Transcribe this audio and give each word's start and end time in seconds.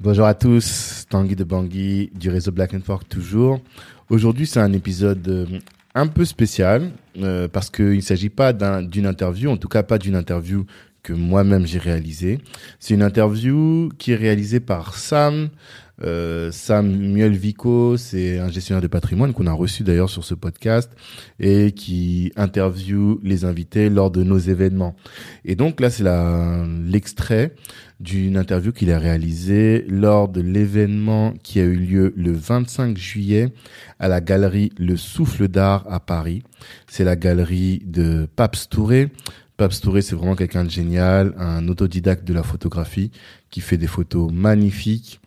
Bonjour 0.00 0.26
à 0.26 0.34
tous, 0.34 1.06
Tanguy 1.10 1.34
de 1.34 1.42
Bangui 1.42 2.12
du 2.14 2.30
réseau 2.30 2.52
Black 2.52 2.72
Network 2.72 3.08
toujours. 3.08 3.60
Aujourd'hui, 4.10 4.46
c'est 4.46 4.60
un 4.60 4.72
épisode 4.72 5.26
euh, 5.26 5.58
un 5.92 6.06
peu 6.06 6.24
spécial 6.24 6.92
euh, 7.16 7.48
parce 7.48 7.68
qu'il 7.68 7.96
ne 7.96 8.00
s'agit 8.00 8.28
pas 8.28 8.52
d'une 8.52 9.06
interview, 9.06 9.50
en 9.50 9.56
tout 9.56 9.66
cas 9.66 9.82
pas 9.82 9.98
d'une 9.98 10.14
interview 10.14 10.66
que 11.02 11.12
moi-même 11.12 11.66
j'ai 11.66 11.80
réalisée. 11.80 12.38
C'est 12.78 12.94
une 12.94 13.02
interview 13.02 13.90
qui 13.98 14.12
est 14.12 14.16
réalisée 14.16 14.60
par 14.60 14.94
Sam, 14.94 15.48
euh, 16.02 16.52
Samuel 16.52 17.32
Vico, 17.32 17.96
c'est 17.96 18.38
un 18.38 18.48
gestionnaire 18.48 18.82
de 18.82 18.86
patrimoine 18.86 19.32
qu'on 19.32 19.46
a 19.46 19.52
reçu 19.52 19.82
d'ailleurs 19.82 20.10
sur 20.10 20.24
ce 20.24 20.34
podcast 20.34 20.90
et 21.40 21.72
qui 21.72 22.32
interviewe 22.36 23.18
les 23.22 23.44
invités 23.44 23.90
lors 23.90 24.10
de 24.10 24.22
nos 24.22 24.38
événements. 24.38 24.94
Et 25.44 25.56
donc 25.56 25.80
là, 25.80 25.90
c'est 25.90 26.04
l'extrait 26.84 27.54
d'une 28.00 28.36
interview 28.36 28.72
qu'il 28.72 28.92
a 28.92 28.98
réalisée 28.98 29.84
lors 29.88 30.28
de 30.28 30.40
l'événement 30.40 31.34
qui 31.42 31.58
a 31.58 31.64
eu 31.64 31.74
lieu 31.74 32.14
le 32.16 32.32
25 32.32 32.96
juillet 32.96 33.52
à 33.98 34.06
la 34.06 34.20
galerie 34.20 34.70
Le 34.78 34.96
Souffle 34.96 35.48
d'Art 35.48 35.84
à 35.90 35.98
Paris. 35.98 36.42
C'est 36.86 37.04
la 37.04 37.16
galerie 37.16 37.82
de 37.84 38.28
Paps 38.36 38.68
Touré. 38.68 39.10
Paps 39.56 39.80
Touré, 39.80 40.02
c'est 40.02 40.14
vraiment 40.14 40.36
quelqu'un 40.36 40.62
de 40.62 40.70
génial, 40.70 41.34
un 41.36 41.66
autodidacte 41.66 42.24
de 42.24 42.32
la 42.32 42.44
photographie 42.44 43.10
qui 43.50 43.60
fait 43.60 43.76
des 43.76 43.88
photos 43.88 44.30
magnifiques 44.32 45.20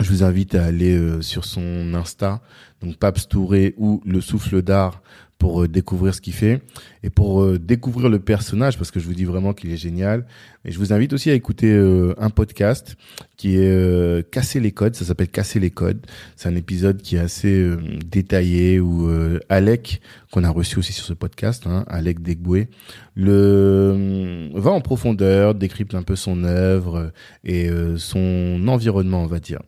je 0.00 0.10
vous 0.10 0.22
invite 0.22 0.54
à 0.54 0.64
aller 0.64 0.96
euh, 0.96 1.22
sur 1.22 1.44
son 1.44 1.94
Insta, 1.94 2.40
donc 2.82 2.96
Paps 2.98 3.28
Touré 3.28 3.74
ou 3.78 4.02
Le 4.04 4.20
Souffle 4.20 4.62
d'Art 4.62 5.02
pour 5.38 5.62
euh, 5.62 5.68
découvrir 5.68 6.14
ce 6.14 6.20
qu'il 6.20 6.32
fait 6.32 6.62
et 7.02 7.10
pour 7.10 7.42
euh, 7.42 7.58
découvrir 7.58 8.08
le 8.08 8.18
personnage 8.18 8.78
parce 8.78 8.90
que 8.90 9.00
je 9.00 9.06
vous 9.06 9.14
dis 9.14 9.24
vraiment 9.24 9.52
qu'il 9.52 9.70
est 9.70 9.76
génial. 9.76 10.26
Et 10.64 10.72
je 10.72 10.78
vous 10.78 10.92
invite 10.92 11.12
aussi 11.12 11.30
à 11.30 11.34
écouter 11.34 11.72
euh, 11.72 12.14
un 12.18 12.30
podcast 12.30 12.96
qui 13.36 13.56
est 13.56 14.30
Casser 14.30 14.60
les 14.60 14.72
codes, 14.72 14.96
ça 14.96 15.04
s'appelle 15.04 15.28
Casser 15.28 15.60
les 15.60 15.70
codes. 15.70 16.04
C'est 16.36 16.48
un 16.48 16.56
épisode 16.56 17.02
qui 17.02 17.16
est 17.16 17.20
assez 17.20 17.70
détaillé 18.04 18.80
où 18.80 19.10
Alec 19.50 20.00
qu'on 20.32 20.42
a 20.42 20.48
reçu 20.48 20.78
aussi 20.78 20.94
sur 20.94 21.04
ce 21.04 21.12
podcast, 21.12 21.66
hein, 21.66 21.84
Alec 21.86 22.22
Degboué, 22.22 22.68
le 23.14 24.48
va 24.54 24.70
en 24.70 24.80
profondeur, 24.80 25.54
décrypte 25.54 25.94
un 25.94 26.02
peu 26.02 26.16
son 26.16 26.44
œuvre 26.44 27.12
et 27.44 27.68
son 27.98 28.66
environnement, 28.68 29.22
on 29.22 29.26
va 29.26 29.38
dire. 29.38 29.60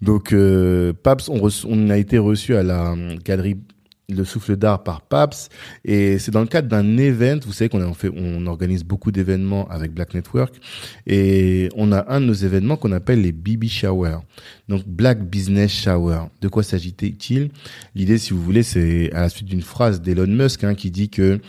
Donc, 0.00 0.34
Paps, 1.02 1.28
on, 1.28 1.48
on, 1.68 1.90
a 1.90 1.98
été 1.98 2.18
reçu 2.18 2.54
à 2.54 2.62
la 2.62 2.94
galerie 3.24 3.56
le 4.16 4.24
souffle 4.24 4.56
d'art 4.56 4.82
par 4.82 5.02
Paps. 5.02 5.48
Et 5.84 6.18
c'est 6.18 6.30
dans 6.30 6.40
le 6.40 6.46
cadre 6.46 6.68
d'un 6.68 6.96
event 6.98 7.38
vous 7.44 7.52
savez 7.52 7.68
qu'on 7.68 7.94
fait 7.94 8.10
on 8.14 8.46
organise 8.46 8.84
beaucoup 8.84 9.10
d'événements 9.12 9.68
avec 9.68 9.92
Black 9.92 10.14
Network. 10.14 10.54
Et 11.06 11.68
on 11.76 11.92
a 11.92 12.04
un 12.12 12.20
de 12.20 12.26
nos 12.26 12.32
événements 12.32 12.76
qu'on 12.76 12.92
appelle 12.92 13.22
les 13.22 13.32
BB 13.32 13.66
Shower. 13.68 14.18
Donc 14.68 14.86
Black 14.86 15.22
Business 15.22 15.72
Shower. 15.72 16.22
De 16.40 16.48
quoi 16.48 16.62
s'agit-il? 16.62 17.50
L'idée 17.94 18.18
si 18.18 18.32
vous 18.32 18.42
voulez 18.42 18.62
c'est 18.62 19.12
à 19.12 19.22
la 19.22 19.28
suite 19.28 19.46
d'une 19.46 19.62
phrase 19.62 20.00
d'Elon 20.00 20.26
Musk 20.26 20.64
hein, 20.64 20.74
qui 20.74 20.90
dit 20.90 21.08
que 21.08 21.40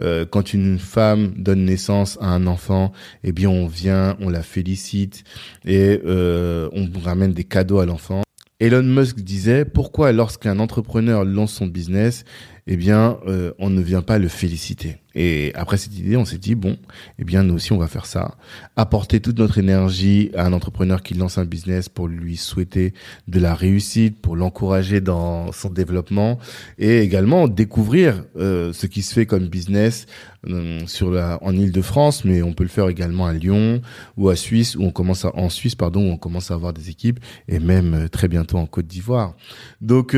euh, 0.00 0.24
quand 0.28 0.52
une 0.52 0.78
femme 0.78 1.34
donne 1.36 1.64
naissance 1.64 2.18
à 2.20 2.26
un 2.26 2.46
enfant 2.46 2.92
eh 3.24 3.32
bien 3.32 3.48
on 3.48 3.66
vient 3.66 4.16
on 4.20 4.28
la 4.28 4.42
félicite 4.42 5.24
et 5.64 6.00
euh, 6.04 6.68
on 6.72 6.88
ramène 7.02 7.32
des 7.32 7.44
cadeaux 7.44 7.78
à 7.78 7.86
l'enfant 7.86 8.22
Elon 8.62 8.84
Musk 8.84 9.18
disait 9.18 9.64
pourquoi 9.64 10.12
lorsqu'un 10.12 10.60
entrepreneur 10.60 11.24
lance 11.24 11.52
son 11.54 11.66
business, 11.66 12.24
eh 12.66 12.76
bien, 12.76 13.18
euh, 13.26 13.52
on 13.58 13.70
ne 13.70 13.80
vient 13.80 14.02
pas 14.02 14.18
le 14.18 14.28
féliciter. 14.28 14.98
Et 15.14 15.52
après 15.54 15.76
cette 15.76 15.96
idée, 15.98 16.16
on 16.16 16.24
s'est 16.24 16.38
dit 16.38 16.54
bon, 16.54 16.76
eh 17.18 17.24
bien 17.24 17.42
nous 17.42 17.54
aussi 17.54 17.72
on 17.72 17.78
va 17.78 17.86
faire 17.86 18.06
ça, 18.06 18.36
apporter 18.76 19.20
toute 19.20 19.38
notre 19.38 19.58
énergie 19.58 20.30
à 20.34 20.46
un 20.46 20.52
entrepreneur 20.52 21.02
qui 21.02 21.14
lance 21.14 21.38
un 21.38 21.44
business 21.44 21.88
pour 21.88 22.08
lui 22.08 22.36
souhaiter 22.36 22.94
de 23.28 23.38
la 23.38 23.54
réussite, 23.54 24.20
pour 24.20 24.36
l'encourager 24.36 25.00
dans 25.00 25.52
son 25.52 25.68
développement 25.68 26.38
et 26.78 27.00
également 27.00 27.46
découvrir 27.48 28.24
euh, 28.36 28.72
ce 28.72 28.86
qui 28.86 29.02
se 29.02 29.12
fait 29.12 29.26
comme 29.26 29.48
business 29.48 30.06
euh, 30.48 30.80
sur 30.86 31.10
la 31.10 31.38
en 31.42 31.54
Île-de-France, 31.54 32.24
mais 32.24 32.42
on 32.42 32.52
peut 32.52 32.64
le 32.64 32.68
faire 32.68 32.88
également 32.88 33.26
à 33.26 33.32
Lyon 33.32 33.80
ou 34.16 34.28
à 34.28 34.36
Suisse 34.36 34.76
où 34.76 34.82
on 34.82 34.90
commence 34.90 35.24
à, 35.24 35.36
en 35.36 35.50
Suisse 35.50 35.74
pardon 35.74 36.08
où 36.08 36.12
on 36.12 36.16
commence 36.16 36.50
à 36.50 36.54
avoir 36.54 36.72
des 36.72 36.88
équipes 36.88 37.20
et 37.48 37.58
même 37.58 37.94
euh, 37.94 38.08
très 38.08 38.28
bientôt 38.28 38.56
en 38.56 38.66
Côte 38.66 38.86
d'Ivoire. 38.86 39.34
Donc 39.82 40.16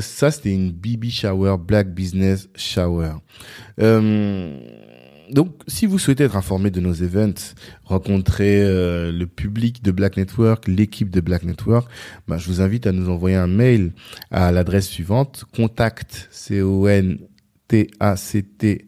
ça 0.00 0.30
c'était 0.30 0.54
une 0.54 0.70
BB 0.70 1.10
shower, 1.10 1.56
Black 1.58 1.79
Business 1.88 2.48
Shower. 2.54 3.14
Euh, 3.80 4.58
donc, 5.30 5.52
si 5.68 5.86
vous 5.86 5.98
souhaitez 5.98 6.24
être 6.24 6.36
informé 6.36 6.70
de 6.70 6.80
nos 6.80 6.92
events, 6.92 7.54
rencontrer 7.84 8.62
euh, 8.62 9.12
le 9.12 9.26
public 9.26 9.82
de 9.82 9.92
Black 9.92 10.16
Network, 10.16 10.66
l'équipe 10.66 11.10
de 11.10 11.20
Black 11.20 11.44
Network, 11.44 11.88
bah, 12.26 12.36
je 12.38 12.46
vous 12.48 12.60
invite 12.60 12.86
à 12.86 12.92
nous 12.92 13.08
envoyer 13.08 13.36
un 13.36 13.46
mail 13.46 13.92
à 14.30 14.50
l'adresse 14.50 14.88
suivante 14.88 15.44
contact 15.54 16.28
c 16.30 16.62
o 16.62 16.88
n 16.88 17.18
t 17.68 17.90
a 18.00 18.16
c 18.16 18.42
t 18.42 18.86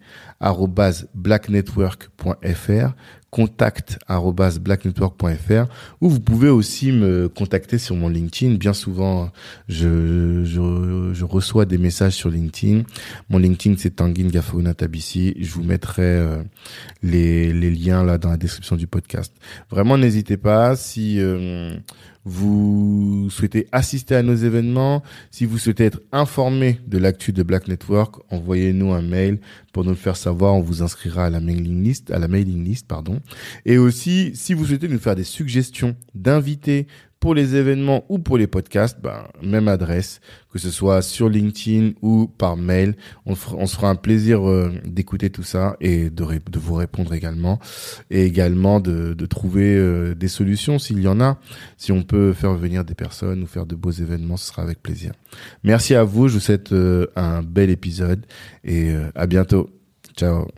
blacknetwork.fr 1.14 2.94
contact@blacknetwork.fr 3.32 5.66
ou 6.02 6.10
vous 6.10 6.20
pouvez 6.20 6.50
aussi 6.50 6.92
me 6.92 7.30
contacter 7.30 7.78
sur 7.78 7.96
mon 7.96 8.10
LinkedIn. 8.10 8.56
Bien 8.56 8.74
souvent, 8.74 9.30
je, 9.68 10.44
je, 10.44 11.24
reçois 11.24 11.64
des 11.64 11.78
messages 11.78 12.12
sur 12.12 12.28
LinkedIn. 12.28 12.82
Mon 13.30 13.38
LinkedIn, 13.38 13.76
c'est 13.78 13.96
Tanguine 13.96 14.30
Gafauna 14.30 14.74
Tabissi. 14.74 15.34
Je 15.40 15.50
vous 15.52 15.64
mettrai 15.64 16.02
euh, 16.02 16.42
les, 17.02 17.54
les 17.54 17.70
liens 17.70 18.04
là 18.04 18.18
dans 18.18 18.28
la 18.28 18.36
description 18.36 18.76
du 18.76 18.86
podcast. 18.86 19.34
Vraiment, 19.70 19.96
n'hésitez 19.96 20.36
pas 20.36 20.76
si... 20.76 21.18
Euh, 21.18 21.74
vous 22.24 23.28
souhaitez 23.30 23.66
assister 23.72 24.14
à 24.14 24.22
nos 24.22 24.34
événements, 24.34 25.02
si 25.30 25.44
vous 25.44 25.58
souhaitez 25.58 25.84
être 25.84 26.00
informé 26.12 26.80
de 26.86 26.98
l'actu 26.98 27.32
de 27.32 27.42
Black 27.42 27.68
Network, 27.68 28.16
envoyez-nous 28.30 28.92
un 28.92 29.02
mail 29.02 29.40
pour 29.72 29.84
nous 29.84 29.90
le 29.90 29.96
faire 29.96 30.16
savoir. 30.16 30.54
On 30.54 30.60
vous 30.60 30.82
inscrira 30.82 31.26
à 31.26 31.30
la 31.30 31.40
mailing 31.40 31.82
list, 31.82 32.10
à 32.10 32.18
la 32.18 32.28
mailing 32.28 32.64
list, 32.64 32.86
pardon. 32.86 33.20
Et 33.66 33.78
aussi, 33.78 34.32
si 34.34 34.54
vous 34.54 34.66
souhaitez 34.66 34.88
nous 34.88 34.98
faire 34.98 35.16
des 35.16 35.24
suggestions 35.24 35.96
d'invités 36.14 36.86
pour 37.22 37.36
les 37.36 37.54
événements 37.54 38.04
ou 38.08 38.18
pour 38.18 38.36
les 38.36 38.48
podcasts, 38.48 38.98
ben, 39.00 39.28
même 39.44 39.68
adresse, 39.68 40.20
que 40.52 40.58
ce 40.58 40.72
soit 40.72 41.02
sur 41.02 41.28
LinkedIn 41.28 41.92
ou 42.02 42.26
par 42.26 42.56
mail. 42.56 42.96
On, 43.26 43.34
on 43.56 43.66
se 43.66 43.76
fera 43.76 43.90
un 43.90 43.94
plaisir 43.94 44.46
euh, 44.50 44.72
d'écouter 44.84 45.30
tout 45.30 45.44
ça 45.44 45.76
et 45.80 46.10
de, 46.10 46.24
de, 46.24 46.58
vous 46.58 46.74
répondre 46.74 47.14
également. 47.14 47.60
Et 48.10 48.24
également 48.24 48.80
de, 48.80 49.14
de 49.14 49.26
trouver 49.26 49.76
euh, 49.76 50.16
des 50.16 50.26
solutions 50.26 50.80
s'il 50.80 51.00
y 51.00 51.06
en 51.06 51.20
a. 51.20 51.38
Si 51.76 51.92
on 51.92 52.02
peut 52.02 52.32
faire 52.32 52.54
venir 52.54 52.84
des 52.84 52.96
personnes 52.96 53.44
ou 53.44 53.46
faire 53.46 53.66
de 53.66 53.76
beaux 53.76 53.92
événements, 53.92 54.36
ce 54.36 54.48
sera 54.48 54.62
avec 54.62 54.82
plaisir. 54.82 55.12
Merci 55.62 55.94
à 55.94 56.02
vous. 56.02 56.26
Je 56.26 56.34
vous 56.34 56.40
souhaite 56.40 56.72
euh, 56.72 57.06
un 57.14 57.44
bel 57.44 57.70
épisode 57.70 58.26
et 58.64 58.92
à 59.14 59.28
bientôt. 59.28 59.70
Ciao. 60.16 60.48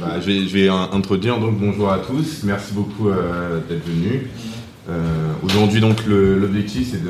Bah, 0.00 0.20
je, 0.20 0.26
vais, 0.26 0.46
je, 0.46 0.54
vais, 0.54 0.68
introduire 0.68 1.40
donc 1.40 1.58
bonjour 1.58 1.90
à 1.90 1.98
tous. 1.98 2.44
Merci 2.44 2.72
beaucoup 2.72 3.08
euh, 3.08 3.58
d'être 3.68 3.84
venus. 3.84 4.28
Euh, 4.88 5.32
Aujourd'hui 5.42 5.80
donc 5.80 6.06
l'objectif 6.06 6.90
c'est 6.92 7.02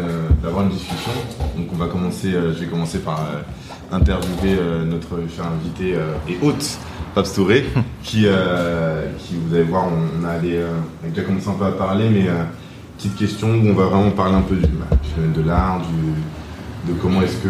d'avoir 0.43 0.65
une 0.65 0.71
discussion. 0.71 1.11
Donc 1.57 1.67
on 1.71 1.77
va 1.77 1.87
commencer. 1.87 2.33
Euh, 2.33 2.55
je 2.55 2.61
vais 2.61 2.67
commencer 2.67 3.01
par 3.01 3.29
interviewer 3.93 4.57
notre 4.87 5.19
cher 5.35 5.47
invité 5.47 5.97
et 6.29 6.39
hôte 6.43 6.79
Paps 7.15 7.35
Touré, 7.35 7.67
qui, 8.03 8.27
qui 9.19 9.35
vous 9.37 9.55
allez 9.55 9.65
voir, 9.65 9.87
on, 9.87 10.25
a, 10.25 10.31
allé, 10.31 10.59
on 11.03 11.07
a 11.07 11.11
déjà 11.11 11.23
commencé 11.23 11.49
un 11.49 11.55
peu 11.55 11.65
à 11.65 11.73
parler, 11.73 12.09
mais 12.09 12.27
petite 12.97 13.17
question 13.17 13.49
où 13.49 13.69
on 13.69 13.75
va 13.75 13.85
vraiment 13.85 14.11
parler 14.11 14.37
un 14.37 14.43
peu 14.43 14.57
du, 14.57 14.67
bah, 14.67 14.97
de 15.35 15.43
l'art, 15.43 15.83
de 16.87 16.93
comment 16.95 17.21
est-ce 17.23 17.37
que 17.37 17.49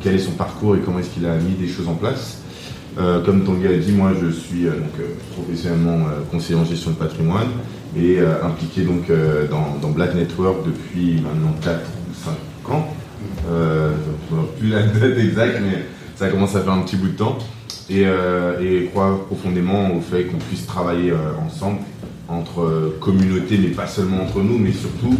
quel 0.00 0.14
est 0.14 0.18
son 0.18 0.32
parcours 0.32 0.76
et 0.76 0.80
comment 0.80 0.98
est-ce 0.98 1.10
qu'il 1.10 1.26
a 1.26 1.36
mis 1.36 1.54
des 1.54 1.68
choses 1.68 1.88
en 1.88 1.94
place. 1.94 2.41
Euh, 2.98 3.24
comme 3.24 3.44
Tanguy 3.44 3.68
a 3.68 3.76
dit, 3.78 3.92
moi 3.92 4.12
je 4.20 4.28
suis 4.28 4.66
euh, 4.66 4.72
euh, 5.00 5.14
professionnellement 5.32 6.04
conseiller 6.30 6.58
en 6.58 6.64
gestion 6.64 6.90
de 6.90 6.96
patrimoine 6.96 7.48
et 7.96 8.20
impliqué 8.42 8.82
donc, 8.82 9.12
dans, 9.50 9.90
Black 9.90 10.14
Network 10.14 10.64
depuis 10.64 11.20
maintenant 11.20 11.54
4 11.62 11.78
ou 11.78 12.14
5 12.64 12.74
ans. 12.74 12.88
plus 14.58 14.70
la 14.70 14.82
date 14.82 15.18
exacte, 15.18 15.60
mais 15.60 15.84
ça 16.16 16.30
commence 16.30 16.56
à 16.56 16.62
faire 16.62 16.72
un 16.72 16.80
petit 16.80 16.96
bout 16.96 17.08
de 17.08 17.16
temps. 17.16 17.36
Et, 17.90 18.04
et 18.62 18.86
crois 18.86 19.26
profondément 19.26 19.94
au 19.94 20.00
fait 20.00 20.24
qu'on 20.24 20.38
puisse 20.38 20.64
travailler 20.64 21.12
ensemble 21.44 21.80
entre 22.30 22.94
communautés, 22.98 23.58
mais 23.58 23.68
pas 23.68 23.86
seulement 23.86 24.22
entre 24.22 24.40
nous, 24.40 24.56
mais 24.56 24.72
surtout 24.72 25.14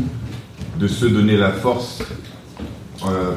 de 0.80 0.86
se 0.86 1.04
donner 1.04 1.36
la 1.36 1.50
force 1.50 2.02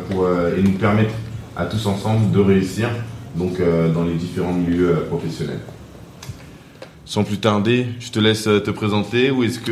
pour, 0.10 0.30
et 0.58 0.62
nous 0.62 0.78
permettre 0.78 1.14
à 1.58 1.66
tous 1.66 1.86
ensemble 1.88 2.32
de 2.32 2.40
réussir 2.40 2.88
donc 3.36 3.60
euh, 3.60 3.92
dans 3.92 4.04
les 4.04 4.16
différents 4.16 4.54
milieux 4.54 4.90
euh, 4.90 5.08
professionnels. 5.08 5.60
Sans 7.06 7.24
plus 7.24 7.38
tarder, 7.38 7.88
je 8.00 8.10
te 8.10 8.20
laisse 8.20 8.48
euh, 8.48 8.60
te 8.60 8.72
présenter 8.72 9.30
ou 9.30 9.44
est-ce 9.44 9.60
que 9.60 9.72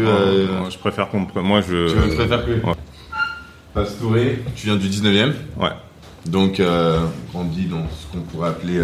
moi, 0.59 0.69
je 0.69 0.77
préfère 0.77 1.09
qu'on 1.09 1.25
moi 1.41 1.61
je 1.61 1.89
tu 2.09 2.15
préfères 2.15 2.45
que 2.45 2.51
ouais. 2.51 2.73
Pastouré, 3.73 4.43
tu 4.55 4.67
viens 4.67 4.75
du 4.75 4.87
19e 4.87 5.33
Ouais. 5.57 5.69
Donc 6.27 6.61
on 7.33 7.43
dit 7.43 7.65
dans 7.65 7.85
ce 7.89 8.11
qu'on 8.11 8.23
pourrait 8.23 8.49
appeler 8.49 8.79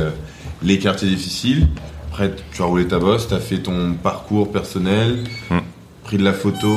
les 0.62 0.78
quartiers 0.78 1.08
difficiles. 1.08 1.68
Après 2.12 2.34
tu 2.52 2.62
as 2.62 2.66
roulé 2.66 2.86
ta 2.88 3.00
bosse, 3.00 3.28
tu 3.28 3.34
as 3.34 3.40
fait 3.40 3.60
ton 3.60 3.94
parcours 3.94 4.52
personnel. 4.52 5.24
Hmm. 5.50 5.60
pris 6.04 6.18
de 6.18 6.24
la 6.24 6.34
photo, 6.34 6.76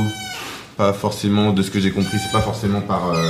pas 0.76 0.92
forcément, 0.92 1.52
de 1.52 1.62
ce 1.62 1.70
que 1.70 1.80
j'ai 1.80 1.90
compris, 1.90 2.18
c'est 2.18 2.32
pas 2.32 2.40
forcément 2.40 2.80
par 2.80 3.12
euh, 3.12 3.22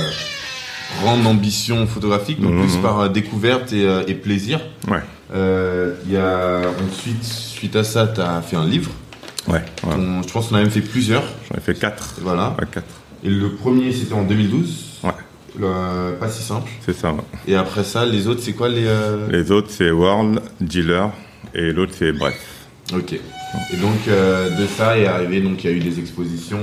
grande 1.01 1.25
ambition 1.27 1.85
photographique, 1.87 2.37
mais 2.39 2.49
Non, 2.49 2.61
plus 2.61 2.77
par 2.77 2.99
euh, 3.01 3.09
découverte 3.09 3.73
et, 3.73 3.85
euh, 3.85 4.03
et 4.07 4.13
plaisir. 4.13 4.59
Ouais. 4.87 4.99
Euh, 5.33 5.95
Il 6.05 6.13
y 6.13 6.17
a 6.17 6.61
ensuite, 6.89 7.23
suite 7.23 7.75
à 7.75 7.83
ça, 7.83 8.07
tu 8.07 8.21
as 8.21 8.41
fait 8.41 8.55
un 8.55 8.65
livre. 8.65 8.91
Ouais. 9.47 9.63
ouais. 9.83 9.95
On- 9.97 10.21
je 10.21 10.31
pense 10.31 10.47
qu'on 10.49 10.55
a 10.55 10.59
même 10.61 10.69
fait 10.69 10.81
plusieurs. 10.81 11.23
J'en 11.49 11.57
ai 11.57 11.61
fait 11.61 11.73
quatre. 11.77 12.15
Voilà. 12.21 12.55
Ouais, 12.59 12.65
quatre. 12.71 12.85
Et 13.23 13.29
le 13.29 13.49
premier, 13.51 13.91
c'était 13.91 14.13
en 14.13 14.23
2012. 14.23 14.99
Ouais. 15.03 15.11
Le- 15.59 16.15
pas 16.19 16.29
si 16.29 16.41
simple. 16.43 16.69
C'est 16.85 16.95
ça. 16.95 17.11
ouais. 17.13 17.19
Et 17.47 17.55
après 17.55 17.83
ça, 17.83 18.05
les 18.05 18.27
autres, 18.27 18.41
c'est 18.43 18.53
quoi 18.53 18.69
les. 18.69 18.85
euh, 18.85 19.27
Les 19.29 19.51
autres, 19.51 19.69
c'est 19.69 19.91
World, 19.91 20.41
Dealer, 20.61 21.11
et 21.53 21.71
l'autre, 21.73 21.93
c'est 21.97 22.11
Bref. 22.13 22.39
Ok. 22.93 23.19
Et 23.71 23.77
donc 23.77 24.07
euh, 24.07 24.49
de 24.59 24.65
ça 24.67 24.97
est 24.97 25.05
arrivé, 25.05 25.39
donc 25.41 25.63
il 25.63 25.69
y 25.69 25.73
a 25.73 25.75
eu 25.75 25.79
des 25.79 25.99
expositions, 25.99 26.59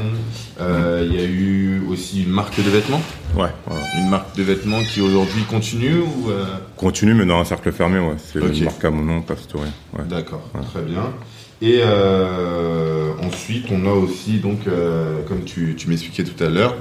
euh, 0.61 1.07
il 1.09 1.15
y 1.17 1.21
a 1.21 1.25
eu 1.25 1.83
aussi 1.89 2.23
une 2.25 2.31
marque 2.31 2.57
de 2.57 2.69
vêtements, 2.71 3.01
Ouais. 3.37 3.49
voilà. 3.67 3.83
une 3.99 4.09
marque 4.11 4.37
de 4.37 4.43
vêtements 4.43 4.83
qui 4.83 5.01
aujourd'hui 5.01 5.43
continue 5.45 5.99
ou 5.99 6.31
euh, 6.31 6.45
Continue, 6.77 7.15
mais 7.15 7.27
dans 7.27 7.39
un 7.39 7.45
cercle 7.45 7.71
fermé, 7.73 7.99
ouais. 8.01 8.17
C'est 8.19 8.41
Ok. 8.41 8.57
une 8.57 8.65
marque 8.65 8.85
à 8.85 8.91
mon 8.91 9.03
nom, 9.03 9.23
Pastouré. 9.23 9.69
Ouais. 9.97 10.05
D'accord, 10.09 10.49
très 10.73 10.83
bien. 10.83 11.13
Et 11.63 11.81
ensuite 13.23 13.67
on 13.71 13.87
a 13.87 13.93
aussi 13.93 14.39
donc 14.39 14.61
comme 15.29 15.45
tu, 15.45 15.75
tu 15.77 15.89
m'expliquais 15.89 16.25
tout 16.25 16.43
à 16.43 16.49
l'heure, 16.49 16.75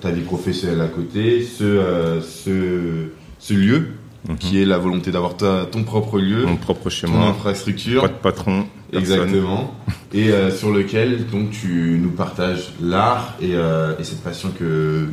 ta 0.00 0.10
vie 0.10 0.22
professionnelle 0.22 0.80
à 0.82 0.88
côté, 0.88 1.42
ce 1.42 2.20
ce, 2.22 3.08
ce 3.38 3.54
lieu 3.54 3.88
Mhm. 4.28 4.36
qui 4.36 4.60
est 4.60 4.66
la 4.66 4.76
volonté 4.78 5.10
d'avoir 5.10 5.34
ton 5.36 5.82
propre 5.84 6.18
lieu, 6.18 6.44
Mon 6.46 6.56
propre 6.56 6.90
chez 6.90 7.06
ton 7.06 7.14
moi. 7.14 7.28
infrastructure. 7.28 8.02
Pas 8.02 8.08
de 8.08 8.12
patron. 8.14 8.66
personne. 8.90 9.18
Exactement. 9.20 9.74
Et 10.12 10.28
euh, 10.30 10.50
sur 10.50 10.70
lequel 10.72 11.26
donc 11.28 11.50
tu 11.52 11.98
nous 12.02 12.10
partages 12.10 12.72
l'art 12.82 13.36
et, 13.40 13.54
euh, 13.54 13.94
et 13.98 14.04
cette 14.04 14.22
passion 14.22 14.50
que, 14.58 15.06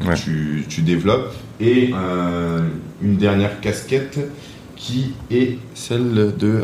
que 0.00 0.06
Ouais. 0.06 0.14
tu, 0.14 0.64
tu 0.68 0.82
développes. 0.82 1.32
Et 1.58 1.90
euh, 1.94 2.60
une 3.02 3.16
dernière 3.16 3.60
casquette 3.60 4.18
qui 4.76 5.14
est 5.30 5.58
celle 5.74 6.34
de 6.36 6.60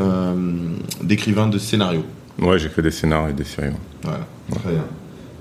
d'écrivain 1.02 1.48
de 1.48 1.58
scénario. 1.58 2.04
Ouais, 2.38 2.58
j'ai 2.58 2.68
fait 2.68 2.82
des 2.82 2.90
scénarios 2.90 3.30
et 3.30 3.32
des 3.32 3.44
séries. 3.44 3.68
ouais. 3.70 3.76
Voilà, 4.04 4.26
très 4.62 4.70
bien. 4.72 4.84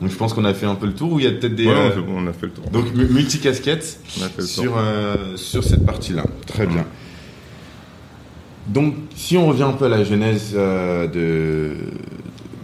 Donc 0.01 0.09
je 0.09 0.15
pense 0.15 0.33
qu'on 0.33 0.45
a 0.45 0.53
fait 0.53 0.65
un 0.65 0.75
peu 0.75 0.87
le 0.87 0.93
tour. 0.93 1.13
Ou 1.13 1.19
il 1.19 1.25
y 1.25 1.27
a 1.27 1.31
peut-être 1.31 1.53
des 1.55 1.67
Ouais, 1.67 1.73
euh, 1.75 2.01
on 2.09 2.25
a 2.27 2.33
fait 2.33 2.47
le 2.47 2.51
tour. 2.53 2.65
donc 2.71 2.93
mu- 2.95 3.05
multi-casquettes 3.07 3.99
on 4.19 4.23
a 4.23 4.29
fait 4.29 4.41
le 4.41 4.47
tour. 4.47 4.63
sur, 4.63 4.73
euh, 4.77 5.37
sur 5.37 5.63
cette 5.63 5.85
partie-là. 5.85 6.23
Très 6.47 6.65
bien. 6.65 6.85
Donc, 8.67 8.95
si 9.15 9.37
on 9.37 9.47
revient 9.47 9.63
un 9.63 9.73
peu 9.73 9.85
à 9.85 9.89
la 9.89 10.03
genèse 10.03 10.53
euh, 10.55 11.07
de, 11.07 11.75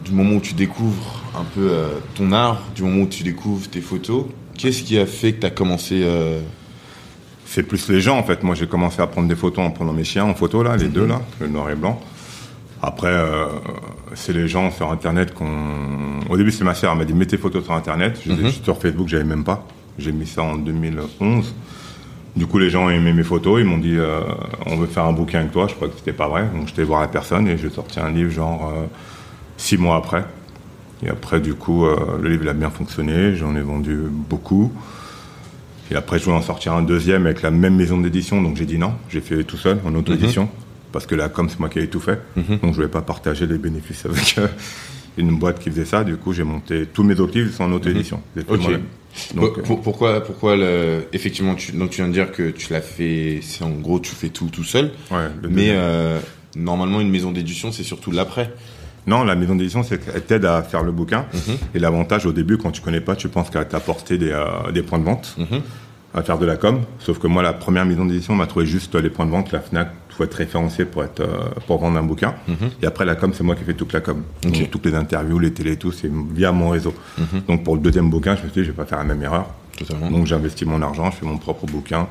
du 0.06 0.12
moment 0.12 0.36
où 0.36 0.39
tu 0.39 0.54
découvres 0.54 1.22
un 1.36 1.44
peu 1.44 1.69
euh, 1.72 1.88
ton 2.16 2.31
art, 2.31 2.62
du 2.75 2.84
moment 2.84 3.04
où 3.04 3.07
tu 3.07 3.24
découvres 3.24 3.68
tes 3.68 3.81
photos, 3.81 4.25
qu'est-ce 4.57 4.83
qui 4.83 4.98
a 4.98 5.06
fait 5.06 5.33
que 5.33 5.42
tu 5.42 5.45
as 5.48 5.50
commencé 5.51 6.04
C'est 7.45 7.63
plus 7.63 7.90
les 7.90 8.00
gens 8.01 8.18
en 8.18 8.24
fait. 8.24 8.44
Moi 8.44 8.56
j'ai 8.56 8.68
commencé 8.68 9.01
à 9.01 9.07
prendre 9.07 9.28
des 9.28 9.36
photos 9.36 9.63
en 9.66 9.72
prenant 9.72 9.94
mes 9.94 10.04
chiens 10.04 10.25
en 10.25 10.33
photo 10.36 10.63
là, 10.63 10.75
les 10.78 10.88
deux 10.88 11.06
là, 11.06 11.22
le 11.40 11.48
noir 11.48 11.69
et 11.69 11.75
blanc. 11.75 12.00
Après, 12.81 13.07
euh, 13.10 13.45
c'est 14.13 14.33
les 14.33 14.48
gens 14.48 14.69
sur 14.72 14.92
internet 14.92 15.33
qu'on. 15.33 16.17
Au 16.30 16.38
début 16.38 16.52
c'est 16.52 16.64
ma 16.64 16.74
sœur, 16.74 16.92
elle 16.92 16.98
m'a 16.98 17.06
dit 17.06 17.14
mets 17.14 17.26
tes 17.26 17.38
photos 17.38 17.64
sur 17.64 17.74
internet. 17.74 18.20
Je 18.26 18.32
Mhm. 18.32 18.52
Sur 18.64 18.78
Facebook 18.80 19.08
j'avais 19.08 19.24
même 19.24 19.44
pas. 19.44 19.66
J'ai 19.98 20.12
mis 20.12 20.28
ça 20.28 20.44
en 20.44 20.56
2011. 20.58 21.54
Du 22.36 22.46
coup 22.46 22.60
les 22.60 22.70
gens 22.70 22.86
ont 22.86 22.90
aimé 22.90 23.14
mes 23.14 23.24
photos, 23.24 23.60
ils 23.60 23.66
m'ont 23.66 23.78
dit 23.80 23.96
euh, 23.98 24.22
on 24.68 24.76
veut 24.76 24.88
faire 24.88 25.06
un 25.06 25.14
bouquin 25.14 25.40
avec 25.40 25.52
toi. 25.52 25.68
Je 25.68 25.74
crois 25.76 25.88
que 25.88 25.96
c'était 25.98 26.14
pas 26.14 26.28
vrai. 26.28 26.48
Donc 26.54 26.68
j'étais 26.68 26.84
voir 26.84 27.02
la 27.02 27.08
personne 27.08 27.48
et 27.48 27.58
j'ai 27.58 27.70
sorti 27.70 28.00
un 28.00 28.12
livre 28.12 28.30
genre 28.32 28.72
euh, 28.76 28.86
six 29.58 29.78
mois 29.78 29.96
après. 29.98 30.24
Et 31.04 31.10
après 31.10 31.40
du 31.40 31.54
coup 31.56 31.86
euh, 31.86 31.96
le 32.22 32.30
livre 32.30 32.44
il 32.44 32.50
a 32.50 32.54
bien 32.54 32.70
fonctionné, 32.70 33.36
j'en 33.36 33.56
ai 33.56 33.62
vendu 33.62 33.98
beaucoup. 34.12 34.72
Et 35.90 35.96
après, 35.96 36.20
je 36.20 36.26
voulais 36.26 36.36
en 36.36 36.42
sortir 36.42 36.74
un 36.74 36.82
deuxième 36.82 37.26
avec 37.26 37.42
la 37.42 37.50
même 37.50 37.78
maison 37.78 37.98
d'édition, 38.02 38.42
donc 38.42 38.58
j'ai 38.58 38.66
dit 38.66 38.78
non. 38.78 38.92
J'ai 39.08 39.22
fait 39.22 39.46
tout 39.46 39.56
seul 39.56 39.80
en 39.86 39.96
auto-édition. 39.96 40.50
Parce 40.92 41.06
que 41.06 41.16
la 41.16 41.30
com, 41.30 41.48
c'est 41.50 41.60
moi 41.62 41.70
qui 41.70 41.78
avais 41.78 41.88
tout 41.88 42.02
fait. 42.02 42.20
Donc 42.36 42.72
je 42.72 42.76
voulais 42.76 42.90
pas 42.90 43.02
partager 43.02 43.48
les 43.48 43.58
bénéfices 43.58 44.06
avec 44.06 44.36
une 45.18 45.38
boîte 45.38 45.60
qui 45.60 45.69
faisait 45.69 45.86
ça. 45.86 46.04
Du 46.04 46.16
coup, 46.18 46.34
j'ai 46.34 46.44
monté 46.44 46.86
tous 46.92 47.04
mes 47.04 47.19
autres 47.19 47.38
livres 47.38 47.52
sont 47.52 47.64
en 47.66 47.72
auto-édition. 47.72 48.22
J'ai 48.36 48.44
fait 48.44 48.52
Ok. 48.52 48.62
moi-même. 48.62 48.84
Donc, 49.34 49.50
Pour- 49.54 49.58
euh, 49.58 49.62
pour- 49.64 49.81
pourquoi, 49.81 50.24
pourquoi 50.24 50.56
le, 50.56 51.08
effectivement, 51.14 51.56
tu, 51.56 51.72
donc 51.72 51.90
tu 51.90 51.98
viens 51.98 52.08
de 52.08 52.14
dire 52.14 52.31
que 52.31 52.52
tu 52.52 52.72
l'as 52.72 52.81
fait, 52.81 53.40
c'est 53.42 53.64
en 53.64 53.72
gros, 53.72 54.00
tu 54.00 54.14
fais 54.14 54.30
tout 54.30 54.48
tout 54.52 54.64
seul. 54.64 54.92
ouais, 55.12 55.18
Mais 55.50 55.69
euh, 55.72 56.19
normalement, 56.56 57.02
une 57.02 57.10
maison 57.10 57.31
d'édition, 57.31 57.72
c'est 57.72 57.84
surtout 57.84 58.12
l'après. 58.12 58.54
Non, 59.08 59.24
la 59.24 59.36
maison 59.36 59.56
d'édition, 59.56 59.84
c'est 59.84 59.98
qu'elle 60.04 60.22
t'aide 60.22 60.46
à 60.46 60.62
faire 60.62 60.84
le 60.84 60.92
bouquin. 60.92 61.25
Mhm. 61.34 61.56
Et 61.74 61.80
l'avantage, 61.80 62.25
au 62.25 62.34
début, 62.34 62.58
quand 62.58 62.72
tu 62.72 62.81
connais 62.81 63.02
pas, 63.02 63.16
tu 63.16 63.28
penses 63.30 63.50
qu'elle 63.50 63.68
t'apporter 63.68 64.18
des, 64.18 64.31
euh, 64.31 64.72
des 64.74 64.84
points 64.84 65.00
de 65.00 65.06
vente, 65.06 65.36
Mhm. 65.40 65.62
À 66.13 66.24
faire 66.24 66.38
de 66.38 66.45
la 66.45 66.57
com. 66.57 66.81
Sauf 67.00 67.19
que 67.19 67.27
moi, 67.27 67.44
la 67.44 67.54
première 67.54 67.86
maison 67.86 68.06
d'édition 68.06 68.36
m'a 68.36 68.48
trouvé 68.48 68.65
juste 68.65 68.95
les 68.95 69.09
points 69.09 69.25
de 69.25 69.31
vente. 69.31 69.51
La 69.51 69.59
FNAC, 69.59 69.89
faut 70.18 70.24
être 70.24 70.33
référencé 70.33 70.86
pour, 70.86 71.04
être, 71.04 71.19
euh, 71.19 71.50
pour 71.68 71.80
vendre 71.80 71.98
un 71.98 72.04
bouquin. 72.04 72.33
Et 72.81 72.86
après, 72.88 73.06
la 73.06 73.15
com, 73.15 73.31
c'est 73.33 73.44
moi 73.44 73.56
qui 73.56 73.63
fais 73.63 73.75
toute 73.75 73.94
la 73.94 74.01
com. 74.01 74.24
Ok. 74.45 74.51
Donc, 74.51 74.71
toutes 74.71 74.86
les 74.88 74.95
interviews, 74.95 75.38
les 75.38 75.54
télés, 75.54 75.77
tout, 75.77 75.92
c'est 75.92 76.12
via 76.33 76.51
mon 76.51 76.69
réseau. 76.69 76.94
Donc, 77.48 77.63
pour 77.63 77.75
le 77.75 77.81
deuxième 77.81 78.09
bouquin, 78.09 78.36
je 78.36 78.44
me 78.44 78.50
suis 78.50 78.62
dit, 78.62 78.65
je 78.65 78.71
vais 78.71 78.77
pas 78.77 78.86
faire 78.86 78.98
la 78.98 79.04
même 79.04 79.21
erreur. 79.21 79.45
Totalement. 79.77 80.09
Donc, 80.09 80.25
j'ai 80.25 80.36
investi 80.36 80.65
mon 80.65 80.81
argent, 80.81 81.12
je 81.12 81.18
fais 81.18 81.25
mon 81.25 81.38
propre 81.38 81.68
bouquin. 81.68 82.07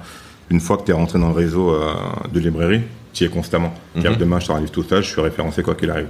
Une 0.50 0.60
fois 0.60 0.76
que 0.76 0.84
tu 0.84 0.92
es 0.92 0.94
rentré 0.94 1.18
dans 1.18 1.28
le 1.28 1.34
réseau 1.34 1.74
euh, 1.74 1.94
de 2.32 2.38
librairie, 2.38 2.82
tu 3.16 3.24
es 3.24 3.28
constamment. 3.28 3.72
Que 3.94 4.14
demain, 4.14 4.38
je 4.38 4.52
livre 4.52 4.70
tout 4.70 4.82
seul, 4.82 5.02
je 5.02 5.08
suis 5.08 5.20
référencé 5.22 5.62
quoi 5.62 5.74
qu'il 5.74 5.90
arrive. 5.90 6.08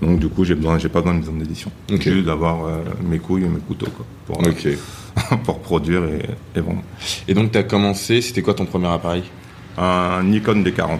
Donc, 0.00 0.20
du 0.20 0.28
coup, 0.28 0.44
j'ai 0.44 0.54
besoin, 0.54 0.78
j'ai 0.78 0.88
pas 0.88 1.00
besoin 1.00 1.14
de 1.14 1.20
maison 1.20 1.32
d'édition. 1.32 1.70
Ok. 1.92 2.02
Juste 2.02 2.26
d'avoir 2.26 2.64
euh, 2.64 2.78
mes 3.02 3.18
couilles 3.18 3.44
et 3.44 3.48
mes 3.48 3.58
couteaux, 3.58 3.88
quoi, 3.90 4.06
pour, 4.26 4.46
euh, 4.46 4.50
Ok. 4.50 5.38
pour 5.44 5.58
produire 5.60 6.02
et, 6.04 6.28
et 6.56 6.60
vendre. 6.60 6.82
Et 7.26 7.34
donc, 7.34 7.50
tu 7.50 7.58
as 7.58 7.64
commencé, 7.64 8.20
c'était 8.20 8.42
quoi 8.42 8.54
ton 8.54 8.66
premier 8.66 8.86
appareil? 8.88 9.24
Un 9.76 10.22
Nikon 10.22 10.62
D40, 10.62 10.98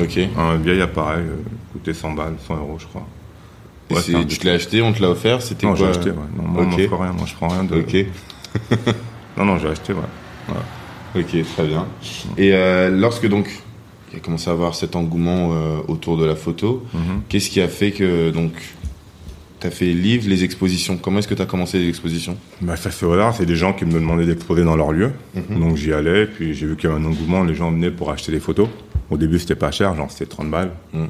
Ok. 0.00 0.18
Un 0.36 0.56
vieil 0.56 0.80
appareil, 0.82 1.20
euh, 1.24 1.36
coûtait 1.72 1.94
100 1.94 2.12
balles, 2.12 2.34
100 2.46 2.56
euros, 2.56 2.76
je 2.78 2.86
crois. 2.86 3.06
Ouais, 3.90 4.24
tu 4.26 4.38
te 4.38 4.46
l'as 4.46 4.54
acheté, 4.54 4.82
on 4.82 4.92
te 4.92 5.00
l'a 5.00 5.10
offert, 5.10 5.40
c'était 5.40 5.66
Non, 5.66 5.74
quoi 5.74 5.78
j'ai 5.78 5.90
acheté, 5.98 6.10
ouais. 6.10 6.16
Non, 6.36 6.42
moi, 6.48 6.62
Ok. 6.64 6.68
on 6.72 6.78
m'offre 6.82 7.00
rien, 7.02 7.12
moi, 7.12 7.26
je 7.26 7.34
prends 7.34 7.48
rien 7.48 7.62
de. 7.64 7.76
Ok. 7.76 7.96
Non, 9.38 9.44
non, 9.44 9.58
j'ai 9.58 9.68
acheté, 9.68 9.92
ouais. 9.92 10.00
Ok, 11.14 11.26
très 11.54 11.66
bien. 11.66 11.86
Et 12.38 12.52
euh, 12.54 12.88
lorsque 12.90 13.28
donc 13.28 13.48
il 14.12 14.16
a 14.18 14.20
commencé 14.20 14.48
à 14.48 14.52
avoir 14.52 14.74
cet 14.74 14.96
engouement 14.96 15.50
euh, 15.52 15.78
autour 15.88 16.16
de 16.16 16.24
la 16.24 16.36
photo, 16.36 16.84
Mhm. 16.94 17.22
qu'est-ce 17.28 17.50
qui 17.50 17.60
a 17.60 17.68
fait 17.68 17.90
que 17.92 18.30
donc 18.30 18.52
tu 19.60 19.66
as 19.66 19.70
fait 19.70 19.86
les 19.86 19.94
livres, 19.94 20.28
les 20.28 20.44
expositions? 20.44 20.96
Comment 20.96 21.18
est-ce 21.20 21.28
que 21.28 21.34
tu 21.34 21.42
as 21.42 21.46
commencé 21.46 21.78
les 21.78 21.88
expositions? 21.88 22.36
Bah, 22.60 22.76
ça 22.76 22.90
fait 22.90 23.10
hasard, 23.10 23.34
c'est 23.34 23.46
des 23.46 23.56
gens 23.56 23.72
qui 23.72 23.84
me 23.84 23.92
demandaient 23.92 24.26
d'exposer 24.26 24.64
dans 24.64 24.76
leur 24.76 24.92
lieu. 24.92 25.10
Mhm. 25.34 25.60
Donc 25.60 25.76
j'y 25.76 25.92
allais, 25.92 26.26
puis 26.26 26.54
j'ai 26.54 26.66
vu 26.66 26.76
qu'il 26.76 26.88
y 26.88 26.92
avait 26.92 27.02
un 27.02 27.06
engouement, 27.06 27.42
les 27.44 27.54
gens 27.54 27.70
venaient 27.70 27.90
pour 27.90 28.10
acheter 28.10 28.32
des 28.32 28.40
photos. 28.40 28.68
Au 29.10 29.16
début, 29.16 29.38
c'était 29.38 29.54
pas 29.54 29.70
cher, 29.70 29.94
genre 29.94 30.10
c'était 30.10 30.26
30 30.26 30.50
balles. 30.50 30.70
Mhm. 30.92 31.08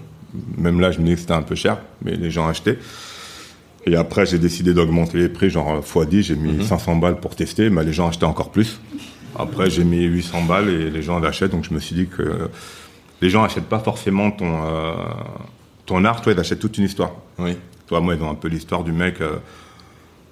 Même 0.59 0.81
là, 0.81 0.91
je 0.91 0.99
me 0.99 1.05
disais 1.05 1.15
que 1.15 1.21
c'était 1.21 1.33
un 1.33 1.43
peu 1.43 1.55
cher, 1.55 1.79
mais 2.05 2.15
les 2.17 2.31
gens 2.31 2.47
achetaient. 2.47 2.79
Et 3.87 3.95
après, 3.97 4.27
j'ai 4.27 4.39
décidé 4.39 4.75
d'augmenter 4.75 5.17
les 5.19 5.29
prix, 5.29 5.49
genre 5.49 5.81
x10, 5.81 6.23
j'ai 6.23 6.35
mis 6.35 6.65
500 6.65 6.97
balles 6.97 7.21
pour 7.21 7.37
tester, 7.37 7.71
mais 7.71 7.85
les 7.85 7.93
gens 7.93 8.09
achetaient 8.09 8.25
encore 8.27 8.51
plus. 8.51 8.81
Après, 9.39 9.71
j'ai 9.71 9.85
mis 9.85 10.03
800 10.03 10.43
balles 10.43 10.69
et 10.69 10.91
les 10.91 11.03
gens 11.03 11.21
l'achètent, 11.21 11.53
donc 11.53 11.65
je 11.65 11.73
me 11.73 11.79
suis 11.79 11.95
dit 11.95 12.07
que 12.07 12.49
les 13.21 13.31
gens 13.31 13.45
achètent 13.45 13.69
pas 13.69 13.79
forcément 13.79 14.31
ton, 14.31 14.65
euh, 14.65 14.95
ton 15.87 16.05
art, 16.05 16.21
toi, 16.21 16.33
ils 16.33 16.41
achètent 16.41 16.59
toute 16.59 16.79
une 16.79 16.85
histoire. 16.85 17.13
Oui. 17.39 17.57
Toi, 17.87 18.01
moi, 18.01 18.15
ils 18.15 18.23
ont 18.23 18.31
un 18.31 18.35
peu 18.35 18.49
l'histoire 18.49 18.85
du 18.85 18.93
mec, 18.93 19.21
euh, 19.21 19.37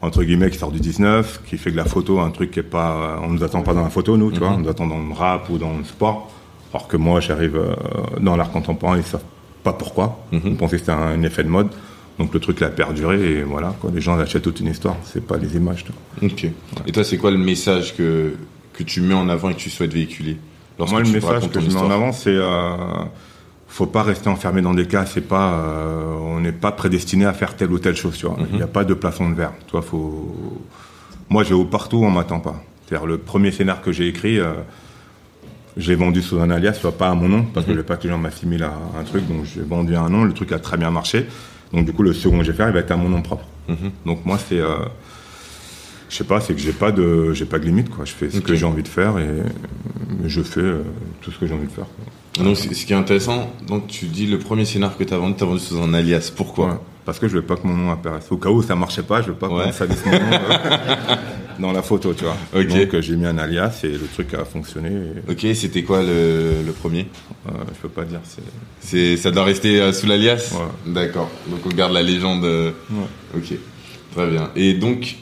entre 0.00 0.22
guillemets, 0.24 0.50
qui 0.50 0.58
sort 0.58 0.72
du 0.72 0.80
19, 0.80 1.42
qui 1.46 1.56
fait 1.56 1.70
de 1.70 1.76
la 1.76 1.84
photo, 1.84 2.20
un 2.20 2.30
truc 2.30 2.50
qui 2.50 2.60
est 2.60 2.64
pas. 2.64 3.20
On 3.22 3.28
nous 3.28 3.44
attend 3.44 3.62
pas 3.62 3.74
dans 3.74 3.82
la 3.82 3.90
photo, 3.90 4.16
nous, 4.16 4.32
tu 4.32 4.40
vois, 4.40 4.50
on 4.50 4.58
nous 4.58 4.68
attend 4.68 4.86
dans 4.86 4.98
le 4.98 5.12
rap 5.12 5.48
ou 5.48 5.58
dans 5.58 5.76
le 5.76 5.84
sport. 5.84 6.30
Alors 6.72 6.88
que 6.88 6.96
moi, 6.96 7.20
j'arrive 7.20 7.56
euh, 7.56 7.74
dans 8.20 8.36
l'art 8.36 8.50
contemporain, 8.50 8.96
ils 8.96 9.04
savent 9.04 9.22
pas 9.62 9.72
pourquoi. 9.72 10.26
Ils 10.32 10.56
pensaient 10.56 10.76
que 10.76 10.80
c'était 10.80 10.92
un, 10.92 11.22
effet 11.22 11.44
de 11.44 11.48
mode. 11.48 11.68
Donc 12.18 12.34
le 12.34 12.38
truc 12.38 12.60
l'a 12.60 12.68
perduré 12.68 13.38
et 13.38 13.42
voilà, 13.42 13.74
quoi. 13.80 13.90
Les 13.92 14.00
gens 14.00 14.18
achètent 14.18 14.42
toute 14.42 14.60
une 14.60 14.68
histoire, 14.68 14.96
c'est 15.04 15.24
pas 15.24 15.36
les 15.36 15.56
images, 15.56 15.84
tu 15.84 15.92
vois. 15.92 16.28
Ok. 16.30 16.46
Et 16.86 16.92
toi, 16.92 17.02
c'est 17.02 17.16
quoi 17.16 17.30
le 17.30 17.38
message 17.38 17.96
que, 17.96 18.34
que 18.72 18.82
tu 18.82 19.00
mets 19.00 19.14
en 19.14 19.28
avant 19.28 19.50
et 19.50 19.54
que 19.54 19.58
tu 19.58 19.70
souhaites 19.70 19.92
véhiculer? 19.92 20.36
Moi, 20.78 21.00
le 21.00 21.10
message 21.10 21.50
que 21.50 21.60
je 21.60 21.68
mets 21.68 21.76
en 21.76 21.90
avant, 21.90 22.12
c'est 22.12 22.34
euh, 22.34 22.76
faut 23.68 23.86
pas 23.86 24.02
rester 24.02 24.28
enfermé 24.28 24.62
dans 24.62 24.74
des 24.74 24.86
cas. 24.86 25.06
C'est 25.06 25.20
pas, 25.20 25.52
euh, 25.52 26.14
on 26.14 26.40
n'est 26.40 26.52
pas 26.52 26.72
prédestiné 26.72 27.26
à 27.26 27.32
faire 27.32 27.56
telle 27.56 27.72
ou 27.72 27.78
telle 27.78 27.96
chose. 27.96 28.16
Tu 28.16 28.26
vois, 28.26 28.36
il 28.50 28.56
n'y 28.56 28.62
a 28.62 28.68
pas 28.68 28.84
de 28.84 28.94
plafond 28.94 29.28
de 29.28 29.34
verre. 29.34 29.52
Toi, 29.66 29.82
faut. 29.82 30.60
Moi, 31.28 31.42
vais 31.42 31.54
où 31.54 31.64
partout, 31.64 32.02
on 32.04 32.10
m'attend 32.10 32.40
pas. 32.40 32.62
C'est-à-dire 32.86 33.06
le 33.06 33.18
premier 33.18 33.50
scénar 33.50 33.82
que 33.82 33.92
j'ai 33.92 34.06
écrit, 34.08 34.38
euh, 34.38 34.52
je 35.76 35.88
l'ai 35.88 35.96
vendu 35.96 36.22
sous 36.22 36.38
un 36.38 36.50
alias, 36.50 36.74
soit 36.74 36.96
pas 36.96 37.08
à 37.08 37.14
mon 37.14 37.28
nom, 37.28 37.44
parce 37.44 37.66
que 37.66 37.72
je 37.72 37.78
veux 37.78 37.82
pas 37.82 37.96
que 37.96 38.04
les 38.04 38.10
gens 38.10 38.18
m'assimilent 38.18 38.64
à 38.64 38.74
un 38.98 39.04
truc. 39.04 39.26
Donc, 39.26 39.44
j'ai 39.44 39.62
vendu 39.62 39.96
un 39.96 40.08
nom. 40.08 40.24
Le 40.24 40.32
truc 40.32 40.52
a 40.52 40.58
très 40.58 40.76
bien 40.76 40.90
marché. 40.90 41.26
Donc, 41.72 41.86
du 41.86 41.92
coup, 41.92 42.02
le 42.02 42.12
second 42.12 42.38
que 42.38 42.44
j'ai 42.44 42.52
fait, 42.52 42.66
il 42.66 42.72
va 42.72 42.80
être 42.80 42.90
à 42.90 42.96
mon 42.96 43.08
nom 43.08 43.22
propre. 43.22 43.46
Donc, 44.04 44.24
moi, 44.24 44.38
c'est 44.38 44.60
euh, 44.60 44.76
je 46.14 46.18
sais 46.18 46.24
pas, 46.24 46.40
c'est 46.40 46.54
que 46.54 46.60
j'ai 46.60 46.72
pas 46.72 46.92
de, 46.92 47.32
j'ai 47.32 47.44
pas 47.44 47.58
de 47.58 47.64
limite 47.64 47.90
quoi. 47.90 48.04
Je 48.04 48.12
fais 48.12 48.30
ce 48.30 48.38
que 48.38 48.54
j'ai 48.54 48.64
envie 48.66 48.84
de 48.84 48.88
faire 48.88 49.18
et 49.18 49.28
je 50.28 50.42
fais 50.42 50.60
euh, 50.60 50.82
tout 51.20 51.32
ce 51.32 51.38
que 51.40 51.46
j'ai 51.48 51.54
envie 51.54 51.66
de 51.66 51.72
faire. 51.72 51.86
quoi. 52.36 52.44
Donc, 52.44 52.56
ce 52.56 52.68
qui 52.68 52.92
est 52.92 52.96
intéressant, 52.96 53.50
donc 53.66 53.88
tu 53.88 54.06
dis 54.06 54.26
le 54.26 54.38
premier 54.38 54.64
scénar 54.64 54.96
que 54.96 55.02
tu 55.02 55.12
as 55.12 55.18
vendu, 55.18 55.34
tu 55.36 55.42
as 55.42 55.46
vendu 55.46 55.58
sous 55.60 55.76
un 55.82 55.92
alias. 55.92 56.32
Pourquoi? 56.36 56.66
Ouais. 56.68 56.74
Parce 57.04 57.18
que 57.18 57.26
je 57.26 57.34
veux 57.34 57.42
pas 57.42 57.56
que 57.56 57.66
mon 57.66 57.74
nom 57.76 57.90
apparaisse. 57.90 58.26
Au 58.30 58.36
cas 58.36 58.48
où 58.48 58.62
ça 58.62 58.76
marchait 58.76 59.02
pas, 59.02 59.22
je 59.22 59.28
veux 59.28 59.34
pas 59.34 59.48
Ouais. 59.48 59.64
qu'on 59.64 59.72
salisse 59.72 60.06
mon 60.06 60.12
nom 60.12 60.18
euh, 60.20 61.16
dans 61.58 61.72
la 61.72 61.82
photo, 61.82 62.14
tu 62.14 62.24
vois. 62.24 62.36
Donc 62.62 62.94
euh, 62.94 63.00
j'ai 63.02 63.16
mis 63.16 63.26
un 63.26 63.36
alias 63.38 63.80
et 63.82 63.88
le 63.88 64.06
truc 64.12 64.34
a 64.34 64.44
fonctionné. 64.44 64.90
et, 65.28 65.32
Ok, 65.32 65.46
c'était 65.56 65.82
quoi 65.82 66.00
le, 66.02 66.62
le 66.64 66.72
premier? 66.72 67.08
Euh, 67.48 67.52
je 67.74 67.80
peux 67.82 67.88
pas 67.88 68.04
dire. 68.04 68.20
C'est... 68.80 69.16
Ça 69.16 69.30
doit 69.32 69.44
rester 69.44 69.80
euh, 69.80 69.92
sous 69.92 70.06
l'alias? 70.06 70.52
Ouais. 70.54 70.92
D'accord. 70.92 71.28
Donc 71.48 71.60
on 71.66 71.70
garde 71.70 71.92
la 71.92 72.02
légende. 72.02 72.44
Ok, 73.36 73.52
très 74.14 74.30
bien. 74.30 74.50
Et 74.56 74.74
donc, 74.74 75.16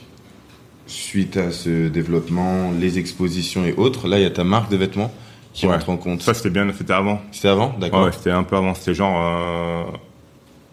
suite 0.87 1.37
à 1.37 1.51
ce 1.53 1.89
développement, 1.89 2.73
les 2.79 2.99
expositions 2.99 3.65
et 3.65 3.73
autres, 3.75 4.09
là 4.09 4.19
il 4.19 4.23
y 4.23 4.27
a 4.27 4.31
ta 4.31 4.45
marque 4.45 4.71
de 4.71 4.77
vêtements 4.77 5.12
qui 5.55 5.67
Ouais. 5.67 5.73
rentre 5.75 5.91
en 5.91 5.97
compte. 5.97 6.23
Ça 6.23 6.35
c'était 6.35 6.51
bien, 6.51 6.67
c'était 6.77 6.93
avant. 6.95 7.21
C'était 7.31 7.49
avant 7.49 7.75
D'accord. 7.79 8.05
Ouais, 8.07 8.12
c'était 8.12 8.31
un 8.31 8.43
peu 8.43 8.57
avant. 8.57 8.75
C'était 8.75 8.95
genre 8.95 9.21
euh, 9.23 9.85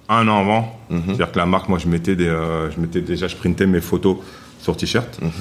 un 0.08 0.28
an 0.28 0.40
avant. 0.40 0.80
Mhm. 0.90 1.02
C'est-à-dire 1.06 1.32
que 1.32 1.38
la 1.38 1.46
marque, 1.46 1.68
moi, 1.70 1.78
je 1.80 1.88
mettais 1.88 2.16
des, 2.16 2.28
euh, 2.28 2.72
je 2.72 2.80
mettais 2.80 3.02
déjà, 3.02 3.28
je 3.28 3.36
printais 3.36 3.68
mes 3.68 3.82
photos 3.82 4.18
sur 4.62 4.76
t-shirt. 4.78 5.20
Mhm. 5.22 5.32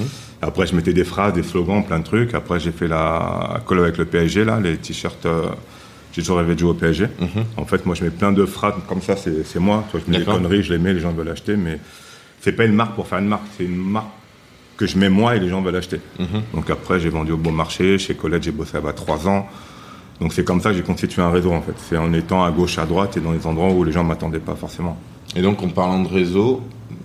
Après, 0.43 0.67
je 0.67 0.75
mettais 0.75 0.93
des 0.93 1.05
phrases, 1.05 1.33
des 1.35 1.43
slogans, 1.43 1.85
plein 1.85 2.01
de 2.01 2.05
trucs. 2.05 2.35
Après, 2.35 2.59
j'ai 2.61 2.73
fait 2.73 2.89
la 2.89 3.61
colle 3.65 3.79
avec 3.81 3.97
le 3.97 4.05
PSG, 4.05 4.45
là, 4.45 4.59
les 4.61 4.77
t-shirts. 4.77 5.25
euh, 5.27 5.47
j'ai 6.13 6.23
toujours 6.23 6.39
rêvé 6.39 6.55
de 6.55 6.59
jouer 6.61 6.71
au 6.71 6.75
PSG. 6.75 7.05
Mhm. 7.21 7.45
En 7.59 7.65
fait, 7.65 7.87
moi, 7.87 7.95
je 7.95 8.03
mets 8.05 8.11
plein 8.11 8.33
de 8.33 8.45
phrases 8.45 8.75
comme 8.89 9.01
ça, 9.03 9.15
c'est 9.17 9.61
moi. 9.61 9.85
Je 9.95 10.11
mets 10.11 10.19
des 10.19 10.25
conneries, 10.25 10.63
je 10.65 10.73
les 10.73 10.79
mets, 10.81 10.93
les 10.95 11.01
gens 11.01 11.13
veulent 11.13 11.29
acheter, 11.29 11.57
mais 11.57 11.79
c'est 12.41 12.53
pas 12.53 12.65
une 12.65 12.75
marque 12.75 12.95
pour 12.97 13.07
faire 13.07 13.19
une 13.21 13.29
marque, 13.29 13.45
c'est 13.57 13.65
une 13.65 13.77
marque 13.77 14.09
que 14.79 14.87
je 14.87 14.97
mets 14.97 15.11
moi 15.11 15.37
et 15.37 15.41
les 15.41 15.49
gens 15.51 15.61
veulent 15.61 15.77
acheter. 15.77 16.01
Mhm. 16.19 16.43
Donc 16.55 16.71
après, 16.71 16.99
j'ai 17.01 17.11
vendu 17.11 17.33
au 17.33 17.37
bon 17.37 17.53
marché. 17.53 17.99
Chez 17.99 18.15
Colette, 18.15 18.45
j'ai 18.45 18.53
bossé 18.53 18.73
là-bas 18.75 18.95
trois 18.95 19.29
ans. 19.29 19.47
Donc 20.21 20.33
c'est 20.33 20.45
comme 20.45 20.61
ça 20.61 20.71
que 20.71 20.77
j'ai 20.77 20.83
constitué 20.83 21.21
un 21.21 21.31
réseau 21.31 21.53
en 21.53 21.61
fait. 21.61 21.75
C'est 21.89 21.97
en 21.99 22.13
étant 22.15 22.43
à 22.45 22.51
gauche, 22.51 22.79
à 22.79 22.87
droite 22.87 23.17
et 23.17 23.21
dans 23.21 23.33
les 23.33 23.47
endroits 23.47 23.71
où 23.71 23.85
les 23.85 23.93
gens 23.93 24.05
m'attendaient 24.05 24.39
pas 24.41 24.55
forcément. 24.55 24.97
Et 25.37 25.43
donc 25.43 25.63
en 25.63 25.69
parlant 25.69 26.01
de 26.03 26.09
réseau, 26.09 26.63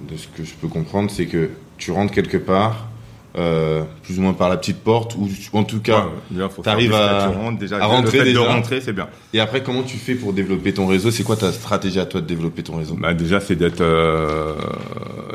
de 0.09 0.15
ce 0.17 0.27
que 0.27 0.43
je 0.43 0.53
peux 0.53 0.67
comprendre, 0.67 1.11
c'est 1.11 1.25
que 1.25 1.49
tu 1.77 1.91
rentres 1.91 2.13
quelque 2.13 2.37
part, 2.37 2.87
euh, 3.35 3.83
plus 4.03 4.17
ou 4.19 4.21
moins 4.21 4.33
par 4.33 4.47
la 4.49 4.57
petite 4.57 4.77
porte, 4.83 5.15
ou 5.15 5.27
en 5.53 5.63
tout 5.63 5.79
cas, 5.81 6.05
Ouais, 6.05 6.43
à- 6.43 7.29
tu 7.31 7.37
rentres, 7.37 7.57
déjà, 7.59 7.75
à 7.77 7.79
le 7.79 7.85
rentrer 7.85 8.17
fait 8.19 8.23
déjà. 8.25 8.39
de 8.41 8.45
rentrer, 8.45 8.81
c'est 8.81 8.93
bien. 8.93 9.07
et 9.33 9.39
après 9.39 9.63
comment 9.63 9.81
tu 9.83 9.97
fais 9.97 10.13
pour 10.15 10.33
développer 10.33 10.73
ton 10.73 10.85
réseau? 10.87 11.09
C'est 11.11 11.23
quoi 11.23 11.35
ta 11.35 11.51
stratégie 11.51 11.99
à 11.99 12.05
toi 12.05 12.21
de 12.21 12.27
développer 12.27 12.61
ton 12.63 12.77
réseau? 12.77 12.95
Bah, 12.99 13.13
déjà, 13.15 13.39
c'est 13.39 13.55
d'être 13.55 13.81
euh, 13.81 14.53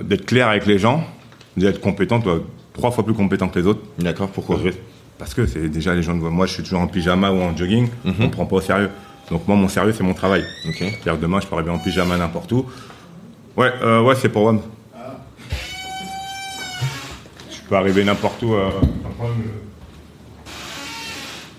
d'être 0.03 0.27
clair 0.27 0.49
avec 0.49 0.67
les 0.67 0.79
gens, 0.79 1.05
d'être 1.59 1.81
compétent, 1.81 2.21
toi, 2.21 2.41
trois 2.73 2.91
fois 2.91 3.05
plus 3.05 3.15
compétent 3.15 3.49
que 3.49 3.59
les 3.59 3.67
autres. 3.67 3.81
D'accord, 3.99 4.29
pourquoi 4.29 4.59
Parce 5.19 5.35
que 5.35 5.47
c'est 5.47 5.69
déjà 5.69 5.95
les 5.95 6.03
gens 6.03 6.17
voient. 6.17 6.31
Moi, 6.31 6.47
je 6.47 6.55
suis 6.55 6.63
toujours 6.63 6.81
en 6.81 6.87
pyjama 6.87 7.31
ou 7.31 7.41
en 7.41 7.57
jogging, 7.57 7.89
Mhm. 8.05 8.15
on 8.21 8.23
me 8.25 8.31
prend 8.31 8.47
pas 8.47 8.57
au 8.57 8.61
sérieux. 8.61 8.91
Donc 9.31 9.47
moi, 9.47 9.57
mon 9.57 9.69
sérieux, 9.69 9.93
c'est 9.93 10.05
mon 10.05 10.15
travail. 10.15 10.43
Ok. 10.69 10.77
C'est-à-dire 10.79 11.17
que 11.17 11.23
demain, 11.23 11.41
je 11.41 11.47
peux 11.47 11.55
arriver 11.57 11.71
en 11.71 11.79
pyjama 11.79 12.17
n'importe 12.17 12.51
où. 12.53 12.65
Ouais, 13.57 13.73
euh, 13.83 14.01
ouais, 14.03 14.15
c'est 14.15 14.29
pour 14.29 14.45
WAM. 14.45 14.61
Je 17.51 17.69
peux 17.69 17.77
arriver 17.77 18.05
n'importe 18.05 18.43
où. 18.43 18.55
euh, 18.55 18.71
sans 19.03 19.11
problème, 19.11 19.43
je- 19.45 19.69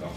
Alors, 0.02 0.14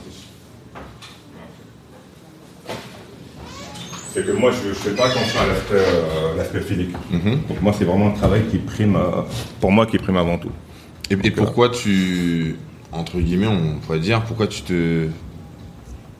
c'est- 4.12 4.24
que 4.26 4.32
moi, 4.32 4.50
je 4.52 4.68
ne 4.68 4.74
fais 4.74 4.90
pas 4.90 5.06
attention 5.06 5.40
à 5.40 5.46
l'aspect 5.46 5.74
euh, 5.74 6.36
l'aspect 6.36 6.60
physique. 6.60 6.94
Mhm. 7.10 7.40
Donc 7.48 7.62
moi, 7.62 7.72
c'est 7.76 7.84
vraiment 7.84 8.08
le 8.08 8.14
travail 8.14 8.42
qui 8.50 8.58
prime, 8.58 8.96
euh, 8.96 9.22
pour 9.60 9.72
moi, 9.72 9.86
qui 9.86 9.98
prime 9.98 10.16
avant 10.16 10.38
tout. 10.38 10.50
Et, 11.10 11.14
et 11.14 11.16
Donc, 11.16 11.34
pourquoi 11.34 11.68
tu, 11.70 12.56
entre 12.92 13.18
guillemets, 13.18 13.46
on 13.48 13.78
pourrait 13.80 13.98
dire, 14.00 14.22
pourquoi 14.22 14.46
tu 14.46 14.62
te, 14.62 15.06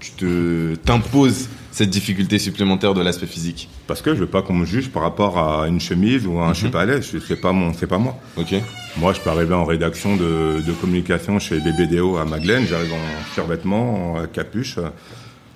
tu 0.01 0.11
te 0.13 0.75
t'imposes 0.77 1.49
cette 1.71 1.89
difficulté 1.91 2.39
supplémentaire 2.39 2.93
de 2.95 3.01
l'aspect 3.03 3.27
physique? 3.27 3.69
Parce 3.87 4.03
que 4.03 4.15
je 4.15 4.21
veux 4.21 4.27
pas 4.27 4.43
qu'on 4.43 4.53
me 4.55 4.67
juge 4.67 4.91
par 4.91 5.03
rapport 5.03 5.39
à 5.39 5.69
une 5.69 5.81
chemise 5.81 6.27
ou 6.27 6.39
à 6.39 6.47
un 6.49 6.53
je 6.55 6.61
suis 6.61 6.69
pas 6.71 6.83
à 6.83 6.85
l'aise. 6.87 7.11
C'est 7.27 7.41
pas 7.41 7.53
mon, 7.53 7.73
c'est 7.73 7.87
pas 7.87 7.99
moi. 7.99 8.17
Ok. 8.37 8.55
Moi, 8.99 9.13
je 9.15 9.21
peux 9.21 9.31
arriver 9.31 9.55
en 9.55 9.65
rédaction 9.65 10.17
de, 10.17 10.61
de 10.67 10.73
communication 10.81 11.39
chez 11.39 11.59
BBDO 11.61 12.17
à 12.19 12.25
Magdeleine. 12.25 12.67
J'arrive 12.69 12.93
en 12.93 13.35
survêtement, 13.35 14.15
en 14.15 14.27
capuche. 14.27 14.79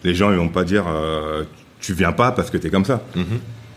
Les 0.05 0.15
gens, 0.15 0.31
ils 0.31 0.39
vont 0.39 0.49
pas 0.49 0.65
dire, 0.65 0.85
euh, 0.89 1.45
tu 1.81 1.93
viens 1.95 2.13
pas 2.13 2.33
parce 2.33 2.51
que 2.51 2.57
t'es 2.59 2.71
comme 2.71 2.85
ça. 2.85 3.03
Mhm. 3.15 3.25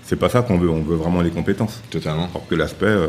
C'est 0.03 0.15
pas 0.15 0.29
ça 0.29 0.41
qu'on 0.41 0.57
veut. 0.57 0.69
On 0.69 0.81
veut 0.81 0.95
vraiment 0.95 1.21
les 1.21 1.29
compétences. 1.29 1.81
Totalement. 1.91 2.27
Alors 2.33 2.47
que 2.47 2.55
l'aspect. 2.55 2.85
euh, 2.85 3.07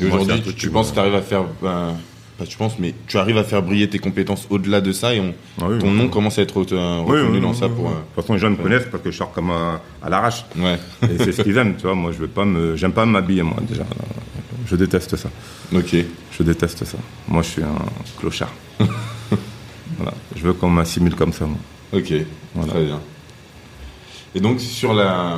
Et 0.00 0.06
aujourd'hui, 0.06 0.40
tu, 0.42 0.54
tu 0.54 0.70
penses 0.70 0.90
que 0.90 0.94
tu 0.94 1.00
arrives 1.00 1.14
à 1.14 1.22
faire, 1.22 1.44
ben, 1.60 1.94
pas 2.38 2.46
tu 2.46 2.56
penses, 2.56 2.78
mais 2.78 2.94
tu 3.08 3.18
arrives 3.18 3.36
à 3.36 3.44
faire 3.44 3.62
briller 3.62 3.88
tes 3.88 3.98
compétences 3.98 4.46
au-delà 4.48 4.80
de 4.80 4.92
ça 4.92 5.12
et 5.14 5.20
on, 5.20 5.34
Ah 5.60 5.64
oui, 5.68 5.78
ton 5.80 5.88
oui. 5.90 5.96
nom 5.98 6.08
commence 6.08 6.38
à 6.38 6.42
être 6.42 6.58
euh, 6.72 7.00
reconnu 7.00 7.40
dans 7.40 7.52
ça 7.52 7.66
oui, 7.66 7.72
pour. 7.74 7.84
oui. 7.86 7.90
De 7.90 7.96
toute 7.96 8.14
façon, 8.22 8.34
les 8.34 8.38
gens 8.38 8.50
me 8.50 8.56
connaissent 8.56 8.86
parce 8.90 9.02
que 9.02 9.10
je 9.10 9.16
sors 9.16 9.32
comme 9.32 9.50
à, 9.50 9.80
à 10.02 10.08
l'arrache. 10.08 10.44
euh, 10.58 10.62
Ouais. 10.62 10.78
Et 11.10 11.18
c'est 11.18 11.32
ce 11.32 11.42
qu'ils 11.42 11.56
aiment, 11.58 11.74
tu 11.76 11.82
vois. 11.82 11.94
Moi, 11.96 12.12
je 12.12 12.18
veux 12.18 12.28
pas 12.28 12.44
me, 12.44 12.76
j'aime 12.76 12.92
pas 12.92 13.04
m'habiller, 13.04 13.42
moi, 13.42 13.56
déjà. 13.68 13.82
Je 14.66 14.76
déteste 14.76 15.16
ça. 15.16 15.28
Ok. 15.74 15.96
Je 16.30 16.42
déteste 16.44 16.84
ça. 16.84 16.96
Moi, 17.28 17.42
je 17.42 17.48
suis 17.48 17.62
un 17.62 17.74
clochard. 18.20 18.52
voilà. 19.96 20.14
Je 20.36 20.42
veux 20.42 20.52
qu'on 20.52 20.70
m'assimile 20.70 21.14
comme 21.16 21.32
ça, 21.32 21.44
moi. 21.46 21.58
Ok. 21.92 22.12
Voilà. 22.54 22.72
Très 22.72 22.84
bien. 22.84 23.00
Et 24.34 24.40
donc 24.40 24.60
sur 24.60 24.94
la, 24.94 25.36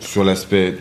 sur 0.00 0.24
l'aspect 0.24 0.76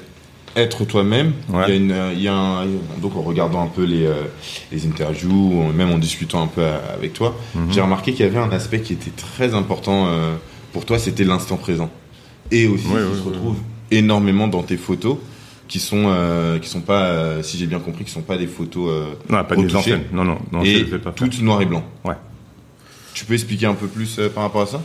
être 0.55 0.83
toi-même, 0.85 1.31
Ouais. 1.49 1.63
il 1.67 1.69
y 1.69 1.71
a 1.71 1.75
une, 1.75 2.13
il 2.17 2.21
y 2.23 2.27
a 2.27 2.35
un, 2.35 2.65
donc 3.01 3.15
en 3.15 3.21
regardant 3.21 3.63
un 3.63 3.67
peu 3.67 3.83
les, 3.83 4.05
euh, 4.05 4.23
les 4.71 4.85
interviews, 4.85 5.71
même 5.73 5.91
en 5.91 5.97
discutant 5.97 6.43
un 6.43 6.47
peu 6.47 6.63
avec 6.93 7.13
toi, 7.13 7.35
Mhm. 7.55 7.71
j'ai 7.71 7.81
remarqué 7.81 8.11
qu'il 8.13 8.25
y 8.25 8.27
avait 8.27 8.37
un 8.39 8.51
aspect 8.51 8.81
qui 8.81 8.93
était 8.93 9.11
très 9.11 9.53
important 9.53 10.07
euh, 10.07 10.35
pour 10.73 10.85
toi, 10.85 10.99
c'était 10.99 11.23
l'instant 11.23 11.55
présent. 11.57 11.89
Et 12.51 12.67
aussi, 12.67 12.85
Ouais, 12.87 12.99
qui 13.01 13.11
ouais, 13.11 13.17
se 13.17 13.23
retrouve 13.23 13.57
énormément 13.91 14.47
dans 14.49 14.63
tes 14.63 14.75
photos, 14.77 15.17
qui 15.69 15.79
sont, 15.79 16.05
euh, 16.07 16.59
qui 16.59 16.67
sont 16.67 16.81
pas, 16.81 17.03
euh, 17.05 17.43
si 17.43 17.57
j'ai 17.57 17.65
bien 17.67 17.79
compris, 17.79 18.03
qui 18.03 18.11
sont 18.11 18.21
pas 18.21 18.37
des 18.37 18.47
photos 18.47 18.89
euh, 18.89 19.13
Non, 19.29 19.43
pas 19.45 19.55
des 19.55 19.73
anciennes. 19.73 20.03
Non, 20.11 20.25
non, 20.25 20.37
non, 20.51 20.63
et 20.63 20.79
je 20.79 20.83
vais 20.83 20.99
pas 20.99 21.11
toutes 21.11 21.41
noir 21.41 21.61
et 21.61 21.65
blanc. 21.65 21.83
Ouais. 22.03 22.15
Tu 23.13 23.23
peux 23.23 23.33
expliquer 23.35 23.67
un 23.67 23.73
peu 23.73 23.87
plus 23.87 24.19
par 24.35 24.43
rapport 24.43 24.63
à 24.63 24.65
ça? 24.65 24.81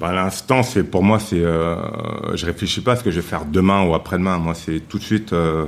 Bah, 0.00 0.14
l'instant, 0.14 0.62
c'est 0.62 0.82
pour 0.82 1.02
moi, 1.02 1.18
c'est, 1.18 1.44
euh, 1.44 1.76
je 2.34 2.46
réfléchis 2.46 2.80
pas 2.80 2.92
à 2.92 2.96
ce 2.96 3.04
que 3.04 3.10
je 3.10 3.16
vais 3.16 3.26
faire 3.26 3.44
demain 3.44 3.84
ou 3.84 3.94
après-demain. 3.94 4.38
Moi, 4.38 4.54
c'est 4.54 4.80
tout 4.80 4.98
de 4.98 5.02
suite. 5.02 5.34
Euh, 5.34 5.66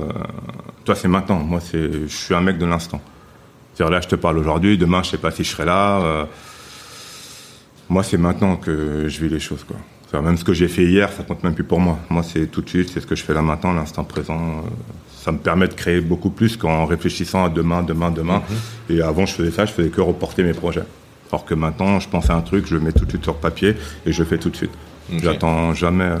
toi, 0.85 0.95
c'est 0.95 1.07
maintenant. 1.07 1.37
Moi, 1.37 1.59
c'est, 1.59 2.07
je 2.07 2.15
suis 2.15 2.33
un 2.33 2.41
mec 2.41 2.57
de 2.57 2.65
l'instant. 2.65 2.99
C'est-à-dire 3.73 3.91
là, 3.93 4.01
je 4.01 4.07
te 4.07 4.15
parle 4.15 4.39
aujourd'hui. 4.39 4.75
Demain, 4.75 5.03
je 5.03 5.11
sais 5.11 5.19
pas 5.19 5.29
si 5.29 5.43
je 5.43 5.49
serai 5.49 5.65
là. 5.65 6.01
euh, 6.01 6.25
moi, 7.89 8.01
c'est 8.01 8.17
maintenant 8.17 8.55
que 8.55 9.07
je 9.07 9.21
vis 9.21 9.29
les 9.29 9.39
choses, 9.39 9.63
quoi. 9.63 9.77
Même 10.21 10.37
ce 10.37 10.43
que 10.43 10.53
j'ai 10.53 10.67
fait 10.67 10.83
hier, 10.85 11.11
ça 11.11 11.23
compte 11.23 11.43
même 11.43 11.55
plus 11.55 11.63
pour 11.63 11.79
moi. 11.79 11.97
Moi, 12.09 12.21
c'est 12.23 12.45
tout 12.47 12.61
de 12.61 12.69
suite. 12.69 12.89
C'est 12.91 13.01
ce 13.01 13.07
que 13.07 13.15
je 13.15 13.23
fais 13.23 13.33
là 13.33 13.41
maintenant, 13.41 13.73
l'instant 13.73 14.03
présent. 14.03 14.63
ça 15.15 15.31
me 15.31 15.39
permet 15.39 15.67
de 15.67 15.73
créer 15.73 16.01
beaucoup 16.01 16.29
plus 16.29 16.55
qu'en 16.57 16.85
réfléchissant 16.85 17.45
à 17.45 17.49
demain, 17.49 17.81
demain, 17.83 18.09
demain. 18.11 18.41
Et 18.89 19.01
avant, 19.01 19.25
je 19.25 19.33
faisais 19.33 19.51
ça, 19.51 19.65
je 19.65 19.73
faisais 19.73 19.89
que 19.89 20.01
reporter 20.01 20.43
mes 20.43 20.53
projets. 20.53 20.83
Alors 21.33 21.45
que 21.45 21.55
maintenant, 21.55 21.99
je 21.99 22.07
pense 22.07 22.29
à 22.29 22.35
un 22.35 22.41
truc, 22.41 22.67
je 22.67 22.75
le 22.75 22.81
mets 22.81 22.91
tout 22.91 23.05
de 23.05 23.09
suite 23.09 23.23
sur 23.23 23.33
papier 23.33 23.73
et 24.05 24.11
je 24.11 24.21
le 24.21 24.29
fais 24.29 24.37
tout 24.37 24.51
de 24.51 24.55
suite. 24.55 24.69
J'attends 25.17 25.73
jamais 25.73 26.03
euh, 26.03 26.17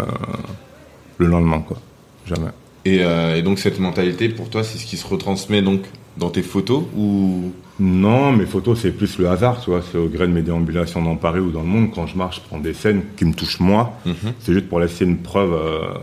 le 1.19 1.27
lendemain, 1.27 1.59
quoi. 1.59 1.77
Jamais. 2.25 2.49
Et, 2.83 3.03
euh, 3.03 3.35
et 3.35 3.43
donc 3.43 3.59
cette 3.59 3.79
mentalité, 3.79 4.27
pour 4.27 4.49
toi, 4.49 4.63
c'est 4.63 4.79
ce 4.79 4.87
qui 4.87 4.97
se 4.97 5.05
retransmet 5.05 5.61
donc 5.61 5.81
dans 6.17 6.31
tes 6.31 6.41
photos 6.41 6.85
ou? 6.97 7.51
Non, 7.79 8.31
mes 8.31 8.47
photos, 8.47 8.79
c'est 8.81 8.89
plus 8.89 9.19
le 9.19 9.29
hasard, 9.29 9.61
tu 9.61 9.69
vois. 9.69 9.83
C'est 9.91 9.99
au 9.99 10.07
gré 10.07 10.25
de 10.25 10.31
mes 10.31 10.41
déambulations 10.41 11.03
dans 11.03 11.15
Paris 11.15 11.41
ou 11.41 11.51
dans 11.51 11.61
le 11.61 11.67
monde. 11.67 11.89
Quand 11.93 12.07
je 12.07 12.17
marche, 12.17 12.37
je 12.37 12.41
prends 12.47 12.57
des 12.57 12.73
scènes 12.73 13.03
qui 13.15 13.25
me 13.25 13.35
touchent 13.35 13.59
moi. 13.59 13.93
C'est 14.39 14.53
juste 14.53 14.67
pour 14.67 14.79
laisser 14.79 15.05
une 15.05 15.17
preuve 15.17 15.53
euh, 15.53 15.93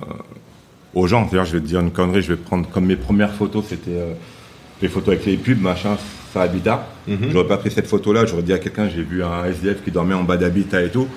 aux 0.95 1.09
gens. 1.09 1.27
D'ailleurs, 1.27 1.47
je 1.47 1.57
vais 1.57 1.61
te 1.61 1.67
dire 1.67 1.81
une 1.81 1.91
connerie. 1.91 2.23
Je 2.23 2.35
vais 2.35 2.41
prendre 2.41 2.69
comme 2.69 2.87
mes 2.87 2.97
premières 2.97 3.35
photos, 3.35 3.65
c'était 3.71 4.17
les 4.81 4.89
photos 4.89 5.15
avec 5.15 5.27
les 5.27 5.37
pubs, 5.37 5.61
machin, 5.61 5.97
ça 6.33 6.43
habitat. 6.43 6.87
J'aurais 7.31 7.47
pas 7.49 7.57
pris 7.59 7.71
cette 7.71 7.87
photo-là. 7.87 8.25
J'aurais 8.27 8.43
dit 8.43 8.53
à 8.53 8.59
quelqu'un, 8.59 8.89
j'ai 8.89 9.03
vu 9.03 9.23
un 9.25 9.45
SDF 9.47 9.83
qui 9.85 9.91
dormait 9.91 10.15
en 10.15 10.23
bas 10.25 10.37
d'habitat 10.37 10.83
et 10.83 10.91
tout. 10.91 11.09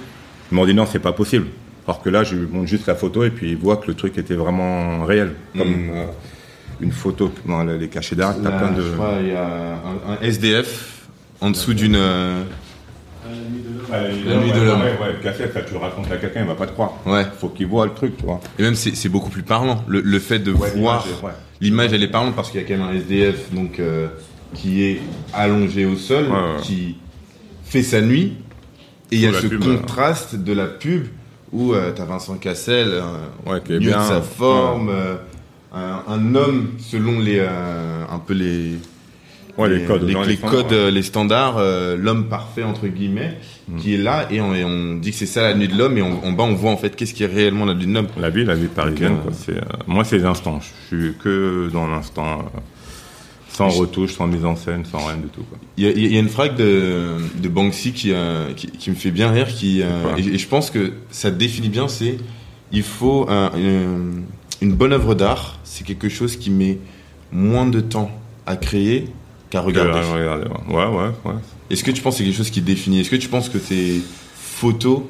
Ils 0.51 0.55
m'ont 0.55 0.65
dit 0.65 0.73
non, 0.73 0.85
c'est 0.85 0.99
pas 0.99 1.13
possible. 1.13 1.47
Alors 1.87 2.01
que 2.01 2.09
là, 2.09 2.23
je 2.23 2.35
lui 2.35 2.47
montre 2.47 2.67
juste 2.67 2.87
la 2.87 2.95
photo 2.95 3.23
et 3.23 3.29
puis 3.29 3.51
ils 3.51 3.57
voient 3.57 3.77
que 3.77 3.87
le 3.87 3.93
truc 3.93 4.17
était 4.17 4.35
vraiment 4.35 5.03
réel. 5.05 5.33
Comme 5.57 5.89
euh, 5.93 6.05
une 6.81 6.91
photo, 6.91 7.31
non, 7.45 7.67
elle 7.67 7.83
est 7.83 7.87
cachée 7.89 8.15
derrière, 8.15 8.41
t'as 8.41 8.51
plein 8.51 8.71
de. 8.71 8.81
je 8.81 8.91
crois, 8.93 9.15
il 9.21 9.27
y 9.27 9.35
a 9.35 9.45
un, 9.45 10.13
un 10.13 10.21
SDF 10.21 11.07
en 11.41 11.51
dessous 11.51 11.73
d'une. 11.73 11.95
euh, 11.95 12.41
La 13.91 14.09
nuit 14.09 14.51
de 14.51 14.61
l'homme. 14.61 14.81
Ouais, 14.81 14.97
ouais, 14.99 15.15
cassette, 15.21 15.53
ça, 15.53 15.61
tu 15.61 15.73
le 15.73 15.79
racontes 15.79 16.11
à 16.11 16.17
quelqu'un, 16.17 16.41
il 16.41 16.47
va 16.47 16.55
pas 16.55 16.67
te 16.67 16.71
croire. 16.71 16.93
Ouais. 17.05 17.25
Faut 17.39 17.49
qu'il 17.49 17.67
voit 17.67 17.85
le 17.85 17.93
truc, 17.93 18.17
tu 18.17 18.25
vois. 18.25 18.39
Et 18.57 18.63
même 18.63 18.75
c'est 18.75 19.09
beaucoup 19.09 19.29
plus 19.29 19.43
parlant. 19.43 19.83
Le, 19.87 20.01
le 20.01 20.19
fait 20.19 20.39
de 20.39 20.51
voir 20.51 20.69
l'image 21.61 21.89
ouais. 21.91 21.95
elle 21.95 22.03
est 22.03 22.07
parlante 22.11 22.35
parce 22.35 22.49
qu'il 22.51 22.61
y 22.61 22.63
a 22.63 22.67
quand 22.67 22.77
même 22.77 22.87
un 22.95 22.97
SDF 22.97 23.51
donc 23.53 23.79
euh, 23.79 24.07
qui 24.53 24.83
est 24.83 25.01
allongé 25.33 25.85
au 25.85 25.95
sol, 25.95 26.25
Ouais, 26.29 26.61
qui 26.61 26.95
fait 27.63 27.83
sa 27.83 28.01
nuit, 28.01 28.33
et 29.11 29.15
il 29.15 29.19
y 29.21 29.27
a 29.27 29.33
ce 29.33 29.47
pub, 29.47 29.63
contraste 29.63 30.35
de 30.35 30.53
la 30.53 30.65
pub 30.67 31.05
où 31.51 31.73
euh, 31.73 31.91
t'as 31.95 32.05
Vincent 32.05 32.35
Cassel, 32.37 32.87
euh, 32.89 33.01
Ouais, 33.45 33.61
qui 33.63 33.73
est 33.73 33.79
mieux 33.79 33.87
bien. 33.87 33.99
de 34.01 34.03
sa 34.07 34.21
forme, 34.21 34.89
euh, 34.89 35.15
un, 35.73 36.03
un 36.07 36.35
homme 36.35 36.71
selon 36.79 37.19
les 37.19 37.37
euh, 37.39 38.03
un 38.09 38.19
peu 38.19 38.33
les 38.33 38.73
Ouais, 39.55 39.69
les 39.69 39.83
codes, 39.85 40.01
les, 40.01 40.13
dans 40.13 40.23
les 40.23 40.29
les 40.29 40.35
standards, 40.37 40.63
codes, 40.63 40.73
euh, 40.73 40.89
les 40.89 41.03
standards, 41.03 41.61
l'homme 41.99 42.27
parfait 42.27 42.63
entre 42.63 42.87
guillemets, 42.87 43.37
Mm. 43.69 43.77
qui 43.77 43.93
est 43.93 43.97
là 43.97 44.27
et 44.29 44.41
on, 44.41 44.53
et 44.53 44.63
on 44.65 44.95
dit 44.95 45.11
que 45.11 45.15
c'est 45.15 45.25
ça 45.27 45.43
la 45.43 45.53
nuit 45.53 45.69
de 45.69 45.77
l'homme 45.77 45.97
et 45.97 46.01
on- 46.01 46.25
en 46.25 46.31
bas 46.33 46.43
on 46.43 46.53
voit 46.53 46.71
en 46.71 46.75
fait 46.75 46.95
qu'est-ce 46.97 47.13
qui 47.13 47.23
est 47.23 47.27
réellement 47.27 47.63
la 47.65 47.73
nuit 47.75 47.85
de 47.85 47.93
l'homme. 47.93 48.07
La 48.19 48.29
vie, 48.29 48.43
la 48.43 48.55
vie 48.55 48.65
parisienne, 48.67 49.13
Donc, 49.13 49.21
quoi. 49.23 49.31
C'est, 49.33 49.55
moi, 49.87 50.03
c'est 50.03 50.17
l'instant. 50.17 50.59
Je 50.59 50.97
suis 50.97 51.13
que 51.23 51.69
dans 51.71 51.87
l'instant, 51.87 52.43
sans 53.55 53.69
retouche, 53.69 54.13
sans 54.13 54.27
mise 54.27 54.43
en 54.45 54.55
scène, 54.55 54.83
sans 54.85 54.97
rien 55.05 55.17
du 55.17 55.27
tout. 55.27 55.43
Il 55.77 55.83
y 55.83 55.87
a, 55.87 55.91
il 55.91 56.13
y 56.13 56.17
a 56.17 56.19
une 56.19 56.29
phrase 56.29 56.55
de, 56.55 57.17
de 57.41 57.47
Banksy 57.49 57.93
qui, 57.93 58.11
euh, 58.11 58.51
qui, 58.53 58.67
qui 58.67 58.89
me 58.89 58.95
fait 58.95 59.11
bien 59.11 59.29
rire, 59.31 59.47
qui, 59.47 59.81
euh, 59.83 60.15
et, 60.17 60.21
et 60.21 60.37
je 60.37 60.47
pense 60.47 60.69
que 60.71 60.93
ça 61.11 61.29
définit 61.31 61.69
bien, 61.69 61.87
c'est 61.87 62.17
il 62.71 62.83
faut 62.83 63.27
un- 63.29 63.51
une, 63.55 64.23
une 64.61 64.73
bonne 64.73 64.91
œuvre 64.93 65.13
d'art, 65.15 65.59
c'est 65.63 65.85
quelque 65.85 66.09
chose 66.09 66.35
qui 66.35 66.49
met 66.49 66.79
moins 67.31 67.67
de 67.67 67.79
temps 67.79 68.09
à 68.47 68.55
créer 68.55 69.07
qu'à 69.51 69.61
regarder. 69.61 69.99
Regardez, 69.99 70.47
ouais, 70.69 70.75
ouais, 70.75 70.85
ouais. 70.97 71.11
ouais. 71.25 71.39
Est-ce 71.69 71.83
que 71.83 71.91
tu 71.91 72.01
penses 72.01 72.15
que 72.15 72.17
c'est 72.19 72.23
quelque 72.25 72.37
chose 72.37 72.49
qui 72.49 72.61
définit? 72.61 73.01
Est-ce 73.01 73.09
que 73.11 73.15
tu 73.15 73.29
penses 73.29 73.49
que 73.49 73.57
tes 73.59 74.01
photos 74.35 75.01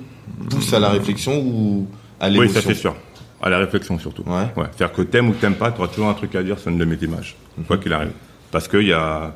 poussent 0.50 0.74
à 0.74 0.80
la 0.80 0.90
réflexion 0.90 1.40
ou 1.42 1.88
à 2.20 2.28
Oui, 2.28 2.34
l'émotion? 2.34 2.54
ça 2.62 2.62
c'est 2.68 2.76
sûr. 2.76 2.96
À 3.42 3.50
la 3.50 3.58
réflexion 3.60 3.98
surtout. 4.00 4.24
Ouais. 4.26 4.48
Ouais. 4.56 4.68
C'est-à-dire 4.76 4.94
que 4.94 5.02
t'aimes 5.02 5.30
ou 5.30 5.34
t'aimes 5.34 5.56
pas, 5.56 5.72
tu 5.72 5.80
auras 5.80 5.88
toujours 5.90 6.08
un 6.10 6.14
truc 6.14 6.36
à 6.36 6.44
dire 6.44 6.58
sur 6.60 6.70
une 6.72 6.78
de 6.78 6.86
mes 6.86 6.96
images, 7.02 7.36
quoi 7.68 7.78
qu'il 7.78 7.92
arrive. 7.94 8.12
Parce 8.54 8.70
qu'il 8.70 8.88
y 8.88 8.94
a, 8.94 9.36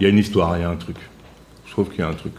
y 0.00 0.06
a 0.06 0.08
une 0.08 0.18
histoire, 0.18 0.56
il 0.56 0.60
y 0.60 0.64
a 0.64 0.68
un 0.70 0.76
truc. 0.76 0.96
Je 1.66 1.72
trouve 1.72 1.88
qu'il 1.88 1.98
y 1.98 2.02
a 2.02 2.08
un 2.08 2.14
truc. 2.14 2.32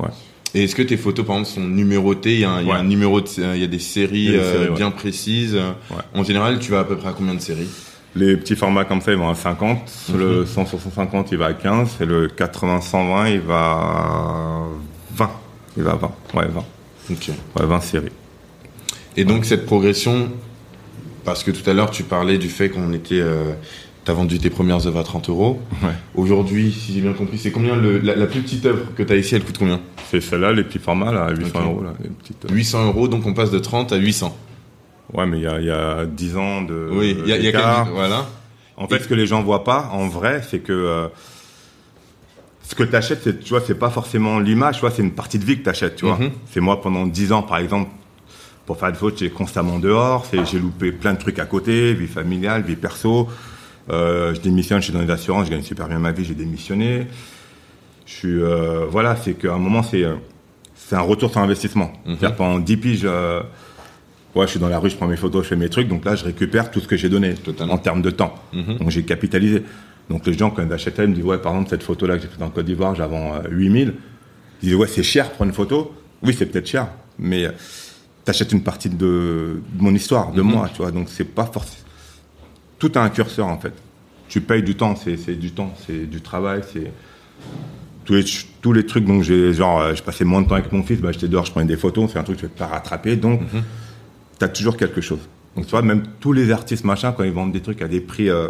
Ouais. 0.00 0.08
Et 0.54 0.64
est-ce 0.64 0.74
que 0.74 0.82
tes 0.82 0.96
photos, 0.96 1.24
par 1.26 1.36
exemple, 1.38 1.54
sont 1.54 1.68
numérotées? 1.68 2.34
Il 2.34 2.40
y 2.40 2.44
a 2.44 2.50
un, 2.50 2.60
il 2.62 2.66
y 2.66 2.70
a 2.70 2.74
Ouais. 2.74 2.80
un 2.80 2.84
numéro, 2.84 3.20
de, 3.20 3.28
il 3.54 3.60
y 3.60 3.64
a 3.64 3.66
des 3.68 3.78
séries, 3.78 4.28
a 4.30 4.32
des 4.32 4.38
euh, 4.38 4.68
ouais. 4.70 4.76
bien 4.76 4.90
précises. 4.90 5.54
Ouais. 5.54 5.96
En 6.14 6.24
général, 6.24 6.58
tu 6.58 6.70
vas 6.72 6.80
à 6.80 6.84
peu 6.84 6.96
près 6.96 7.10
à 7.10 7.12
combien 7.12 7.34
de 7.34 7.40
séries? 7.40 7.68
Les 8.14 8.34
petits 8.38 8.56
formats 8.56 8.86
comme 8.86 9.02
ça, 9.02 9.12
ils 9.12 9.18
vont 9.18 9.28
à 9.28 9.34
50. 9.34 9.92
Mhm. 10.08 10.18
Le 10.18 10.46
100 10.46 10.64
sur 10.66 10.80
150, 10.80 11.30
il 11.32 11.38
va 11.38 11.46
à 11.46 11.52
15. 11.52 11.98
Et 12.00 12.06
le 12.06 12.28
80-120, 12.28 13.30
il 13.34 13.40
va 13.40 13.58
à 13.60 14.62
20. 15.14 15.30
Il 15.76 15.82
va 15.82 15.92
à 15.92 15.96
20. 15.96 16.12
Ouais, 16.32 16.46
20. 16.48 16.64
Ok. 17.10 17.28
Ouais, 17.60 17.66
20 17.66 17.80
séries. 17.80 18.08
Et 19.18 19.24
donc 19.26 19.44
cette 19.44 19.66
progression, 19.66 20.30
parce 21.26 21.42
que 21.44 21.50
tout 21.50 21.68
à 21.68 21.74
l'heure 21.74 21.90
tu 21.90 22.02
parlais 22.02 22.38
du 22.38 22.48
fait 22.48 22.68
qu'on 22.70 22.92
était, 22.94 23.20
euh, 23.20 23.52
t'as 24.06 24.12
vendu 24.14 24.38
tes 24.38 24.48
premières 24.50 24.86
œuvres 24.86 25.00
à 25.00 25.04
30 25.04 25.28
euros. 25.28 25.60
Ouais. 25.82 25.90
Aujourd'hui, 26.14 26.72
si 26.72 26.94
j'ai 26.94 27.00
bien 27.02 27.12
compris, 27.12 27.36
c'est 27.38 27.50
combien 27.50 27.76
le, 27.76 27.98
la, 27.98 28.14
la 28.16 28.26
plus 28.26 28.40
petite 28.40 28.64
œuvre 28.64 28.94
que 28.96 29.02
t'as 29.02 29.16
ici, 29.16 29.34
elle 29.34 29.44
coûte 29.44 29.58
combien? 29.58 29.80
C'est 30.10 30.20
celle-là, 30.22 30.52
les 30.52 30.62
petits 30.64 30.78
formats, 30.78 31.12
là, 31.12 31.24
à 31.24 31.30
800 31.34 31.50
Ok. 31.58 31.64
euros, 31.66 31.82
là, 31.82 31.92
les 32.02 32.08
petites. 32.08 32.44
euh. 32.44 32.54
800 32.54 32.86
euros, 32.86 33.08
donc 33.08 33.26
on 33.26 33.34
passe 33.34 33.50
de 33.50 33.58
30 33.58 33.92
à 33.92 33.96
800. 33.96 34.34
Ouais, 35.12 35.26
mais 35.26 35.38
il 35.38 35.42
y 35.42 35.46
a, 35.46 35.60
y 35.60 35.70
a 35.70 36.06
10 36.06 36.36
ans 36.36 36.62
de. 36.62 36.88
oui, 36.92 37.16
il 37.20 37.28
y 37.28 37.32
a, 37.32 37.36
y 37.36 37.48
a 37.48 37.52
quelques- 37.52 37.92
voilà. 37.94 38.26
En 38.76 38.86
fait, 38.88 39.00
ce 39.00 39.08
que 39.08 39.14
les 39.14 39.26
gens 39.26 39.42
voient 39.42 39.64
pas, 39.64 39.88
en 39.92 40.06
vrai, 40.08 40.42
c'est 40.48 40.58
que 40.60 40.72
euh, 40.72 41.08
ce 42.62 42.74
que 42.74 42.84
tu 42.84 42.94
achètes, 42.94 43.40
tu 43.42 43.48
vois, 43.50 43.62
c'est 43.66 43.78
pas 43.78 43.90
forcément 43.90 44.38
l'image, 44.38 44.76
tu 44.76 44.80
vois, 44.82 44.90
c'est 44.90 45.02
une 45.02 45.12
partie 45.12 45.38
de 45.38 45.44
vie 45.44 45.58
que 45.58 45.64
tu 45.64 45.68
achètes, 45.70 45.96
tu 45.96 46.04
vois. 46.06 46.18
Mhm. 46.18 46.30
C'est 46.52 46.60
moi 46.60 46.80
pendant 46.80 47.06
10 47.06 47.32
ans, 47.32 47.42
par 47.42 47.58
exemple, 47.58 47.90
pour 48.66 48.78
faire 48.78 48.90
des 48.92 48.98
photos, 48.98 49.18
j'étais 49.18 49.34
constamment 49.34 49.78
dehors, 49.78 50.26
j'ai 50.32 50.58
loupé 50.58 50.92
plein 50.92 51.14
de 51.14 51.18
trucs 51.18 51.38
à 51.38 51.46
côté, 51.46 51.94
vie 51.94 52.06
familiale, 52.08 52.62
vie 52.62 52.76
perso. 52.76 53.28
Euh, 53.90 54.34
je 54.34 54.40
démissionne, 54.40 54.80
je 54.80 54.84
suis 54.84 54.92
dans 54.92 55.00
les 55.02 55.10
assurances, 55.10 55.46
je 55.46 55.50
gagne 55.50 55.62
super 55.62 55.88
bien 55.88 55.98
ma 55.98 56.12
vie, 56.12 56.24
j'ai 56.24 56.34
démissionné. 56.34 57.06
Je 58.06 58.12
suis, 58.12 58.40
euh, 58.42 58.86
voilà, 58.88 59.16
c'est 59.16 59.34
qu'à 59.34 59.54
un 59.54 59.58
moment, 59.58 59.82
c'est, 59.82 60.04
euh, 60.04 60.14
c'est 60.74 60.96
un 60.96 61.00
retour 61.00 61.30
sur 61.30 61.40
investissement. 61.40 61.92
C'est-à-dire 62.04 62.36
pendant 62.36 62.58
10 62.58 62.76
piges, 62.76 63.00
euh, 63.04 63.42
ouais, 64.34 64.46
je 64.46 64.52
suis 64.52 64.60
dans 64.60 64.68
la 64.68 64.78
rue, 64.78 64.90
je 64.90 64.96
prends 64.96 65.06
mes 65.08 65.16
photos, 65.16 65.44
je 65.44 65.48
fais 65.50 65.56
mes 65.56 65.68
trucs, 65.68 65.88
donc 65.88 66.04
là, 66.04 66.14
je 66.14 66.24
récupère 66.24 66.70
tout 66.70 66.80
ce 66.80 66.88
que 66.88 66.96
j'ai 66.96 67.08
donné 67.08 67.34
Totalement. 67.34 67.74
en 67.74 67.78
termes 67.78 68.02
de 68.02 68.10
temps. 68.10 68.34
Donc 68.52 68.90
j'ai 68.90 69.02
capitalisé. 69.04 69.62
Donc 70.08 70.24
les 70.26 70.34
gens, 70.34 70.50
quand 70.50 70.62
ils 70.64 70.72
achètent, 70.72 70.98
ils 70.98 71.08
me 71.08 71.14
disent, 71.14 71.24
ouais, 71.24 71.38
par 71.38 71.52
exemple, 71.52 71.70
cette 71.70 71.82
photo-là 71.82 72.16
que 72.16 72.22
j'ai 72.22 72.28
faite 72.28 72.42
en 72.42 72.50
Côte 72.50 72.66
d'Ivoire, 72.66 72.94
j'avais 72.94 73.16
euh, 73.16 73.48
8000. 73.50 73.94
Ils 74.62 74.68
disent, 74.68 74.74
ouais, 74.76 74.86
c'est 74.86 75.02
cher 75.02 75.30
pour 75.32 75.44
une 75.44 75.52
photo. 75.52 75.92
Oui, 76.22 76.34
c'est 76.38 76.46
peut-être 76.46 76.66
cher, 76.68 76.88
mais 77.18 77.48
tu 78.24 78.30
achètes 78.30 78.52
une 78.52 78.62
partie 78.62 78.88
de, 78.88 78.96
de 78.96 79.82
mon 79.82 79.92
histoire, 79.94 80.30
de 80.32 80.42
moi, 80.42 80.68
tu 80.72 80.78
vois. 80.82 80.92
Donc 80.92 81.08
c'est 81.08 81.24
pas 81.24 81.44
forcément. 81.46 81.82
Tout 82.78 82.92
a 82.94 83.00
un 83.00 83.08
curseur, 83.10 83.46
en 83.46 83.58
fait. 83.58 83.72
Tu 84.28 84.40
payes 84.40 84.62
du 84.62 84.74
temps, 84.74 84.96
c'est 84.96 85.38
du 85.38 85.52
temps, 85.52 85.72
c'est 85.86 86.08
du 86.08 86.20
travail, 86.20 86.62
c'est. 86.72 86.90
Tous 88.04 88.14
les, 88.14 88.24
tous 88.62 88.72
les 88.72 88.86
trucs, 88.86 89.04
donc 89.04 89.22
j'ai, 89.24 89.52
genre, 89.52 89.80
euh, 89.80 89.94
je 89.96 90.02
passais 90.02 90.24
moins 90.24 90.40
de 90.40 90.46
temps 90.48 90.54
avec 90.54 90.70
mon 90.70 90.84
fils, 90.84 91.00
bah, 91.00 91.10
j'étais 91.10 91.26
dehors, 91.26 91.44
je 91.44 91.50
prenais 91.50 91.66
des 91.66 91.76
photos, 91.76 92.10
c'est 92.12 92.18
un 92.20 92.22
truc 92.22 92.36
que 92.36 92.42
tu 92.42 92.48
peux 92.48 92.54
pas 92.58 92.68
rattraper, 92.68 93.16
donc 93.16 93.40
tu 94.38 94.44
as 94.44 94.48
toujours 94.48 94.76
quelque 94.76 95.00
chose. 95.00 95.18
Donc 95.56 95.64
tu 95.66 95.72
vois, 95.72 95.82
même 95.82 96.04
tous 96.20 96.32
les 96.32 96.52
artistes, 96.52 96.84
machin, 96.84 97.10
quand 97.10 97.24
ils 97.24 97.32
vendent 97.32 97.50
des 97.50 97.62
trucs 97.62 97.82
à 97.82 97.88
des 97.88 98.00
prix 98.00 98.28
euh, 98.30 98.46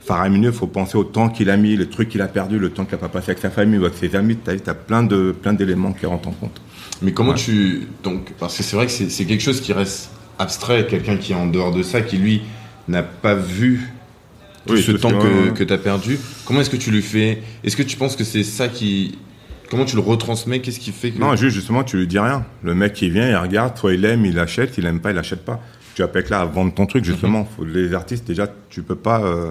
faramineux, 0.00 0.48
il 0.48 0.54
faut 0.54 0.66
penser 0.68 0.96
au 0.96 1.04
temps 1.04 1.28
qu'il 1.28 1.50
a 1.50 1.56
mis, 1.58 1.76
le 1.76 1.90
truc 1.90 2.08
qu'il 2.08 2.22
a 2.22 2.28
perdu, 2.28 2.58
le 2.58 2.70
temps 2.70 2.86
qu'il 2.86 2.94
a 2.94 2.98
pas 2.98 3.10
passé 3.10 3.32
avec 3.32 3.42
sa 3.42 3.50
famille 3.50 3.78
ou 3.78 3.84
avec 3.84 3.98
ses 3.98 4.16
amis, 4.16 4.38
tu 4.42 4.50
as, 4.50 4.74
plein, 4.74 5.02
de, 5.02 5.32
plein 5.32 5.52
d'éléments 5.52 5.92
qui 5.92 6.06
rentrent 6.06 6.28
en 6.28 6.32
compte. 6.32 6.62
Mais 7.02 7.12
comment 7.12 7.32
Ouais. 7.32 7.36
tu 7.36 7.88
donc 8.02 8.32
parce 8.38 8.56
que 8.56 8.62
c'est 8.62 8.76
vrai 8.76 8.86
que 8.86 8.92
c'est 8.92 9.24
quelque 9.26 9.42
chose 9.42 9.60
qui 9.60 9.74
reste 9.74 10.10
abstrait, 10.38 10.86
quelqu'un 10.86 11.18
qui 11.18 11.32
est 11.32 11.36
en 11.36 11.46
dehors 11.46 11.74
de 11.74 11.82
ça, 11.82 12.00
qui 12.00 12.16
lui 12.16 12.40
n'a 12.88 13.02
pas 13.02 13.34
vu 13.34 13.88
tout 14.66 14.74
Oui, 14.74 14.82
ce 14.82 14.92
temps 14.92 15.10
que, 15.10 15.50
que 15.50 15.64
tu 15.64 15.72
as 15.72 15.78
perdu. 15.78 16.18
Comment 16.44 16.60
est-ce 16.60 16.70
que 16.70 16.76
tu 16.76 16.90
lui 16.90 17.02
fais? 17.02 17.42
Est-ce 17.64 17.76
que 17.76 17.82
tu 17.82 17.96
penses 17.96 18.16
que 18.16 18.24
c'est 18.24 18.44
ça 18.44 18.68
qui 18.68 19.18
comment 19.70 19.84
tu 19.84 19.96
le 19.96 20.02
retransmets? 20.02 20.60
Qu'est-ce 20.60 20.80
qui 20.80 20.92
fait 20.92 21.10
que 21.10 21.18
Non, 21.18 21.34
juste 21.36 21.54
justement, 21.54 21.82
tu 21.84 21.96
lui 21.96 22.06
dis 22.06 22.18
rien. 22.18 22.44
Le 22.62 22.74
mec 22.74 22.92
qui 22.92 23.10
vient, 23.10 23.28
il 23.28 23.36
regarde, 23.36 23.76
soit 23.76 23.94
il 23.94 24.04
aime, 24.04 24.24
il 24.26 24.38
achète, 24.38 24.76
il 24.78 24.86
aime 24.86 25.00
pas, 25.00 25.10
il 25.10 25.18
achète 25.18 25.44
pas. 25.44 25.60
Tu 25.94 26.02
être 26.02 26.30
là 26.30 26.40
à 26.40 26.44
vendre 26.46 26.72
ton 26.72 26.86
truc, 26.86 27.04
justement. 27.04 27.44
Faut, 27.44 27.64
les 27.64 27.92
artistes, 27.92 28.26
déjà, 28.26 28.48
tu 28.70 28.82
peux 28.82 28.94
pas. 28.94 29.22
euh, 29.22 29.50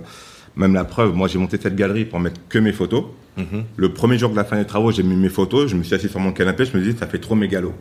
même 0.56 0.74
la 0.74 0.84
preuve, 0.84 1.14
moi 1.14 1.28
j'ai 1.28 1.40
monté 1.40 1.58
cette 1.62 1.76
galerie 1.76 2.06
pour 2.06 2.20
mettre 2.20 2.42
que 2.50 2.60
mes 2.60 2.74
photos. 2.74 3.06
Mhm. 3.38 3.64
Le 3.78 3.94
premier 3.94 4.18
jour 4.18 4.30
de 4.30 4.36
la 4.36 4.44
fin 4.44 4.58
des 4.58 4.66
travaux, 4.66 4.92
j'ai 4.92 5.04
mis 5.04 5.16
mes 5.16 5.30
photos, 5.30 5.70
je 5.70 5.76
me 5.76 5.84
suis 5.84 5.96
assis 5.96 6.10
sur 6.10 6.20
mon 6.20 6.32
canapé, 6.34 6.66
je 6.66 6.78
me 6.78 6.84
dis 6.84 6.98
ça 6.98 7.08
fait 7.08 7.20
trop 7.20 7.36
mégalo. 7.36 7.74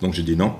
Donc 0.00 0.14
j'ai 0.14 0.22
dit 0.22 0.36
non. 0.36 0.54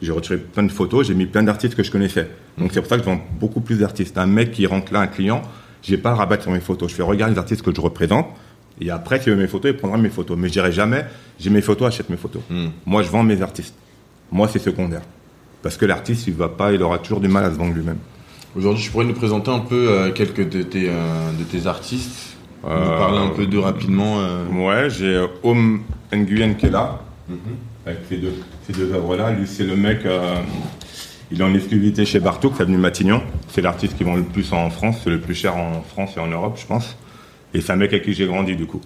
J'ai 0.00 0.12
retiré 0.12 0.38
plein 0.38 0.62
de 0.62 0.70
photos, 0.70 1.06
j'ai 1.06 1.14
mis 1.14 1.26
plein 1.26 1.42
d'artistes 1.42 1.74
que 1.74 1.82
je 1.82 1.90
connaissais. 1.90 2.28
Donc 2.56 2.70
c'est 2.72 2.80
pour 2.80 2.88
ça 2.88 2.96
que 2.96 3.02
je 3.02 3.08
vends 3.08 3.20
beaucoup 3.40 3.60
plus 3.60 3.78
d'artistes. 3.80 4.16
Un 4.18 4.26
mec 4.26 4.52
qui 4.52 4.66
rentre 4.66 4.92
là, 4.92 5.00
un 5.00 5.06
client, 5.08 5.42
j'ai 5.82 5.96
pas 5.98 6.10
à 6.10 6.14
rabattre 6.14 6.42
sur 6.44 6.52
mes 6.52 6.60
photos. 6.60 6.90
Je 6.90 6.94
fais 6.96 7.02
regarde 7.02 7.32
les 7.32 7.38
artistes 7.38 7.62
que 7.62 7.74
je 7.74 7.80
représente. 7.80 8.26
Et 8.80 8.90
après, 8.90 9.20
s'il 9.20 9.32
veut 9.32 9.38
mes 9.38 9.48
photos, 9.48 9.72
il 9.72 9.76
prendra 9.76 9.98
mes 9.98 10.08
photos. 10.08 10.36
Mais 10.38 10.46
je 10.48 10.52
dirais 10.52 10.70
jamais, 10.70 11.04
j'ai 11.40 11.50
mes 11.50 11.62
photos, 11.62 11.88
achète 11.88 12.10
mes 12.10 12.16
photos. 12.16 12.42
Hmm. 12.48 12.68
Moi, 12.86 13.02
je 13.02 13.08
vends 13.10 13.24
mes 13.24 13.42
artistes. 13.42 13.74
Moi, 14.30 14.46
c'est 14.46 14.60
secondaire. 14.60 15.02
Parce 15.62 15.76
que 15.76 15.84
l'artiste, 15.84 16.28
il 16.28 16.34
va 16.34 16.48
pas, 16.48 16.72
il 16.72 16.80
aura 16.82 16.98
toujours 16.98 17.20
du 17.20 17.26
mal 17.28 17.44
à 17.44 17.50
se 17.50 17.56
vendre 17.56 17.74
lui-même. 17.74 17.98
Aujourd'hui, 18.56 18.84
tu 18.84 18.90
pourrais 18.92 19.04
nous 19.04 19.14
présenter 19.14 19.50
un 19.50 19.58
peu 19.58 19.88
euh, 19.90 20.12
quelques 20.12 20.48
de 20.48 20.62
tes 20.62 20.88
euh, 20.88 20.92
de 21.38 21.42
tes 21.44 21.66
artistes, 21.66 22.36
nous 22.62 22.70
Euh, 22.70 22.98
parler 22.98 23.18
un 23.18 23.28
peu 23.30 23.46
d'eux 23.46 23.58
rapidement. 23.58 24.20
euh. 24.20 24.44
Ouais, 24.52 24.90
j'ai 24.90 25.24
Home 25.42 25.82
Nguyen 26.12 26.54
qui 26.54 26.66
est 26.66 26.70
là, 26.70 27.00
Mhm. 27.28 27.36
Avec 27.88 28.00
ces 28.08 28.16
deux, 28.16 28.34
ces 28.66 28.72
deux 28.72 28.92
œuvres-là. 28.92 29.32
Lui, 29.32 29.46
c'est 29.46 29.64
le 29.64 29.76
mec, 29.76 30.04
euh, 30.04 30.36
il 31.30 31.40
est 31.40 31.44
en 31.44 31.54
exclusivité 31.54 32.04
chez 32.04 32.20
Bartook, 32.20 32.54
c'est 32.56 32.64
venu 32.64 32.76
Matignon. 32.76 33.22
C'est 33.48 33.62
l'artiste 33.62 33.96
qui 33.96 34.04
vend 34.04 34.14
le 34.14 34.22
plus 34.22 34.52
en 34.52 34.70
France, 34.70 35.00
c'est 35.04 35.10
le 35.10 35.20
plus 35.20 35.34
cher 35.34 35.56
en 35.56 35.82
France 35.82 36.14
et 36.16 36.20
en 36.20 36.28
Europe, 36.28 36.58
je 36.60 36.66
pense. 36.66 36.96
Et 37.54 37.60
c'est 37.60 37.72
un 37.72 37.76
mec 37.76 37.92
avec 37.92 38.04
qui 38.04 38.12
j'ai 38.12 38.26
grandi, 38.26 38.56
du 38.56 38.66
coup. 38.66 38.80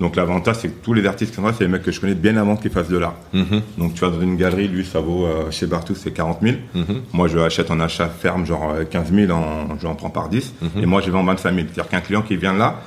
Donc 0.00 0.16
l'avantage, 0.16 0.56
c'est 0.56 0.68
que 0.68 0.82
tous 0.84 0.94
les 0.94 1.06
artistes 1.06 1.30
qui 1.30 1.36
sont 1.36 1.46
là, 1.46 1.52
c'est 1.56 1.64
les 1.64 1.70
mecs 1.70 1.82
que 1.82 1.92
je 1.92 2.00
connais 2.00 2.14
bien 2.14 2.36
avant 2.36 2.56
qu'ils 2.56 2.70
fassent 2.70 2.88
de 2.88 2.98
l'art. 2.98 3.14
Mhm. 3.32 3.62
Donc 3.78 3.94
tu 3.94 4.00
vas 4.00 4.10
dans 4.10 4.20
une 4.20 4.36
galerie, 4.36 4.66
lui, 4.66 4.84
ça 4.84 5.00
vaut, 5.00 5.26
euh, 5.26 5.50
chez 5.50 5.66
Bartook, 5.66 5.96
c'est 5.96 6.12
40 6.12 6.38
000. 6.42 6.56
Mhm. 6.74 6.84
Moi, 7.12 7.28
je 7.28 7.38
achète 7.38 7.70
en 7.70 7.78
achat 7.78 8.08
ferme, 8.08 8.44
genre 8.46 8.72
euh, 8.72 8.84
15 8.84 9.12
000, 9.12 9.30
en, 9.30 9.78
je 9.80 9.86
en 9.86 9.94
prends 9.94 10.10
par 10.10 10.28
10. 10.28 10.54
Mhm. 10.60 10.82
Et 10.82 10.86
moi, 10.86 11.02
je 11.02 11.10
vends 11.10 11.22
25 11.22 11.54
000. 11.54 11.66
C'est-à-dire 11.66 11.88
qu'un 11.88 12.00
client 12.00 12.22
qui 12.22 12.36
vient 12.36 12.52
là, 12.52 12.80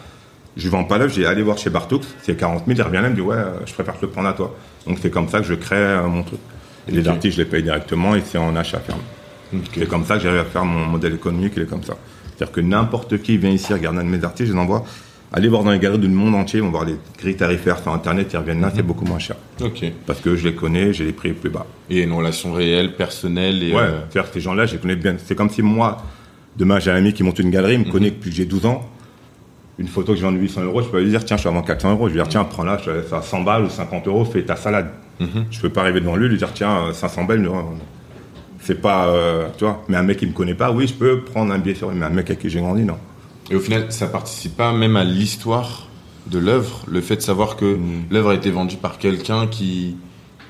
je 0.57 0.69
vends 0.69 0.83
pas 0.83 0.97
l'œuvre, 0.97 1.13
j'ai 1.13 1.25
allé 1.25 1.41
voir 1.41 1.57
chez 1.57 1.69
Bartook, 1.69 2.03
c'est 2.21 2.37
40 2.37 2.63
000, 2.65 2.77
il 2.77 2.81
revient 2.81 2.97
là, 2.97 3.07
il 3.07 3.09
me 3.11 3.15
dit, 3.15 3.21
ouais, 3.21 3.35
euh, 3.35 3.65
je 3.65 3.73
préfère 3.73 3.97
te 3.97 4.05
le 4.05 4.11
prendre 4.11 4.29
à 4.29 4.33
toi. 4.33 4.55
Donc 4.87 4.99
c'est 5.01 5.09
comme 5.09 5.27
ça 5.27 5.39
que 5.39 5.45
je 5.45 5.53
crée 5.53 5.75
euh, 5.75 6.07
mon 6.07 6.23
truc. 6.23 6.39
Et 6.87 6.91
les 6.91 7.07
artistes, 7.07 7.37
je 7.37 7.41
les 7.43 7.49
paye 7.49 7.63
directement 7.63 8.15
et 8.15 8.21
c'est 8.23 8.37
en 8.37 8.55
achat 8.55 8.79
ferme. 8.79 8.99
Ok. 9.53 9.61
C'est 9.73 9.87
comme 9.87 10.05
ça 10.05 10.17
que 10.17 10.23
j'arrive 10.23 10.39
à 10.41 10.45
faire 10.45 10.65
mon 10.65 10.85
modèle 10.85 11.15
économique, 11.15 11.53
il 11.57 11.63
est 11.63 11.69
comme 11.69 11.83
ça. 11.83 11.97
C'est-à-dire 12.35 12.53
que 12.53 12.61
n'importe 12.61 13.21
qui 13.21 13.37
vient 13.37 13.49
ici 13.49 13.73
regarder 13.73 13.99
un 13.99 14.03
de 14.03 14.09
mes 14.09 14.23
artistes, 14.23 14.49
je 14.49 14.53
les 14.53 14.59
envoie. 14.59 14.83
Allez 15.33 15.47
voir 15.47 15.63
dans 15.63 15.71
les 15.71 15.79
galeries 15.79 15.99
du 15.99 16.07
monde 16.07 16.35
entier, 16.35 16.59
ils 16.59 16.63
vont 16.63 16.69
voir 16.69 16.85
les 16.85 16.95
grilles 17.19 17.35
tarifaires 17.35 17.79
sur 17.79 17.91
Internet, 17.91 18.29
ils 18.31 18.37
reviennent 18.37 18.61
là, 18.61 18.71
c'est 18.73 18.83
beaucoup 18.83 19.05
moins 19.05 19.19
cher. 19.19 19.35
Ok. 19.61 19.83
Parce 20.05 20.21
que 20.21 20.35
je 20.35 20.47
les 20.47 20.55
connais, 20.55 20.93
j'ai 20.93 21.03
les 21.05 21.11
prix 21.11 21.33
plus 21.33 21.49
bas. 21.49 21.65
Et 21.89 22.03
une 22.03 22.13
relation 22.13 22.53
réelle, 22.53 22.95
personnelle 22.95 23.63
et 23.63 23.73
Ouais, 23.73 23.81
euh, 23.81 23.99
c'est-à-dire 24.09 24.31
ces 24.31 24.39
gens-là, 24.39 24.65
je 24.65 24.73
les 24.73 24.79
connais 24.79 24.95
bien. 24.95 25.15
C'est 25.23 25.35
comme 25.35 25.49
si 25.49 25.61
moi, 25.61 25.97
demain, 26.55 26.79
j'ai 26.79 26.91
un 26.91 26.95
ami 26.95 27.13
qui 27.13 27.23
monte 27.23 27.39
une 27.39 27.49
galerie, 27.49 27.73
il 27.73 27.85
me 27.85 27.91
connaît 27.91 28.11
depuis 28.11 28.29
que 28.29 28.35
j'ai 28.35 28.45
12 28.45 28.65
ans. 28.65 28.89
Une 29.77 29.87
photo 29.87 30.13
que 30.13 30.17
je 30.19 30.23
vends 30.23 30.31
de 30.31 30.37
800 30.37 30.63
euros, 30.63 30.81
je 30.81 30.87
peux 30.87 31.01
lui 31.01 31.09
dire, 31.09 31.25
tiens, 31.25 31.35
je 31.37 31.41
suis 31.41 31.49
à 31.49 31.51
vendre 31.51 31.65
400 31.65 31.91
euros. 31.91 32.07
Je 32.07 32.13
vais 32.13 32.19
lui 32.19 32.23
dire, 32.23 32.29
tiens, 32.29 32.43
prends-la, 32.45 32.77
je 32.77 32.85
te 32.85 32.89
laisse 32.91 33.11
à 33.11 33.21
100 33.21 33.41
balles 33.41 33.65
ou 33.65 33.69
50 33.69 34.07
euros, 34.07 34.23
fais 34.25 34.43
ta 34.43 34.55
salade. 34.55 34.87
Mhm. 35.19 35.45
Je 35.51 35.59
peux 35.59 35.69
pas 35.69 35.81
arriver 35.81 35.99
devant 35.99 36.15
lui 36.15 36.25
et 36.27 36.29
lui 36.29 36.37
dire, 36.37 36.53
tiens, 36.53 36.87
euh, 36.87 36.93
500 36.93 37.25
balles, 37.25 37.41
non, 37.41 37.65
c'est 38.61 38.81
pas, 38.81 39.07
euh, 39.07 39.47
tu 39.57 39.63
vois. 39.65 39.83
Mais 39.89 39.97
un 39.97 40.03
mec 40.03 40.17
qui 40.17 40.27
me 40.27 40.31
connaît 40.33 40.53
pas, 40.55 40.71
oui, 40.71 40.87
je 40.87 40.93
peux 40.93 41.21
prendre 41.21 41.53
un 41.53 41.59
billet 41.59 41.75
sur 41.75 41.89
lui. 41.91 41.97
Mais 41.99 42.05
un 42.05 42.09
mec 42.09 42.27
avec 42.29 42.39
qui 42.39 42.49
j'ai 42.49 42.59
grandi, 42.59 42.83
non. 42.83 42.97
Et 43.51 43.55
au 43.55 43.59
final, 43.59 43.85
ça 43.91 44.07
participe 44.07 44.55
pas 44.57 44.71
même 44.73 44.95
à 44.95 45.03
l'histoire 45.03 45.87
de 46.27 46.39
l'œuvre, 46.39 46.83
le 46.87 47.01
fait 47.01 47.17
de 47.17 47.21
savoir 47.21 47.55
que 47.57 47.77
l'œuvre 48.09 48.29
a 48.31 48.33
été 48.33 48.49
vendue 48.49 48.77
par 48.77 48.97
quelqu'un 48.97 49.45
qui 49.47 49.97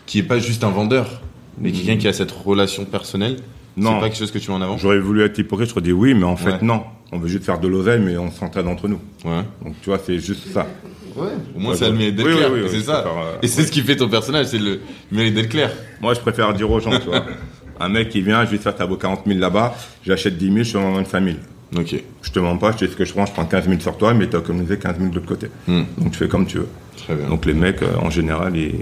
qui 0.06 0.20
est 0.20 0.24
pas 0.24 0.38
juste 0.38 0.64
un 0.64 0.70
vendeur, 0.70 1.20
mais 1.60 1.72
quelqu'un 1.72 1.98
qui 1.98 2.08
a 2.08 2.14
cette 2.14 2.32
relation 2.32 2.86
personnelle. 2.86 3.38
Non. 3.76 3.96
C'est 3.96 4.00
pas 4.00 4.06
quelque 4.10 4.18
chose 4.20 4.32
que 4.32 4.38
tu 4.38 4.52
mets 4.52 4.58
en 4.58 4.62
avant. 4.62 4.78
J'aurais 4.78 5.00
voulu 5.00 5.24
être 5.24 5.38
hypocrite, 5.40 5.68
je 5.70 5.74
te 5.74 5.80
dis 5.82 5.92
oui, 5.92 6.14
mais 6.14 6.24
en 6.26 6.36
fait, 6.38 6.52
Ouais. 6.52 6.58
non. 6.62 6.84
On 7.12 7.20
veut 7.20 7.28
juste 7.28 7.44
faire 7.46 7.60
de 7.60 7.68
l'oseille, 7.68 8.00
mais 8.02 8.18
on 8.18 8.32
s'entraide 8.32 8.68
entre 8.68 8.88
nous. 8.88 9.00
Ouais. 9.24 9.42
Donc 9.64 9.76
tu 9.82 9.90
vois, 9.90 10.00
c'est 10.04 10.20
juste 10.20 10.48
ça. 10.52 10.68
Ouais. 11.16 11.28
Au 11.56 11.60
moins, 11.60 11.72
Ouais, 11.72 11.78
ça 11.78 11.86
a 11.86 11.90
le 11.90 11.96
mérite 11.96 12.16
d'être 12.16 12.28
Oui, 12.28 12.36
clair. 12.36 12.50
oui, 12.52 12.60
oui, 12.62 12.66
et 12.66 12.70
c'est 12.70 12.82
ça. 12.86 13.02
préfère, 13.02 13.18
euh, 13.22 13.38
et 13.42 13.48
c'est 13.48 13.64
ce 13.64 13.72
qui 13.72 13.82
fait 13.82 13.96
ton 13.96 14.10
personnage, 14.10 14.48
c'est 14.48 14.58
le 14.60 14.82
mérite 15.12 15.34
d'être 15.36 15.50
clair. 15.50 15.72
Moi, 16.02 16.14
je 16.14 16.20
préfère 16.20 16.54
dire 16.54 16.70
aux 16.70 16.80
gens, 16.80 16.98
tu 17.00 17.06
vois. 17.08 17.24
Un 17.80 17.90
mec 17.90 18.10
qui 18.10 18.22
vient, 18.22 18.44
je 18.46 18.52
lui 18.52 18.58
dis 18.58 18.64
ça, 18.64 18.74
ça 18.78 18.86
vaut 18.86 18.96
40 18.98 19.22
000 19.26 19.40
là-bas, 19.40 19.76
j'achète 20.06 20.38
10 20.38 20.46
000, 20.52 20.64
je 20.64 20.72
te 20.74 20.78
vends 20.78 20.94
25 20.94 21.24
000. 21.24 21.36
Ok. 21.78 21.96
Je 22.22 22.32
te 22.32 22.40
mens 22.40 22.58
pas, 22.58 22.72
je 22.72 22.78
te 22.78 22.86
dis 22.86 22.92
ce 22.92 22.98
que 22.98 23.06
je 23.06 23.12
prends, 23.14 23.26
je 23.26 23.34
prends 23.34 23.46
15 23.46 23.68
000 23.68 23.80
sur 23.82 23.98
toi, 23.98 24.14
mais 24.14 24.28
tu 24.30 24.36
as 24.36 24.40
économisé 24.40 24.78
15 24.78 24.98
000 24.98 25.10
de 25.10 25.16
l'autre 25.16 25.28
côté. 25.28 25.48
Hmm. 25.68 25.84
Donc 25.98 26.12
tu 26.12 26.18
fais 26.20 26.28
comme 26.28 26.46
tu 26.48 26.58
veux. 26.60 26.68
Très 26.98 27.16
bien. 27.16 27.28
Donc 27.30 27.46
les 27.46 27.54
mecs, 27.54 27.82
euh, 27.82 27.96
en 28.02 28.10
général, 28.10 28.56
ils- 28.56 28.76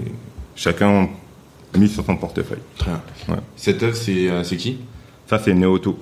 chacun 0.56 1.08
mis 1.76 1.88
sur 1.88 2.04
son 2.04 2.16
portefeuille. 2.16 2.58
Très 2.78 2.90
bien. 2.92 3.34
Ouais. 3.34 3.40
Cette 3.56 3.82
œuvre, 3.82 3.96
c'est 3.96 4.28
euh, 4.30 4.44
c'est 4.44 4.56
qui? 4.56 4.78
Ça, 5.26 5.40
c'est 5.44 5.54
Néoto. 5.54 5.98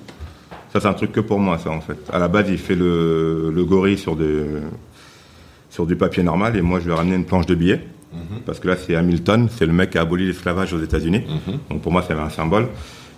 Ça, 0.73 0.79
c'est 0.79 0.87
un 0.87 0.93
truc 0.93 1.11
que 1.11 1.19
pour 1.19 1.39
moi, 1.39 1.59
ça, 1.59 1.69
en 1.69 1.81
fait. 1.81 1.97
À 2.11 2.17
la 2.17 2.27
base, 2.27 2.49
il 2.49 2.57
fait 2.57 2.73
le, 2.73 3.51
le 3.53 3.63
gorille 3.63 3.97
sur, 3.97 4.15
du 4.15 5.95
papier 5.95 6.23
normal, 6.23 6.57
et 6.57 6.61
moi, 6.63 6.79
je 6.79 6.85
lui 6.85 6.91
ai 6.91 6.95
ramené 6.95 7.15
une 7.15 7.25
planche 7.25 7.45
de 7.45 7.53
billets. 7.53 7.81
Parce 8.45 8.59
que 8.59 8.67
là, 8.67 8.75
c'est 8.75 8.95
Hamilton, 8.95 9.49
c'est 9.55 9.65
le 9.65 9.73
mec 9.73 9.91
qui 9.91 9.97
a 9.97 10.01
aboli 10.01 10.25
l'esclavage 10.25 10.73
aux 10.73 10.81
États-Unis. 10.81 11.21
Donc 11.69 11.81
pour 11.81 11.91
moi, 11.91 12.03
c'est 12.07 12.13
un 12.13 12.29
symbole. 12.29 12.67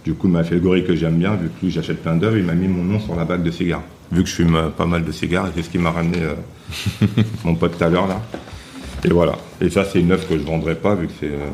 Du 0.04 0.14
coup, 0.14 0.28
il 0.28 0.34
m'a 0.34 0.44
fait 0.44 0.56
le 0.56 0.62
gorille 0.62 0.86
que 0.86 0.96
j'aime 0.96 1.18
bien, 1.18 1.36
vu 1.36 1.48
que 1.48 1.66
lui, 1.66 1.72
j'achète 1.72 2.02
plein 2.02 2.16
d'œuvres, 2.16 2.38
il 2.38 2.44
m'a 2.44 2.54
mis 2.54 2.68
mon 2.68 2.84
nom 2.84 3.00
sur 3.00 3.16
la 3.16 3.26
bague 3.26 3.42
de 3.42 3.52
cigares. 3.52 3.82
Vu 4.12 4.24
que 4.24 4.30
je 4.30 4.36
fume 4.36 4.56
euh, 4.56 4.70
pas 4.70 4.86
mal 4.86 5.04
de 5.04 5.12
cigares, 5.12 5.48
et 5.48 5.50
c'est 5.56 5.64
ce 5.64 5.70
qui 5.70 5.80
m'a 5.80 5.92
ramené 5.92 6.20
euh, 6.22 6.36
mon 7.44 7.56
pote 7.56 7.78
tout 7.78 7.84
à 7.84 7.90
l'heure, 7.90 8.08
là. 8.08 8.22
Et 9.04 9.10
voilà. 9.10 9.34
Et 9.60 9.70
ça, 9.70 9.84
c'est 9.84 10.00
une 10.00 10.12
œuvre 10.12 10.28
que 10.28 10.38
je 10.38 10.44
vendrai 10.44 10.76
pas, 10.76 10.94
vu 10.94 11.08
que 11.08 11.14
c'est 11.20 11.32
euh, 11.32 11.50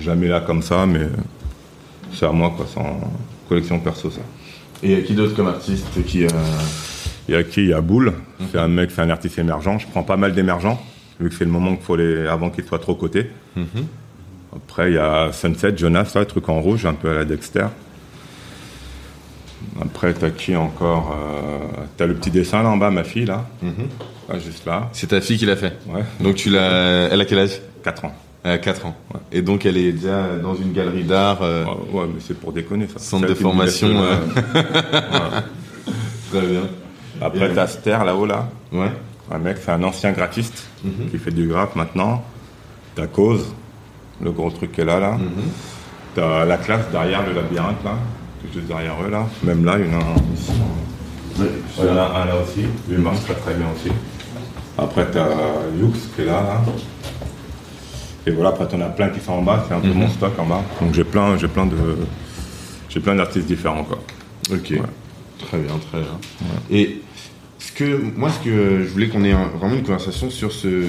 jamais 0.00 0.26
là 0.26 0.40
comme 0.40 0.62
ça, 0.62 0.86
mais 0.86 1.06
c'est 2.12 2.26
à 2.26 2.32
moi, 2.32 2.52
quoi. 2.56 2.66
C'est 2.68 2.80
en 2.80 2.98
collection 3.48 3.78
perso, 3.78 4.10
ça. 4.10 4.22
Et 4.82 4.94
euh, 4.96 5.00
qui 5.02 5.14
d'autre 5.14 5.34
comme 5.34 5.48
artiste 5.48 5.86
qui. 6.06 6.24
euh, 6.24 6.28
Il 7.28 7.34
y 7.34 7.36
a 7.36 7.42
qui? 7.42 7.62
Il 7.62 7.68
y 7.68 7.72
a 7.74 7.80
Boule, 7.80 8.12
c'est 8.52 8.58
un 8.58 8.68
mec, 8.68 8.90
c'est 8.94 9.02
un 9.02 9.10
artiste 9.10 9.38
émergent. 9.38 9.78
Je 9.78 9.86
prends 9.86 10.02
pas 10.02 10.16
mal 10.16 10.34
d'émergents, 10.34 10.80
vu 11.20 11.28
que 11.28 11.34
c'est 11.34 11.44
le 11.44 11.50
moment 11.50 11.74
qu'il 11.76 11.84
faut 11.84 11.96
les, 11.96 12.26
avant 12.26 12.50
qu'ils 12.50 12.64
soient 12.64 12.78
trop 12.78 12.94
cotés. 12.94 13.30
Après, 14.54 14.90
il 14.90 14.94
y 14.94 14.98
a 14.98 15.30
Sunset, 15.32 15.76
Jonas, 15.76 16.12
là, 16.14 16.24
truc 16.24 16.48
en 16.48 16.60
rouge, 16.60 16.86
un 16.86 16.94
peu 16.94 17.10
à 17.10 17.14
la 17.14 17.24
Dexter. 17.24 17.66
Après, 19.80 20.14
t'as 20.14 20.30
qui 20.30 20.54
encore 20.56 21.14
euh, 21.14 21.84
T'as 21.96 22.06
le 22.06 22.14
petit 22.14 22.30
dessin 22.30 22.62
là 22.62 22.68
en 22.70 22.76
bas, 22.76 22.90
ma 22.90 23.04
fille, 23.04 23.26
là. 23.26 23.46
Ah, 24.30 24.38
juste 24.38 24.64
là. 24.66 24.88
C'est 24.92 25.08
ta 25.08 25.20
fille 25.20 25.38
qui 25.38 25.46
l'a 25.46 25.56
fait. 25.56 25.76
Ouais, 25.88 26.02
Donc 26.20 26.36
tu 26.36 26.50
l'as. 26.50 27.08
Elle 27.10 27.20
a 27.20 27.24
quel 27.24 27.38
âge? 27.40 27.60
4 27.82 28.04
ans. 28.06 28.14
Elle 28.44 28.52
a 28.52 28.58
4 28.58 28.86
ans. 28.86 28.96
Et 29.32 29.42
donc 29.42 29.66
elle 29.66 29.76
est 29.76 29.92
déjà 29.92 30.36
dans 30.42 30.54
une 30.54 30.72
galerie 30.72 31.04
d'art. 31.04 31.38
euh, 31.42 31.64
Ouais, 31.64 32.00
ouais, 32.00 32.06
mais 32.14 32.20
c'est 32.20 32.38
pour 32.38 32.52
déconner, 32.52 32.86
ça. 32.86 32.98
Centre 32.98 33.26
de 33.26 33.34
formation, 33.34 33.88
euh. 33.90 34.16
Très 36.30 36.40
bien. 36.46 36.62
Après, 37.20 37.52
t'as 37.52 37.66
Ster 37.66 38.04
là-haut, 38.04 38.26
là. 38.26 38.48
Ouais. 38.72 38.90
Un 39.30 39.38
mec, 39.38 39.58
c'est 39.62 39.70
un 39.72 39.82
ancien 39.82 40.12
graphiste 40.12 40.66
qui 41.10 41.18
fait 41.18 41.30
du 41.32 41.48
graphe 41.48 41.74
maintenant. 41.74 42.22
T'as 42.94 43.06
Cause, 43.06 43.52
le 44.22 44.30
gros 44.30 44.50
truc 44.50 44.72
qui 44.72 44.80
est 44.82 44.84
là, 44.84 44.98
là. 45.00 45.18
T'as 46.14 46.44
la 46.44 46.56
classe 46.56 46.88
derrière 46.92 47.26
le 47.26 47.32
labyrinthe, 47.32 47.82
là. 47.84 47.92
est 48.48 48.52
Juste 48.54 48.66
derrière 48.66 48.94
eux, 49.06 49.10
là. 49.10 49.26
Même 49.42 49.64
là, 49.64 49.76
il 49.78 49.86
y 49.86 49.94
en 49.94 50.00
a 50.00 50.02
un 50.04 50.34
ici. 50.34 50.52
Il 51.78 51.84
y 51.84 51.88
en 51.90 51.96
a 51.96 52.20
un 52.22 52.24
là 52.24 52.34
aussi. 52.42 52.62
Lui 52.62 52.70
il 52.92 52.98
marche 52.98 53.20
très 53.20 53.34
très 53.34 53.54
bien 53.54 53.66
aussi. 53.74 53.90
Après, 54.76 55.06
t'as 55.10 55.26
Yux 55.80 55.92
qui 56.14 56.22
est 56.22 56.26
là, 56.26 56.32
là. 56.42 56.62
Et 58.28 58.30
voilà, 58.30 58.50
après, 58.50 58.68
t'en 58.68 58.80
as 58.82 58.90
plein 58.90 59.08
qui 59.08 59.20
sont 59.20 59.32
en 59.32 59.42
bas. 59.42 59.64
C'est 59.66 59.74
un 59.74 59.80
peu 59.80 59.88
mon 59.92 60.08
stock 60.10 60.38
en 60.38 60.44
bas. 60.44 60.62
Donc, 60.82 60.92
j'ai 60.94 61.04
plein, 61.04 61.38
j'ai 61.38 61.48
plein 61.48 61.64
de. 61.64 61.76
J'ai 62.90 63.00
plein 63.00 63.14
d'artistes 63.14 63.46
différents, 63.46 63.84
quoi. 63.84 63.98
Ok. 64.52 64.74
Très 65.38 65.58
bien, 65.58 65.78
très 65.90 66.00
bien. 66.00 66.18
Et 66.70 67.00
ce 67.58 67.72
que 67.72 67.98
moi, 68.16 68.30
ce 68.30 68.44
que 68.44 68.82
je 68.84 68.88
voulais 68.90 69.08
qu'on 69.08 69.24
ait 69.24 69.32
un- 69.32 69.48
vraiment 69.58 69.74
une 69.76 69.82
conversation 69.82 70.28
sur 70.30 70.52
ce. 70.52 70.84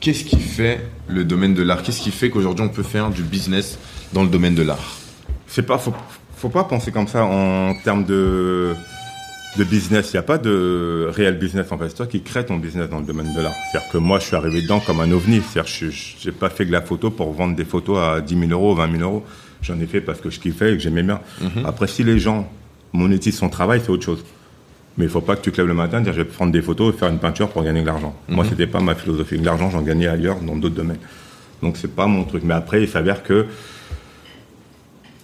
Qu'est-ce 0.00 0.24
qui 0.24 0.38
fait 0.38 0.86
le 1.08 1.24
domaine 1.24 1.52
de 1.54 1.62
l'art? 1.62 1.82
Qu'est-ce 1.82 2.00
qui 2.00 2.10
fait 2.12 2.30
qu'aujourd'hui 2.30 2.64
on 2.64 2.68
peut 2.68 2.84
faire 2.84 3.10
du 3.10 3.22
business 3.22 3.78
dans 4.12 4.22
le 4.22 4.28
domaine 4.28 4.54
de 4.54 4.62
l'art? 4.62 4.96
C'est 5.48 5.64
pas, 5.66 5.76
faut, 5.76 5.92
faut 6.36 6.48
pas 6.50 6.62
penser 6.64 6.92
comme 6.92 7.08
ça 7.08 7.24
en 7.24 7.74
termes 7.82 8.04
de, 8.04 8.74
de 9.56 9.64
business. 9.64 10.10
Il 10.12 10.16
n'y 10.16 10.20
a 10.20 10.22
pas 10.22 10.38
de 10.38 11.08
réel 11.10 11.38
business 11.38 11.70
en 11.72 11.78
fait. 11.78 11.88
C'est 11.88 11.96
toi 11.96 12.06
qui 12.06 12.22
crée 12.22 12.44
ton 12.44 12.56
business 12.56 12.88
dans 12.88 13.00
le 13.00 13.06
domaine 13.06 13.32
de 13.34 13.40
l'art. 13.40 13.54
C'est-à-dire 13.70 13.90
que 13.90 13.98
moi, 13.98 14.18
je 14.18 14.26
suis 14.26 14.36
arrivé 14.36 14.62
dedans 14.62 14.80
comme 14.80 15.00
un 15.00 15.10
ovni. 15.10 15.40
C'est-à-dire 15.40 15.72
que 15.72 15.90
je 15.90 16.28
n'ai 16.28 16.32
pas 16.32 16.50
fait 16.50 16.64
de 16.64 16.72
la 16.72 16.82
photo 16.82 17.10
pour 17.10 17.32
vendre 17.32 17.56
des 17.56 17.64
photos 17.64 17.98
à 17.98 18.20
10 18.20 18.38
000 18.48 18.50
euros, 18.50 18.74
20 18.74 18.98
000 18.98 19.02
euros. 19.02 19.24
J'en 19.62 19.80
ai 19.80 19.86
fait 19.86 20.00
parce 20.00 20.20
que 20.20 20.30
je 20.30 20.38
kiffais 20.38 20.72
et 20.72 20.76
que 20.76 20.82
j'aimais 20.82 21.02
bien. 21.02 21.20
Après, 21.64 21.88
si 21.88 22.04
les 22.04 22.18
gens 22.18 22.50
monétisent 22.92 23.38
son 23.38 23.48
travail, 23.48 23.80
c'est 23.82 23.90
autre 23.90 24.04
chose. 24.04 24.24
Mais 24.96 25.04
il 25.04 25.10
faut 25.10 25.20
pas 25.20 25.36
que 25.36 25.42
tu 25.42 25.52
te 25.52 25.58
lèves 25.58 25.68
le 25.68 25.74
matin 25.74 26.00
et 26.00 26.02
dire 26.02 26.12
je 26.12 26.18
vais 26.18 26.24
prendre 26.24 26.52
des 26.52 26.62
photos 26.62 26.94
et 26.94 26.98
faire 26.98 27.08
une 27.08 27.18
peinture 27.18 27.48
pour 27.48 27.62
gagner 27.62 27.80
de 27.82 27.86
l'argent. 27.86 28.14
Moi, 28.28 28.44
c'était 28.48 28.66
pas 28.66 28.80
ma 28.80 28.94
philosophie. 28.94 29.38
De 29.38 29.44
l'argent, 29.44 29.70
j'en 29.70 29.82
gagnais 29.82 30.08
ailleurs, 30.08 30.40
dans 30.40 30.56
d'autres 30.56 30.74
domaines. 30.74 30.98
Donc, 31.62 31.76
c'est 31.76 31.94
pas 31.94 32.06
mon 32.06 32.24
truc. 32.24 32.44
Mais 32.44 32.54
après, 32.54 32.82
il 32.82 32.88
s'avère 32.88 33.22
que 33.22 33.46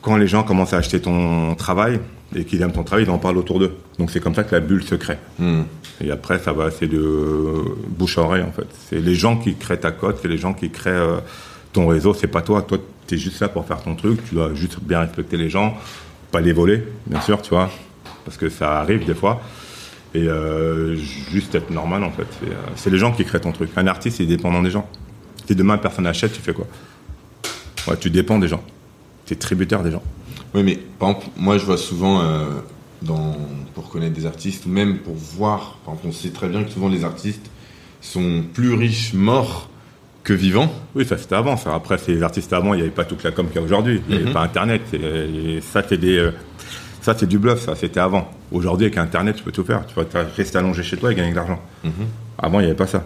quand 0.02 0.16
les 0.16 0.26
gens 0.26 0.42
commencent 0.42 0.74
à 0.74 0.78
acheter 0.78 1.00
ton 1.00 1.54
travail 1.54 2.00
et 2.34 2.44
qu'ils 2.44 2.62
aiment 2.62 2.72
ton 2.72 2.82
travail, 2.82 3.04
ils 3.04 3.10
en 3.10 3.18
parlent 3.18 3.38
autour 3.38 3.58
d'eux. 3.58 3.74
Donc 3.98 4.10
c'est 4.10 4.20
comme 4.20 4.34
ça 4.34 4.44
que 4.44 4.54
la 4.54 4.60
bulle 4.60 4.82
se 4.84 4.94
crée. 4.94 5.18
Et 6.00 6.10
après, 6.10 6.38
ça 6.38 6.52
va, 6.52 6.70
c'est 6.70 6.88
de 6.88 7.62
bouche 7.88 8.18
à 8.18 8.22
oreille 8.22 8.42
en 8.42 8.52
fait. 8.52 8.66
C'est 8.88 9.00
les 9.00 9.14
gens 9.14 9.36
qui 9.36 9.54
créent 9.54 9.78
ta 9.78 9.92
cote, 9.92 10.18
c'est 10.20 10.28
les 10.28 10.38
gens 10.38 10.52
qui 10.52 10.70
créent 10.70 10.90
euh, 10.90 11.18
ton 11.72 11.86
réseau. 11.86 12.14
C'est 12.14 12.26
pas 12.26 12.42
toi. 12.42 12.62
Toi, 12.62 12.78
tu 13.06 13.14
es 13.14 13.18
juste 13.18 13.40
là 13.40 13.48
pour 13.48 13.64
faire 13.66 13.82
ton 13.82 13.94
truc. 13.94 14.18
Tu 14.28 14.34
dois 14.34 14.52
juste 14.54 14.78
bien 14.80 15.00
respecter 15.00 15.36
les 15.36 15.48
gens, 15.50 15.76
pas 16.32 16.40
les 16.40 16.52
voler, 16.52 16.82
bien 17.06 17.20
sûr, 17.20 17.40
tu 17.42 17.50
vois, 17.50 17.70
parce 18.24 18.36
que 18.36 18.48
ça 18.48 18.80
arrive 18.80 19.04
des 19.04 19.14
fois. 19.14 19.40
Et 20.16 20.28
euh, 20.28 20.96
juste 20.96 21.54
être 21.54 21.70
normal 21.70 22.04
en 22.04 22.10
fait. 22.10 22.26
C'est, 22.40 22.50
euh, 22.50 22.56
C'est 22.76 22.90
les 22.90 22.98
gens 22.98 23.12
qui 23.12 23.24
créent 23.24 23.40
ton 23.40 23.52
truc. 23.52 23.70
Un 23.76 23.86
artiste, 23.86 24.20
il 24.20 24.24
est 24.24 24.36
dépendant 24.36 24.62
des 24.62 24.70
gens. 24.70 24.88
Si 25.46 25.54
demain 25.54 25.76
personne 25.76 26.04
n'achète, 26.04 26.32
tu 26.32 26.40
fais 26.40 26.52
quoi? 26.52 26.66
Ouais, 27.86 27.96
tu 27.96 28.10
dépends 28.10 28.38
des 28.38 28.48
gens. 28.48 28.62
Tu 29.26 29.34
es 29.34 29.36
tributaire 29.36 29.82
des 29.82 29.90
gens. 29.90 30.02
Oui, 30.54 30.62
mais 30.62 30.76
par 30.98 31.10
exemple, 31.10 31.26
moi 31.36 31.58
je 31.58 31.64
vois 31.66 31.76
souvent, 31.76 32.22
euh, 32.22 32.46
dans, 33.02 33.36
pour 33.74 33.88
connaître 33.88 34.14
des 34.14 34.26
artistes, 34.26 34.66
ou 34.66 34.68
même 34.68 34.98
pour 34.98 35.14
voir, 35.14 35.78
par 35.84 35.94
exemple, 35.94 36.08
on 36.08 36.12
sait 36.12 36.30
très 36.30 36.48
bien 36.48 36.62
que 36.64 36.70
souvent 36.70 36.88
les 36.88 37.04
artistes 37.04 37.50
sont 38.00 38.44
plus 38.52 38.74
riches 38.74 39.14
morts 39.14 39.68
que 40.22 40.32
vivants. 40.32 40.72
Oui, 40.94 41.04
ça 41.04 41.18
c'était 41.18 41.34
avant. 41.34 41.56
Ça. 41.56 41.74
Après, 41.74 41.98
c'est 41.98 42.12
les 42.12 42.22
artistes 42.22 42.52
avant, 42.52 42.72
il 42.72 42.78
n'y 42.78 42.82
avait 42.82 42.90
pas 42.90 43.04
toute 43.04 43.22
la 43.24 43.30
com 43.30 43.46
qu'il 43.46 43.56
y 43.56 43.58
a 43.58 43.62
aujourd'hui. 43.62 44.00
Il 44.08 44.16
n'y 44.16 44.22
avait 44.22 44.32
pas 44.32 44.42
Internet. 44.42 44.82
Et 44.94 45.60
ça, 45.60 45.82
c'est 45.86 45.98
des, 45.98 46.16
euh, 46.16 46.30
ça, 47.02 47.14
c'est 47.18 47.26
du 47.26 47.38
bluff. 47.38 47.60
Ça, 47.60 47.74
c'était 47.74 48.00
avant. 48.00 48.30
Aujourd'hui, 48.52 48.86
avec 48.86 48.96
Internet, 48.96 49.36
tu 49.36 49.42
peux 49.42 49.52
tout 49.52 49.64
faire. 49.64 49.84
Tu 49.86 49.94
vas 49.94 50.04
rester 50.36 50.56
allongé 50.56 50.82
chez 50.82 50.96
toi 50.96 51.12
et 51.12 51.14
gagner 51.14 51.32
de 51.32 51.36
l'argent. 51.36 51.60
Avant, 52.38 52.60
il 52.60 52.62
n'y 52.62 52.68
avait 52.68 52.76
pas 52.76 52.86
ça. 52.86 53.04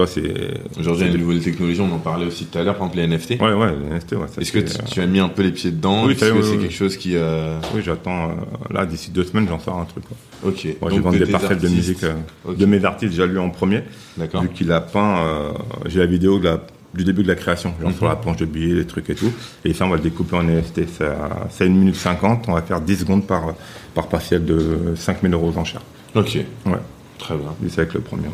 Toi, 0.00 0.06
c'est. 0.06 0.80
Aujourd'hui, 0.80 1.04
il 1.04 1.08
y 1.08 1.10
a 1.10 1.14
une 1.14 1.20
nouvelle 1.20 1.42
technologie, 1.42 1.78
on 1.82 1.92
en 1.94 1.98
parlait 1.98 2.24
aussi 2.24 2.46
tout 2.46 2.56
à 2.58 2.62
l'heure, 2.62 2.76
par 2.78 2.86
exemple 2.86 3.06
les 3.06 3.06
NFT. 3.06 3.32
Ouais, 3.38 3.52
ouais, 3.52 3.74
les 3.76 3.96
NFT, 3.96 4.12
ouais. 4.12 4.26
Est-ce 4.40 4.50
que 4.50 4.60
tu, 4.60 4.72
euh, 4.78 4.84
tu 4.90 5.00
as 5.02 5.06
mis 5.06 5.20
un 5.20 5.28
peu 5.28 5.42
les 5.42 5.50
pieds 5.52 5.70
dedans? 5.72 6.06
Oui, 6.06 6.12
Est-ce 6.12 6.20
ça, 6.20 6.30
que 6.30 6.36
oui, 6.36 6.40
c'est 6.42 6.50
oui, 6.52 6.58
quelque 6.62 6.72
chose 6.74 6.96
qui... 6.96 7.16
euh, 7.16 7.58
Oui, 7.74 7.82
j'attends. 7.84 8.30
euh, 8.30 8.34
là, 8.70 8.86
d'ici 8.86 9.10
deux 9.10 9.24
semaines, 9.24 9.46
j'en 9.46 9.58
sors 9.58 9.76
un 9.78 9.84
truc. 9.84 10.04
quoi. 10.08 10.50
Ok. 10.50 10.66
Moi, 10.80 10.90
vends 11.00 11.12
de 11.12 11.18
des 11.18 11.26
parcelles 11.26 11.58
de 11.58 11.68
musique 11.68 11.98
de 12.48 12.64
mes 12.66 12.82
artistes. 12.82 13.10
Déjà 13.12 13.26
lui 13.26 13.36
en 13.36 13.50
premier. 13.50 13.82
D'accord. 14.16 14.40
Vu 14.40 14.48
qu'il 14.48 14.72
a 14.72 14.80
peint, 14.80 15.18
euh, 15.18 15.50
j'ai 15.84 15.98
la 15.98 16.06
vidéo 16.06 16.38
de 16.38 16.44
la- 16.44 16.62
du 16.94 17.04
début 17.04 17.22
de 17.22 17.28
la 17.28 17.34
création, 17.34 17.74
genre 17.82 17.92
sur 17.92 18.08
la 18.08 18.16
planche 18.16 18.38
de 18.38 18.46
billets, 18.46 18.74
les 18.76 18.86
trucs 18.86 19.10
et 19.10 19.14
tout. 19.14 19.30
Et 19.66 19.74
ça, 19.74 19.84
on 19.84 19.90
va 19.90 19.96
le 19.96 20.02
découper 20.02 20.34
en 20.36 20.42
NFT. 20.44 20.88
Ça- 20.88 21.46
C'est 21.50 21.66
1 21.66 21.68
minute 21.68 21.94
50. 21.96 22.46
On 22.48 22.54
va 22.54 22.62
faire 22.62 22.80
10 22.80 22.96
secondes 23.00 23.26
par, 23.26 23.52
par 23.94 24.08
partiel 24.08 24.46
de 24.46 24.94
5000 24.96 25.34
euros 25.34 25.52
aux 25.54 25.58
enchères. 25.58 25.82
Ok, 26.14 26.38
Ouais. 26.64 26.72
très 27.18 27.36
bien. 27.36 27.48
Lui, 27.62 27.68
c'est 27.70 27.82
avec 27.82 27.92
le 27.92 28.00
premier. 28.00 28.28
Ouais. 28.28 28.32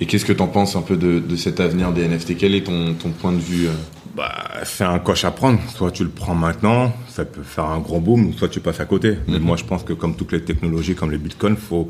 Et 0.00 0.06
qu'est-ce 0.06 0.24
que 0.24 0.32
tu 0.32 0.42
en 0.42 0.48
penses 0.48 0.74
un 0.76 0.82
peu 0.82 0.96
de, 0.96 1.18
de 1.18 1.36
cet 1.36 1.60
avenir 1.60 1.92
des 1.92 2.08
NFT 2.08 2.36
Quel 2.36 2.54
est 2.54 2.64
ton, 2.64 2.94
ton 2.94 3.10
point 3.10 3.32
de 3.32 3.38
vue 3.38 3.66
euh? 3.66 3.72
Bah, 4.16 4.34
c'est 4.64 4.84
un 4.84 4.98
coche 4.98 5.24
à 5.24 5.30
prendre. 5.30 5.58
Soit 5.74 5.90
tu 5.90 6.04
le 6.04 6.10
prends 6.10 6.34
maintenant, 6.34 6.92
ça 7.08 7.24
peut 7.24 7.42
faire 7.42 7.64
un 7.64 7.78
gros 7.78 8.00
boom, 8.00 8.32
soit 8.34 8.48
tu 8.48 8.60
passes 8.60 8.80
à 8.80 8.84
côté. 8.84 9.16
Mais 9.28 9.38
moi, 9.38 9.56
je 9.56 9.64
pense 9.64 9.84
que 9.84 9.92
comme 9.92 10.14
toutes 10.16 10.32
les 10.32 10.42
technologies, 10.42 10.94
comme 10.94 11.10
les 11.10 11.18
bitcoins, 11.18 11.56
faut, 11.56 11.88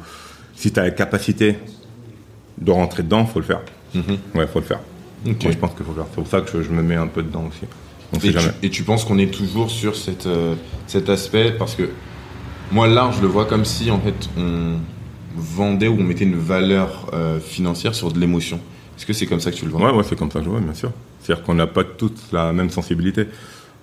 si 0.55 0.73
tu 0.73 0.79
as 0.79 0.85
la 0.85 0.91
capacité 0.91 1.57
de 2.59 2.71
rentrer 2.71 3.03
dedans, 3.03 3.27
faut 3.27 3.41
le 3.41 3.47
faire. 3.47 3.61
Ouais, 4.35 4.47
faut 4.47 4.61
le 4.61 4.65
faire. 4.65 4.81
Moi, 5.25 5.35
je 5.43 5.59
pense 5.59 5.75
qu'il 5.75 5.85
faut 5.85 5.93
le 5.93 5.97
faire. 5.97 6.07
C'est 6.11 6.21
pour 6.21 6.27
ça 6.29 6.41
que 6.41 6.51
je, 6.51 6.63
je 6.63 6.71
me 6.71 6.83
mets 6.83 6.97
un 6.97 7.07
peu 7.09 7.23
dedans 7.23 7.45
aussi. 7.49 7.67
On 8.13 8.21
sait 8.21 8.29
et 8.29 8.33
tu, 8.33 8.39
jamais. 8.39 8.53
et 8.63 8.71
tu 8.71 8.83
penses 8.83 9.05
qu'on 9.05 9.19
est 9.19 9.33
toujours 9.33 9.71
sur 9.71 9.97
cette, 9.97 10.27
euh, 10.27 10.55
cet 10.87 11.09
aspect? 11.09 11.53
Parce 11.59 11.75
que 11.75 11.91
moi, 12.71 12.87
l'art, 12.87 13.13
je 13.13 13.23
le 13.23 13.27
vois 13.27 13.47
comme 13.47 13.65
si, 13.65 13.91
en 13.91 14.01
fait, 14.01 14.29
on 14.37 14.77
vendait 15.37 15.89
ou 15.89 15.97
on 15.99 16.03
mettait 16.03 16.25
une 16.25 16.39
valeur 16.39 17.11
euh, 17.13 17.41
financière 17.41 17.95
sur 17.95 18.13
de 18.13 18.19
l'émotion. 18.19 18.61
Est-ce 18.97 19.07
que 19.07 19.13
c'est 19.13 19.27
comme 19.27 19.41
ça 19.41 19.51
que 19.51 19.57
tu 19.57 19.65
le 19.65 19.71
vois 19.71 19.91
Ouais, 19.91 19.97
ouais, 19.99 20.05
c'est 20.09 20.17
comme 20.19 20.31
ça 20.31 20.39
que 20.41 20.45
je 20.45 20.51
vois, 20.51 20.61
bien 20.61 20.75
sûr. 20.75 20.93
C'est-à-dire 21.21 21.45
qu'on 21.45 21.55
n'a 21.55 21.67
pas 21.67 21.85
tous 21.85 22.13
la 22.33 22.53
même 22.53 22.71
sensibilité. 22.71 23.27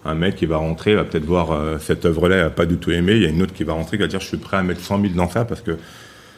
Un 0.05 0.15
mec 0.15 0.35
qui 0.37 0.45
va 0.45 0.57
rentrer 0.57 0.95
va 0.95 1.03
peut-être 1.03 1.25
voir 1.25 1.51
euh, 1.51 1.77
cette 1.79 2.05
œuvre-là, 2.05 2.37
il 2.37 2.41
n'a 2.43 2.49
pas 2.49 2.65
du 2.65 2.77
tout 2.77 2.91
aimé. 2.91 3.13
Il 3.15 3.21
y 3.23 3.25
a 3.25 3.29
une 3.29 3.41
autre 3.41 3.53
qui 3.53 3.63
va 3.65 3.73
rentrer 3.73 3.97
qui 3.97 4.01
va 4.03 4.07
dire 4.07 4.19
je 4.21 4.27
suis 4.27 4.37
prêt 4.37 4.57
à 4.57 4.63
mettre 4.63 4.79
100 4.81 5.01
000 5.01 5.13
dans 5.13 5.29
ça 5.29 5.43
parce 5.45 5.61
que 5.61 5.77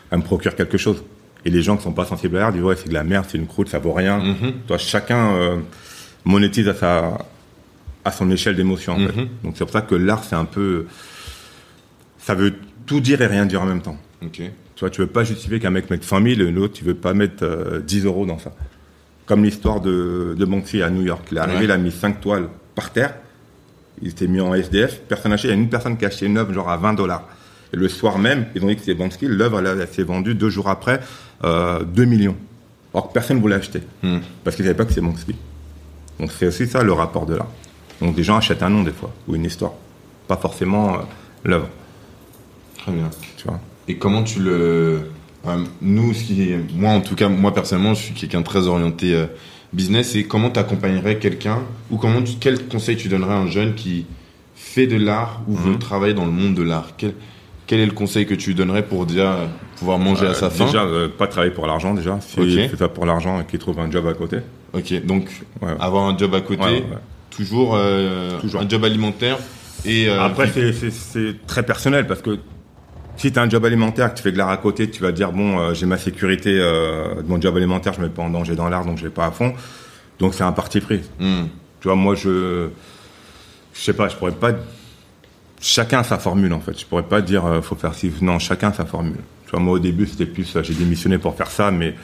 elle 0.09 0.17
me 0.17 0.23
procure 0.23 0.55
quelque 0.55 0.77
chose. 0.77 1.03
Et 1.45 1.49
les 1.51 1.61
gens 1.61 1.77
qui 1.77 1.83
sont 1.83 1.91
pas 1.93 2.05
sensibles 2.05 2.37
à 2.37 2.39
l'art 2.41 2.53
disent 2.53 2.63
ouais 2.63 2.75
c'est 2.75 2.89
de 2.89 2.93
la 2.93 3.03
merde, 3.03 3.25
c'est 3.29 3.37
une 3.37 3.45
croûte, 3.47 3.69
ça 3.69 3.77
vaut 3.79 3.93
rien. 3.93 4.17
Mhm. 4.19 4.53
Toi, 4.67 4.77
chacun 4.79 5.35
euh, 5.35 5.57
monétise 6.25 6.67
à 6.67 6.73
sa 6.73 7.17
à 8.03 8.11
son 8.11 8.31
échelle 8.31 8.55
d'émotion. 8.55 8.93
En 8.93 8.99
Mhm. 8.99 9.07
fait. 9.11 9.27
Donc 9.43 9.53
c'est 9.55 9.63
pour 9.65 9.73
ça 9.73 9.81
que 9.81 9.93
l'art 9.95 10.23
c'est 10.23 10.35
un 10.35 10.45
peu 10.45 10.87
ça 12.17 12.33
veut 12.33 12.53
tout 12.87 12.99
dire 12.99 13.21
et 13.21 13.27
rien 13.27 13.45
dire 13.45 13.61
en 13.61 13.65
même 13.65 13.81
temps. 13.81 13.97
Ok. 14.23 14.41
Tu 14.81 14.85
vois, 14.85 14.89
tu 14.89 15.01
veux 15.01 15.07
pas 15.07 15.23
justifier 15.23 15.59
qu'un 15.59 15.69
mec 15.69 15.91
mette 15.91 16.03
100 16.03 16.23
000 16.23 16.27
et 16.41 16.51
l'autre, 16.51 16.73
tu 16.73 16.83
veux 16.83 16.95
pas 16.95 17.13
mettre 17.13 17.43
euh, 17.43 17.81
10 17.81 18.05
euros 18.05 18.25
dans 18.25 18.39
ça. 18.39 18.51
Comme 19.27 19.43
l'histoire 19.43 19.79
de, 19.79 20.33
de 20.35 20.43
Banksy 20.45 20.81
à 20.81 20.89
New 20.89 21.03
York. 21.03 21.27
Il 21.31 21.37
est 21.37 21.39
arrivé, 21.39 21.57
Ouais. 21.59 21.63
il 21.65 21.71
a 21.71 21.77
mis 21.77 21.91
5 21.91 22.19
toiles 22.19 22.49
par 22.73 22.89
terre. 22.91 23.13
Il 24.01 24.07
était 24.07 24.25
mis 24.25 24.41
en 24.41 24.55
SDF. 24.55 25.01
Personne 25.07 25.29
n'a 25.29 25.35
acheté. 25.35 25.49
Il 25.49 25.51
y 25.51 25.53
a 25.53 25.57
une 25.57 25.69
personne 25.69 25.97
qui 25.97 26.05
a 26.05 26.07
acheté 26.07 26.25
une 26.25 26.35
œuvre 26.39 26.51
genre 26.51 26.67
à 26.67 26.77
20 26.77 26.95
dollars. 26.95 27.27
Et 27.71 27.77
le 27.77 27.87
soir 27.89 28.17
même, 28.17 28.47
ils 28.55 28.63
ont 28.63 28.67
dit 28.69 28.75
que 28.75 28.81
c'est 28.81 28.95
Banksy. 28.95 29.27
L'œuvre, 29.27 29.59
elle, 29.59 29.79
elle 29.81 29.87
s'est 29.87 30.01
vendue 30.01 30.33
deux 30.33 30.49
jours 30.49 30.67
après, 30.67 30.99
euh, 31.43 31.83
2 31.83 32.05
millions. 32.05 32.35
Alors 32.95 33.09
que 33.09 33.13
personne 33.13 33.37
ne 33.37 33.41
voulait 33.43 33.57
acheter. 33.57 33.83
Hmm. 34.01 34.17
Parce 34.43 34.55
qu'ils 34.55 34.65
savaient 34.65 34.75
pas 34.75 34.85
que 34.85 34.93
c'est 34.93 35.01
Banksy. 35.01 35.35
Donc 36.19 36.31
c'est 36.31 36.47
aussi 36.47 36.65
ça 36.65 36.81
le 36.81 36.93
rapport 36.93 37.27
de 37.27 37.35
l'art. 37.35 37.49
Donc 38.01 38.15
des 38.15 38.23
gens 38.23 38.35
achètent 38.35 38.63
un 38.63 38.71
nom 38.71 38.81
des 38.81 38.93
fois, 38.93 39.13
ou 39.27 39.35
une 39.35 39.45
histoire. 39.45 39.73
Pas 40.27 40.37
forcément 40.37 40.95
euh, 40.95 40.97
l'œuvre, 41.43 41.69
Très 42.79 42.91
bien. 42.91 43.11
tu 43.37 43.45
vois? 43.47 43.59
Et 43.91 43.95
comment 43.95 44.23
tu 44.23 44.39
le. 44.39 45.01
nous, 45.81 46.13
ce 46.13 46.23
qui 46.23 46.43
est- 46.43 46.59
moi 46.73 46.91
en 46.91 47.01
tout 47.01 47.15
cas, 47.15 47.27
moi 47.27 47.53
personnellement, 47.53 47.93
je 47.93 48.03
suis 48.03 48.13
quelqu'un 48.13 48.39
de 48.39 48.45
très 48.45 48.67
orienté 48.67 49.13
euh, 49.13 49.25
business. 49.73 50.15
Et 50.15 50.23
comment 50.23 50.49
tu 50.49 50.59
accompagnerais 50.59 51.17
quelqu'un 51.17 51.59
ou 51.89 51.97
comment 51.97 52.21
tu- 52.21 52.35
quel 52.39 52.67
conseil 52.67 52.95
tu 52.95 53.09
donnerais 53.09 53.33
à 53.33 53.37
un 53.37 53.47
jeune 53.47 53.73
qui 53.75 54.05
fait 54.55 54.87
de 54.87 54.95
l'art 54.97 55.41
ou 55.47 55.55
veut 55.55 55.71
Mhm. 55.71 55.79
travailler 55.79 56.13
dans 56.13 56.25
le 56.25 56.31
monde 56.31 56.53
de 56.53 56.63
l'art? 56.63 56.91
Quel, 56.97 57.13
quel 57.67 57.79
est 57.81 57.85
le 57.85 57.91
conseil 57.91 58.25
que 58.25 58.33
tu 58.33 58.51
lui 58.51 58.55
donnerais 58.55 58.83
pour 58.85 59.05
déjà 59.05 59.39
pouvoir 59.77 59.97
manger 59.99 60.27
à 60.27 60.29
Euh, 60.29 60.33
sa 60.35 60.49
faim? 60.49 60.65
Déjà, 60.67 60.83
euh, 60.83 61.09
pas 61.09 61.27
travailler 61.27 61.51
pour 61.53 61.67
l'argent 61.67 61.93
déjà. 61.93 62.17
Si 62.21 62.39
Ok. 62.39 62.45
il 62.47 62.69
fait 62.69 62.77
ça 62.77 62.87
pour 62.87 63.05
l'argent 63.05 63.41
et 63.41 63.45
qu'il 63.45 63.59
trouve 63.59 63.77
un 63.79 63.91
job 63.91 64.07
à 64.07 64.13
côté. 64.13 64.37
Ok, 64.73 65.05
donc 65.05 65.29
Ouais, 65.61 65.71
avoir 65.81 66.05
un 66.07 66.17
job 66.17 66.33
à 66.33 66.39
côté, 66.41 66.61
Ouais, 66.63 66.69
ouais, 66.69 66.75
ouais. 66.79 66.97
toujours, 67.29 67.77
Toujours. 68.39 68.61
un 68.61 68.69
job 68.69 68.85
alimentaire 68.85 69.37
et 69.85 70.07
euh, 70.07 70.21
Après, 70.23 70.49
c'est 70.91 71.45
très 71.47 71.63
personnel 71.63 72.07
parce 72.07 72.21
que 72.21 72.39
si 73.21 73.31
tu 73.31 73.37
as 73.37 73.43
un 73.43 73.49
job 73.49 73.63
alimentaire, 73.65 74.11
que 74.11 74.17
tu 74.17 74.23
fais 74.23 74.31
de 74.31 74.37
l'art 74.37 74.49
à 74.49 74.57
côté, 74.57 74.89
tu 74.89 75.01
vas 75.03 75.11
dire 75.11 75.31
bon, 75.31 75.59
euh, 75.59 75.73
j'ai 75.75 75.85
ma 75.85 75.97
sécurité 75.97 76.57
euh, 76.59 77.21
de 77.21 77.27
mon 77.27 77.39
job 77.39 77.55
alimentaire, 77.55 77.93
je 77.93 77.99
ne 77.99 78.05
mets 78.05 78.11
pas 78.11 78.23
en 78.23 78.31
danger 78.31 78.55
dans 78.55 78.67
l'art, 78.67 78.83
donc 78.83 78.97
je 78.97 79.03
vais 79.03 79.09
pas 79.11 79.27
à 79.27 79.31
fond. 79.31 79.53
Donc 80.17 80.33
c'est 80.33 80.43
un 80.43 80.51
parti 80.51 80.81
pris. 80.81 81.01
Hmm. 81.19 81.45
Tu 81.81 81.87
vois, 81.87 81.95
moi, 81.95 82.15
je. 82.15 82.69
Je 83.73 83.79
sais 83.79 83.93
pas, 83.93 84.07
je 84.07 84.15
pourrais 84.15 84.31
pas. 84.31 84.53
Chacun 85.59 86.03
sa 86.03 86.17
formule, 86.17 86.53
en 86.53 86.59
fait. 86.59 86.79
Je 86.79 86.85
pourrais 86.85 87.03
pas 87.03 87.21
dire, 87.21 87.45
euh, 87.45 87.61
faut 87.61 87.75
faire 87.75 87.93
ci. 87.93 88.11
Non, 88.21 88.39
chacun 88.39 88.73
sa 88.73 88.85
formule. 88.85 89.21
Tu 89.45 89.51
vois, 89.51 89.59
moi, 89.59 89.75
au 89.75 89.79
début, 89.79 90.07
c'était 90.07 90.25
plus, 90.25 90.55
euh, 90.55 90.63
j'ai 90.63 90.73
démissionné 90.73 91.17
pour 91.17 91.35
faire 91.35 91.49
ça, 91.49 91.71
mais. 91.71 91.95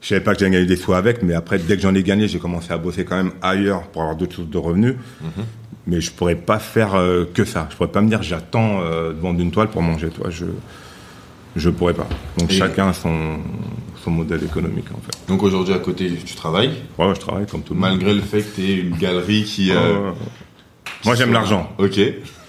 Je 0.00 0.08
savais 0.08 0.20
pas 0.20 0.32
que 0.32 0.38
j'allais 0.38 0.52
gagner 0.52 0.66
des 0.66 0.76
sous 0.76 0.94
avec, 0.94 1.22
mais 1.22 1.34
après, 1.34 1.58
dès 1.58 1.74
que 1.76 1.82
j'en 1.82 1.94
ai 1.94 2.04
gagné, 2.04 2.28
j'ai 2.28 2.38
commencé 2.38 2.72
à 2.72 2.78
bosser 2.78 3.04
quand 3.04 3.16
même 3.16 3.32
ailleurs 3.42 3.82
pour 3.88 4.02
avoir 4.02 4.16
d'autres 4.16 4.36
sources 4.36 4.50
de 4.50 4.58
revenus. 4.58 4.94
Mais 5.88 6.00
je 6.02 6.10
pourrais 6.12 6.34
pas 6.36 6.58
faire 6.58 6.94
euh, 6.94 7.24
que 7.32 7.44
ça. 7.44 7.66
Je 7.70 7.76
pourrais 7.76 7.88
pas 7.90 8.02
me 8.02 8.08
dire, 8.08 8.22
j'attends 8.22 8.80
euh, 8.82 9.12
de 9.14 9.18
vendre 9.18 9.40
une 9.40 9.50
toile 9.50 9.68
pour 9.68 9.80
manger, 9.82 10.10
toi. 10.10 10.28
Je. 10.30 10.44
Je 11.56 11.70
pourrais 11.70 11.94
pas. 11.94 12.06
Donc, 12.36 12.52
Et- 12.52 12.54
chacun 12.54 12.88
a 12.88 12.92
son, 12.92 13.38
son 14.04 14.10
modèle 14.12 14.44
économique, 14.44 14.84
en 14.94 15.00
fait. 15.00 15.26
Donc 15.26 15.42
aujourd'hui 15.42 15.72
à 15.74 15.78
côté, 15.78 16.12
tu 16.24 16.34
travailles, 16.36 16.70
Ouais, 16.98 17.12
je 17.14 17.18
travaille 17.20 17.46
comme 17.46 17.62
tout 17.62 17.74
le 17.74 17.80
monde. 17.80 17.88
malgré 17.90 18.14
le 18.14 18.20
fait 18.20 18.42
que 18.42 18.54
tu 18.54 18.62
aies 18.62 18.76
une 18.76 18.96
galerie 18.96 19.42
qui... 19.44 19.72
Euh. 19.72 20.12
Moi, 21.04 21.14
j'aime 21.16 21.32
l'argent. 21.32 21.72
Ok. 21.78 21.98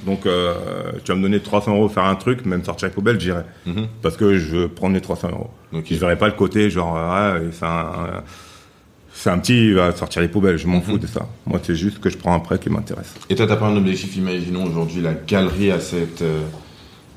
Donc, 0.05 0.23
tu 0.23 1.11
vas 1.11 1.15
me 1.15 1.21
donner 1.21 1.39
300 1.39 1.71
euros 1.73 1.85
pour 1.85 1.93
faire 1.93 2.03
un 2.05 2.15
truc, 2.15 2.45
même 2.45 2.63
sortir 2.63 2.89
les 2.89 2.93
poubelles, 2.93 3.19
j'irai. 3.19 3.43
Mhm. 3.65 3.87
Parce 4.01 4.15
que 4.17 4.37
je 4.37 4.65
prendre 4.67 4.93
les 4.93 5.01
300 5.01 5.29
euros. 5.29 5.49
Ok. 5.73 5.85
Je 5.89 5.95
verrai 5.95 6.17
pas 6.17 6.27
le 6.27 6.33
côté 6.33 6.69
genre, 6.69 6.95
ah, 6.97 7.35
c'est 7.51 7.65
un, 7.65 8.21
c'est 9.21 9.29
un 9.29 9.37
petit, 9.39 9.67
il 9.67 9.73
va 9.75 9.93
sortir 9.93 10.21
les 10.21 10.29
poubelles, 10.29 10.57
je 10.57 10.65
m'en 10.67 10.79
fous 10.81 10.93
Mhm. 10.93 10.99
de 10.99 11.07
ça. 11.07 11.27
Moi, 11.45 11.59
c'est 11.61 11.75
juste 11.75 11.99
que 11.99 12.09
je 12.09 12.17
prends 12.17 12.33
un 12.33 12.39
prêt 12.39 12.57
qui 12.57 12.69
m'intéresse. 12.69 13.13
Et 13.29 13.35
toi, 13.35 13.45
t'as 13.47 13.57
pas 13.57 13.67
un 13.67 13.75
objectif, 13.75 14.15
imaginons 14.15 14.63
aujourd'hui 14.65 15.01
la 15.01 15.13
galerie 15.13 15.71
a 15.71 15.79
cette... 15.79 16.21
euh, 16.21 16.41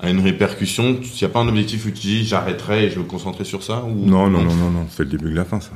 a 0.01 0.11
une 0.11 0.19
répercussion, 0.19 0.97
il 1.01 1.09
n'y 1.21 1.25
a 1.25 1.29
pas 1.29 1.38
un 1.41 1.47
objectif 1.49 1.87
où 1.87 1.91
tu 1.91 2.01
dis 2.01 2.25
j'arrêterai 2.25 2.87
et 2.87 2.91
je 2.91 2.97
vais 2.97 3.03
me 3.03 3.09
concentrer 3.09 3.45
sur 3.45 3.62
ça 3.62 3.85
ou... 3.85 4.05
Non, 4.05 4.29
non, 4.29 4.43
non, 4.43 4.55
non, 4.57 4.71
non, 4.71 4.87
c'est 4.91 5.05
le 5.05 5.11
début 5.11 5.31
de 5.31 5.37
la 5.37 5.45
fin, 5.45 5.61
ça. 5.61 5.71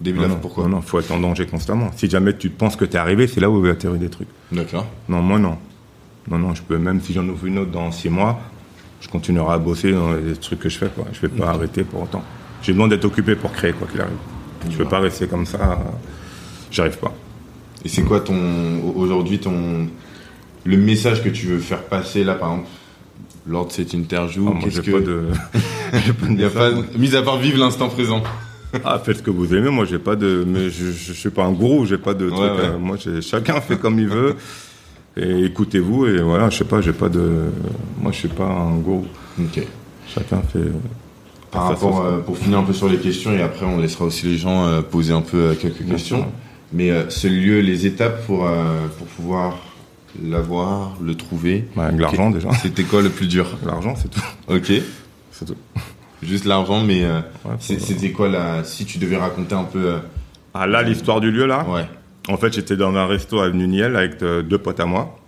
Début 0.00 0.16
non, 0.18 0.22
là, 0.22 0.28
non, 0.30 0.36
pourquoi? 0.40 0.64
Non, 0.64 0.70
non, 0.70 0.80
faut 0.80 0.98
être 1.00 1.12
en 1.12 1.20
danger 1.20 1.44
constamment. 1.44 1.90
Si 1.96 2.08
jamais 2.08 2.34
tu 2.34 2.48
penses 2.48 2.76
que 2.76 2.86
t'es 2.86 2.96
arrivé, 2.96 3.26
c'est 3.26 3.40
là 3.40 3.50
où 3.50 3.60
va 3.60 3.70
atterrir 3.70 3.98
des 3.98 4.08
trucs. 4.08 4.28
D'accord. 4.52 4.86
Non, 5.10 5.20
moi, 5.20 5.38
non. 5.38 5.58
Non, 6.30 6.38
non, 6.38 6.54
je 6.54 6.62
peux, 6.62 6.78
même 6.78 7.00
si 7.02 7.12
j'en 7.12 7.28
ouvre 7.28 7.44
une 7.44 7.58
autre 7.58 7.70
dans 7.72 7.90
6 7.92 8.08
mois, 8.08 8.40
je 9.02 9.08
continuerai 9.08 9.52
à 9.52 9.58
bosser 9.58 9.92
dans 9.92 10.12
les 10.14 10.34
trucs 10.36 10.60
que 10.60 10.68
je 10.70 10.78
fais, 10.78 10.88
quoi. 10.88 11.04
Je 11.12 11.20
vais 11.20 11.28
pas 11.28 11.48
arrêter 11.50 11.84
pour 11.84 12.02
autant. 12.04 12.22
J'ai 12.62 12.72
besoin 12.72 12.88
d'être 12.88 13.04
occupé 13.04 13.34
pour 13.34 13.52
créer, 13.52 13.72
quoi 13.74 13.86
qu'il 13.86 14.00
arrive. 14.00 14.16
Je 14.70 14.76
peux 14.76 14.84
pas 14.84 15.00
rester 15.00 15.26
comme 15.26 15.46
ça. 15.46 15.58
euh, 15.72 15.74
J'arrive 16.70 16.98
pas. 16.98 17.14
Et 17.84 17.88
c'est 17.88 18.02
quoi 18.02 18.20
ton 18.20 18.36
aujourd'hui 18.96 19.38
ton 19.38 19.86
le 20.64 20.76
message 20.76 21.22
que 21.22 21.28
tu 21.28 21.46
veux 21.46 21.58
faire 21.58 21.82
passer 21.84 22.24
là 22.24 22.34
par 22.34 22.50
exemple? 22.52 22.68
Lors 23.46 23.66
de 23.66 23.72
cette 23.72 23.94
interview 23.94 24.46
Ah, 24.48 24.52
moi, 24.54 24.60
Qu'est-ce 24.64 24.82
j'ai 24.82 24.92
que 24.92 24.98
pas 24.98 25.00
de. 25.00 25.22
pas 26.20 26.26
de 26.26 26.32
il 26.32 26.40
y 26.40 26.44
a 26.44 26.50
pas 26.50 26.70
message, 26.70 26.74
moi. 26.74 26.84
mis 26.98 27.16
à 27.16 27.22
part 27.22 27.38
vivre 27.38 27.58
l'instant 27.58 27.88
présent. 27.88 28.22
Ah, 28.84 29.00
faites 29.02 29.18
ce 29.18 29.22
que 29.22 29.30
vous 29.30 29.54
aimez. 29.54 29.70
Moi, 29.70 29.86
j'ai 29.86 29.98
pas 29.98 30.16
de. 30.16 30.44
Mais 30.46 30.68
je, 30.68 30.86
je, 30.86 30.90
je 30.92 31.12
suis 31.14 31.30
pas 31.30 31.44
un 31.44 31.52
gourou. 31.52 31.86
J'ai 31.86 31.96
pas 31.96 32.12
de 32.12 32.28
truc. 32.28 32.38
ouais. 32.40 32.46
euh, 32.66 32.78
moi, 32.78 32.96
j'ai- 33.02 33.22
chacun 33.22 33.60
fait 33.62 33.78
comme 33.78 33.98
il 33.98 34.08
veut. 34.08 34.34
Et 35.16 35.44
écoutez-vous. 35.46 36.06
Et 36.06 36.20
voilà, 36.20 36.50
je 36.50 36.58
sais 36.58 36.64
pas. 36.64 36.82
J'ai 36.82 36.92
pas 36.92 37.08
de. 37.08 37.46
Moi, 38.02 38.12
je 38.12 38.18
suis 38.18 38.28
pas 38.28 38.44
un 38.44 38.76
gourou. 38.76 39.06
Ok. 39.40 39.62
Chacun 40.06 40.42
fait. 40.42 40.58
Par 41.50 41.68
rapport 41.68 42.00
euh, 42.04 42.18
pour 42.18 42.36
finir 42.36 42.58
un 42.58 42.62
peu 42.62 42.72
sur 42.74 42.88
les 42.88 42.98
questions 42.98 43.32
et 43.32 43.40
après 43.42 43.64
on 43.64 43.78
laissera 43.78 44.04
aussi 44.04 44.26
les 44.26 44.36
gens 44.36 44.66
euh, 44.66 44.82
poser 44.82 45.12
un 45.14 45.22
peu 45.22 45.36
euh, 45.38 45.54
quelques 45.54 45.82
Bien 45.82 45.94
questions. 45.94 46.18
sûr. 46.18 46.26
Mais 46.72 46.90
ce 47.08 47.26
lieu, 47.28 47.60
les 47.60 47.86
étapes 47.86 48.26
pour 48.26 48.46
pour 48.98 49.06
pouvoir 49.06 49.56
l'avoir, 50.22 50.96
le 51.02 51.14
trouver. 51.14 51.64
Bah, 51.74 51.86
avec 51.86 51.98
l'argent 52.00 52.30
déjà. 52.30 52.52
C'était 52.52 52.82
quoi 52.82 53.00
le 53.00 53.08
plus 53.08 53.26
dur? 53.26 53.46
L'argent, 53.64 53.94
c'est 53.96 54.08
tout. 54.10 54.20
Ok. 54.48 54.70
C'est 55.32 55.46
tout. 55.46 55.54
Juste 56.22 56.44
l'argent, 56.44 56.82
mais 56.82 57.06
Ouais, 57.06 57.52
c'était 57.58 58.10
quoi 58.12 58.28
là 58.28 58.64
Si 58.64 58.84
tu 58.84 58.98
devais 58.98 59.16
raconter 59.16 59.54
un 59.54 59.64
peu. 59.64 59.94
Ah 60.52 60.66
là, 60.66 60.82
l'histoire 60.82 61.20
du 61.22 61.30
lieu 61.30 61.46
là? 61.46 61.64
ouais. 61.68 61.86
En 62.28 62.36
fait, 62.36 62.52
j'étais 62.52 62.76
dans 62.76 62.94
un 62.94 63.06
resto 63.06 63.40
avenue 63.40 63.66
Niel 63.66 63.96
avec 63.96 64.18
deux 64.22 64.58
potes 64.58 64.80
à 64.80 64.84
moi. 64.84 65.18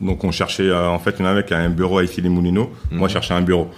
Donc, 0.00 0.22
on 0.22 0.30
cherchait, 0.30 0.72
en 0.72 1.00
fait, 1.00 1.16
il 1.18 1.22
y 1.24 1.26
en 1.26 1.30
avait 1.30 1.44
qui 1.44 1.54
a 1.54 1.58
un 1.58 1.70
bureau 1.70 1.98
à 1.98 2.04
Issy-les-Moulineaux. 2.04 2.70
Moi, 2.92 3.08
je 3.08 3.14
cherchais 3.14 3.34
un 3.34 3.40
bureau. 3.42 3.68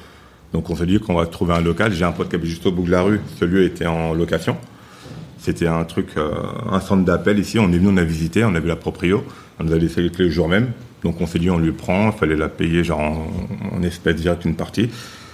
Donc, 0.55 0.71
on 0.71 0.77
s'est 0.77 0.87
dit 0.87 0.99
qu'on 1.01 1.14
va 1.14 1.27
trouver 1.27 1.53
un 1.53 1.61
local. 1.61 1.93
J'ai 1.93 2.05
un 2.05 2.12
pote 2.12 2.31
qui 2.31 2.37
habite 2.37 2.49
juste 2.49 2.64
au 2.64 2.73
bout 2.73 2.85
de 2.85 2.90
la 2.90 3.03
rue. 3.03 3.21
Ce 3.38 3.45
lieu 3.45 3.64
était 3.64 3.87
en 3.87 4.14
location. 4.14 4.57
C'était 5.38 5.67
un 5.67 5.85
truc, 5.85 6.09
euh, 6.17 6.33
un 6.71 6.81
centre 6.81 7.05
d'appel 7.05 7.38
ici. 7.38 7.59
On 7.59 7.71
est 7.73 7.77
venu, 7.77 7.88
on 7.93 7.97
a 7.99 8.05
visité, 8.05 8.45
on 8.45 8.55
a 8.55 8.61
vu 8.61 8.69
la 8.69 8.77
proprio. 8.77 9.25
On 9.59 9.64
nous 9.64 9.73
a 9.73 9.77
laissé 9.79 10.01
les 10.01 10.11
clés 10.11 10.25
le 10.27 10.31
jour 10.31 10.49
même. 10.49 10.71
Donc, 11.03 11.21
on 11.21 11.27
s'est 11.27 11.38
dit, 11.38 11.51
on 11.51 11.59
lui 11.59 11.73
prend. 11.73 12.07
Il 12.12 12.19
fallait 12.19 12.37
la 12.37 12.49
payer, 12.49 12.83
genre, 12.85 13.01
en, 13.01 13.27
en 13.77 13.83
espèces 13.83 14.17
direct 14.17 14.45
une 14.47 14.55
partie. 14.55 14.88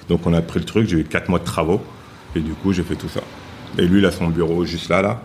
Donc, 0.08 0.26
on 0.26 0.32
a 0.34 0.40
pris 0.42 0.58
le 0.58 0.64
truc. 0.64 0.88
J'ai 0.88 0.98
eu 0.98 1.04
quatre 1.04 1.28
mois 1.28 1.38
de 1.38 1.44
travaux. 1.44 1.80
Et 2.34 2.40
du 2.40 2.52
coup, 2.52 2.72
j'ai 2.72 2.82
fait 2.82 2.96
tout 2.96 3.08
ça. 3.08 3.20
Et 3.78 3.86
lui, 3.86 3.98
il 4.00 4.06
a 4.06 4.10
son 4.10 4.28
bureau 4.28 4.64
juste 4.64 4.88
là, 4.88 5.02
là 5.02 5.22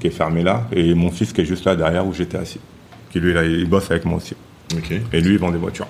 qui 0.00 0.08
est 0.08 0.10
fermé 0.10 0.42
là, 0.42 0.66
et 0.72 0.92
mon 0.92 1.12
fils 1.12 1.32
qui 1.32 1.40
est 1.42 1.44
juste 1.44 1.64
là 1.66 1.76
derrière 1.76 2.04
où 2.04 2.12
j'étais 2.12 2.36
assis. 2.36 2.58
Qui 3.12 3.20
lui, 3.20 3.32
là, 3.32 3.44
il 3.44 3.64
bosse 3.68 3.88
avec 3.92 4.04
moi 4.04 4.16
aussi. 4.16 4.34
Et 5.12 5.20
lui, 5.20 5.34
il 5.34 5.38
vend 5.38 5.52
des 5.52 5.56
voitures. 5.58 5.86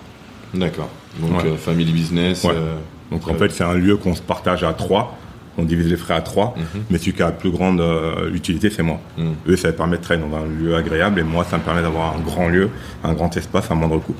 D'accord. 0.52 0.90
Donc 1.18 1.42
Ouais. 1.42 1.48
euh, 1.48 1.56
family 1.56 1.90
business. 1.90 2.44
Ouais. 2.44 2.50
euh, 2.54 2.76
Donc 3.12 3.28
en 3.28 3.34
fait, 3.34 3.50
c'est 3.50 3.64
un 3.64 3.74
lieu 3.74 3.96
qu'on 3.96 4.14
se 4.14 4.22
partage 4.22 4.64
à 4.64 4.72
trois. 4.72 5.16
On 5.58 5.64
divise 5.64 5.88
les 5.88 5.98
frais 5.98 6.14
à 6.14 6.22
trois, 6.22 6.54
mais 6.88 6.96
celui 6.96 7.12
qui 7.12 7.22
a 7.22 7.26
la 7.26 7.32
plus 7.32 7.50
grande 7.50 7.78
euh, 7.82 8.32
utilité, 8.32 8.70
c'est 8.70 8.82
moi. 8.82 8.98
Mhm. 9.18 9.34
Eux, 9.48 9.56
ça 9.56 9.70
permet 9.70 9.98
de 9.98 10.02
travailler 10.02 10.26
dans 10.26 10.34
un 10.38 10.46
lieu 10.46 10.74
agréable, 10.74 11.20
et 11.20 11.22
moi, 11.22 11.44
ça 11.44 11.58
me 11.58 11.62
permet 11.62 11.82
d'avoir 11.82 12.16
un 12.16 12.20
grand 12.20 12.48
lieu, 12.48 12.70
un 13.04 13.12
grand 13.12 13.36
espace 13.36 13.70
à 13.70 13.74
moindre 13.74 13.98
coût. 13.98 14.14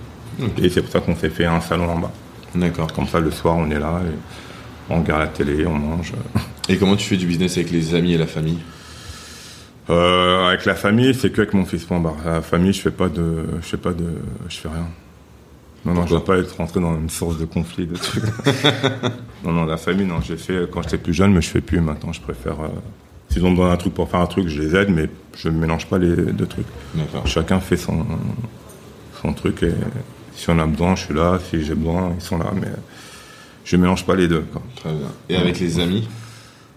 Et 0.59 0.69
c'est 0.69 0.83
pour 0.83 0.91
ça 0.91 1.01
qu'on 1.01 1.17
s'est 1.17 1.31
fait 1.31 1.47
un 1.47 1.63
salon 1.63 1.89
en 1.89 1.99
bas. 1.99 2.13
D'accord. 2.55 2.93
Comme 2.93 3.07
ça, 3.07 3.19
le 3.19 3.31
soir, 3.31 3.57
on 3.57 3.71
est 3.71 3.79
là, 3.79 4.03
et 4.05 4.15
on 4.91 5.01
regarde 5.01 5.21
la 5.23 5.29
télé, 5.29 5.67
on 5.67 5.79
mange. 5.79 6.13
Et 6.69 6.77
comment 6.77 6.97
tu 6.97 7.07
fais 7.07 7.17
du 7.17 7.27
business 7.27 7.57
avec 7.57 7.71
les 7.71 7.95
amis 7.95 8.13
et 8.13 8.19
la 8.19 8.27
famille? 8.27 8.59
Euh, 9.89 10.49
avec 10.49 10.67
la 10.67 10.75
famille, 10.75 11.15
c'est 11.15 11.31
que 11.31 11.41
avec 11.41 11.55
mon 11.55 11.65
fils. 11.65 11.87
Bon, 11.87 11.99
bah, 11.99 12.15
la 12.27 12.43
famille, 12.43 12.75
je 12.75 12.81
fais 12.83 12.91
pas 12.91 13.09
de, 13.09 13.47
je 13.63 13.67
fais 13.67 13.79
pas 13.79 13.93
de, 13.93 14.05
je 14.51 14.57
fais 14.59 14.69
rien. 14.69 14.87
Non, 15.85 15.95
non, 15.95 16.07
je 16.07 16.15
veux 16.15 16.21
pas 16.21 16.39
être 16.39 16.57
rentré 16.57 16.81
dans 16.81 16.95
une 16.97 17.11
source 17.11 17.39
de 17.39 17.45
conflit, 17.45 17.87
de 17.87 17.97
trucs. 17.97 18.23
non, 19.45 19.53
non, 19.53 19.65
la 19.65 19.77
famille, 19.77 20.07
non, 20.07 20.21
j'ai 20.21 20.37
fait 20.37 20.69
quand 20.71 20.83
j'étais 20.83 20.99
plus 20.99 21.13
jeune, 21.15 21.33
mais 21.33 21.43
je 21.43 21.49
fais 21.49 21.61
plus 21.61 21.81
maintenant. 21.81 22.13
Je 22.13 22.21
préfère. 22.21 22.61
euh, 22.61 22.69
S'ils 23.31 23.45
ont 23.45 23.51
besoin 23.51 23.71
d'un 23.71 23.77
truc 23.77 23.95
pour 23.95 24.09
faire 24.11 24.21
un 24.21 24.27
truc, 24.27 24.47
je 24.49 24.61
les 24.61 24.77
aide, 24.77 24.91
mais 24.91 25.09
je 25.37 25.49
ne 25.49 25.59
mélange 25.59 25.87
pas 25.87 25.99
les 25.99 26.15
deux 26.15 26.47
trucs. 26.47 26.67
D'accord. 26.95 27.27
Chacun 27.27 27.61
fait 27.61 27.79
son, 27.79 28.05
son 29.23 29.33
truc 29.33 29.63
et 29.63 29.73
si 30.35 30.51
on 30.51 30.59
a 30.59 30.67
besoin, 30.67 30.95
je 30.97 31.05
suis 31.07 31.15
là. 31.15 31.39
Si 31.51 31.65
j'ai 31.65 31.75
besoin, 31.75 32.13
ils 32.15 32.23
sont 32.23 32.37
là, 32.39 32.53
mais 32.55 32.69
je 33.65 33.77
mélange 33.77 34.05
pas 34.05 34.15
les 34.15 34.29
deux. 34.29 34.43
quoi. 34.53 34.61
Très 34.77 34.91
bien. 34.93 35.09
Et 35.31 35.37
avec 35.37 35.59
les 35.61 35.81
amis? 35.81 36.07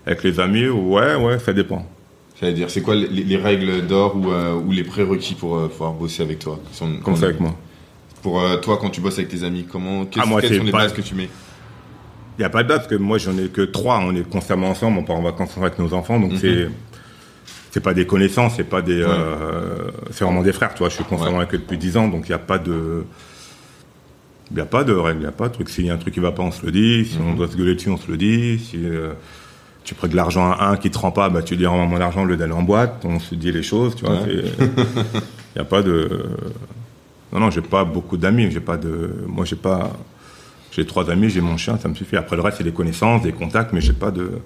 Avec 0.07 0.23
les 0.23 0.39
amis, 0.39 0.67
ouais, 0.69 1.15
ouais, 1.15 1.39
ça 1.39 1.51
dépend. 1.51 1.85
C'est-à-dire, 2.39 2.69
c'est 2.69 2.81
quoi 2.81 2.95
les, 2.95 3.07
les 3.07 3.37
règles 3.37 3.85
d'or 3.85 4.15
ou, 4.15 4.31
euh, 4.31 4.53
ou 4.53 4.71
les 4.71 4.83
prérequis 4.83 5.35
pour 5.35 5.57
euh, 5.57 5.67
pouvoir 5.67 5.91
bosser 5.93 6.23
avec 6.23 6.39
toi? 6.39 6.59
Sont- 6.71 6.99
Comme 7.03 7.15
ça 7.17 7.25
avec 7.25 7.39
moi. 7.39 7.53
Pour 8.25 8.41
euh, 8.41 8.57
toi, 8.57 8.77
quand 8.81 8.89
tu 8.89 9.01
bosses 9.01 9.19
avec 9.19 9.27
tes 9.29 9.43
amis, 9.43 9.67
comment 9.71 10.05
qu'est-ce- 10.05 10.25
Ah, 10.25 10.27
moi, 10.27 10.41
quelles 10.41 10.49
c'est 10.49 10.57
sont 10.57 10.63
les 10.63 10.71
pas- 10.71 10.79
bases 10.79 10.93
que 10.93 11.01
tu 11.01 11.13
mets? 11.13 11.29
Il 12.37 12.41
n'y 12.41 12.45
a 12.45 12.49
pas 12.49 12.63
de 12.63 12.67
date 12.69 12.77
parce 12.79 12.87
que 12.87 12.95
moi 12.95 13.19
j'en 13.19 13.37
ai 13.37 13.49
que 13.49 13.61
trois, 13.61 13.99
on 13.99 14.15
est 14.15 14.27
constamment 14.27 14.69
ensemble, 14.69 14.97
on 14.97 15.03
part 15.03 15.15
en 15.17 15.21
vacances 15.21 15.55
avec 15.57 15.77
nos 15.77 15.93
enfants, 15.93 16.19
donc 16.19 16.31
Mhm. 16.31 16.37
c'est 16.39 16.67
c'est 17.71 17.81
pas 17.81 17.93
des 17.93 18.07
connaissances, 18.07 18.55
c'est 18.55 18.63
pas 18.63 18.81
des 18.81 18.99
euh, 19.01 19.91
c'est 20.09 20.23
vraiment 20.25 20.41
des 20.41 20.53
frères, 20.53 20.73
tu 20.73 20.79
vois. 20.79 20.89
Je 20.89 20.95
suis 20.95 21.03
constamment 21.03 21.37
Ouais. 21.37 21.43
avec 21.43 21.53
eux 21.53 21.59
depuis 21.59 21.77
10 21.77 21.97
ans, 21.97 22.07
donc 22.07 22.23
il 22.27 22.31
n'y 22.31 22.35
a 22.35 22.39
pas 22.39 22.57
de 22.57 23.05
Il 24.51 24.59
a 24.59 24.65
pas 24.65 24.83
de 24.83 24.93
règle, 24.93 25.19
il 25.19 25.23
n'y 25.23 25.27
a 25.27 25.31
pas 25.31 25.47
de 25.49 25.53
truc. 25.53 25.69
S'il 25.69 25.85
y 25.85 25.89
a 25.89 25.93
un 25.93 25.97
truc 25.97 26.13
qui 26.15 26.19
va 26.19 26.31
pas, 26.31 26.43
on 26.43 26.51
se 26.51 26.65
le 26.65 26.71
dit. 26.71 27.05
Si 27.05 27.17
on 27.19 27.33
doit 27.35 27.47
se 27.47 27.55
gueuler 27.57 27.75
dessus, 27.75 27.89
on 27.89 27.97
se 27.97 28.09
le 28.11 28.15
dit. 28.17 28.59
Si 28.59 28.77
euh, 28.83 29.13
tu 29.83 29.93
prêtes 29.95 30.11
de 30.11 30.15
l'argent 30.15 30.51
à 30.51 30.67
un 30.69 30.77
qui 30.77 30.89
te 30.91 30.97
rend 30.99 31.11
pas, 31.11 31.29
bah, 31.29 31.41
tu 31.43 31.55
dis 31.57 31.65
rends 31.65 31.85
mon 31.87 31.99
argent 32.01 32.23
au 32.23 32.25
lieu 32.25 32.37
d'aller 32.37 32.53
en 32.53 32.61
boîte. 32.63 33.01
On 33.05 33.19
se 33.19 33.33
dit 33.35 33.51
les 33.51 33.63
choses, 33.63 33.95
tu 33.95 34.05
vois. 34.05 34.21
Ouais. 34.21 34.43
c'est- 34.57 34.65
Il 35.55 35.59
n'y 35.59 35.61
a 35.61 35.65
pas 35.65 35.81
de. 35.83 36.23
Non, 37.35 37.41
non, 37.41 37.51
j'ai 37.51 37.61
pas 37.61 37.83
beaucoup 37.83 38.15
d'amis. 38.15 38.49
J'ai 38.49 38.61
pas 38.61 38.77
de. 38.77 39.13
Moi, 39.27 39.43
j'ai 39.43 39.57
pas. 39.57 39.91
J'ai 40.71 40.85
trois 40.85 41.09
amis, 41.09 41.29
j'ai 41.29 41.41
mon 41.41 41.57
chien, 41.57 41.77
ça 41.77 41.87
me 41.89 41.95
suffit. 41.95 42.15
Après 42.15 42.35
le 42.37 42.41
reste, 42.41 42.57
c'est 42.57 42.63
des 42.63 42.71
connaissances, 42.71 43.21
des 43.21 43.31
contacts, 43.33 43.73
mais 43.73 43.81
j'ai 43.81 43.93
pas 43.93 44.09
de. 44.11 44.39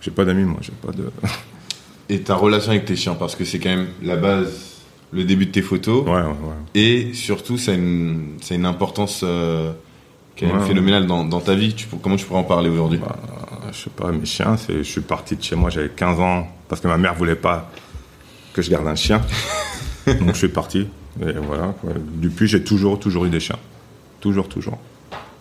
J'ai 0.00 0.10
pas 0.10 0.24
d'amis, 0.24 0.42
moi. 0.44 0.58
J'ai 0.60 0.72
pas 0.72 0.92
de. 0.92 1.10
Et 2.08 2.20
ta 2.22 2.34
relation 2.34 2.70
avec 2.72 2.84
tes 2.86 2.96
chiens, 2.96 3.14
parce 3.14 3.34
que 3.36 3.44
c'est 3.44 3.58
quand 3.60 3.68
même 3.70 3.86
la 4.02 4.16
base, 4.16 4.82
le 5.12 5.22
début 5.24 5.46
de 5.46 5.52
tes 5.52 5.62
photos. 5.62 6.04
Ouais, 6.04 6.12
ouais, 6.12 6.22
ouais. 6.22 6.56
Et 6.74 7.14
surtout, 7.14 7.56
ça 7.58 7.70
a 7.72 7.74
une, 7.74 8.34
ça 8.42 8.54
a 8.54 8.56
une 8.56 8.66
importance 8.66 9.20
euh, 9.24 9.72
quand 10.38 10.46
même 10.46 10.58
Ouais. 10.58 10.66
phénoménale 10.66 11.06
dans, 11.06 11.24
dans 11.24 11.40
ta 11.40 11.54
vie. 11.54 11.72
Tu, 11.74 11.86
comment 12.02 12.16
tu 12.16 12.24
pourrais 12.26 12.40
en 12.40 12.44
parler 12.44 12.68
aujourd'hui? 12.68 12.98
Bah, 12.98 13.16
je 13.72 13.76
sais 13.76 13.90
pas, 13.90 14.10
mes 14.12 14.26
chiens, 14.26 14.56
c'est, 14.56 14.78
je 14.78 14.82
suis 14.90 15.00
parti 15.00 15.34
de 15.36 15.42
chez 15.42 15.56
moi, 15.56 15.70
j'avais 15.70 15.88
15 15.88 16.20
ans, 16.20 16.48
parce 16.68 16.80
que 16.80 16.86
ma 16.88 16.98
mère 16.98 17.14
voulait 17.14 17.34
pas 17.36 17.70
que 18.52 18.62
je 18.62 18.70
garde 18.70 18.86
un 18.86 18.94
chien. 18.96 19.20
Donc 20.06 20.28
je 20.34 20.38
suis 20.38 20.48
parti. 20.48 20.86
Et 21.22 21.32
voilà. 21.32 21.74
quoi. 21.80 21.90
Depuis, 22.16 22.46
j'ai 22.46 22.62
toujours, 22.62 22.98
toujours 22.98 23.24
eu 23.24 23.30
des 23.30 23.40
chiens. 23.40 23.58
Toujours, 24.20 24.48
toujours. 24.48 24.78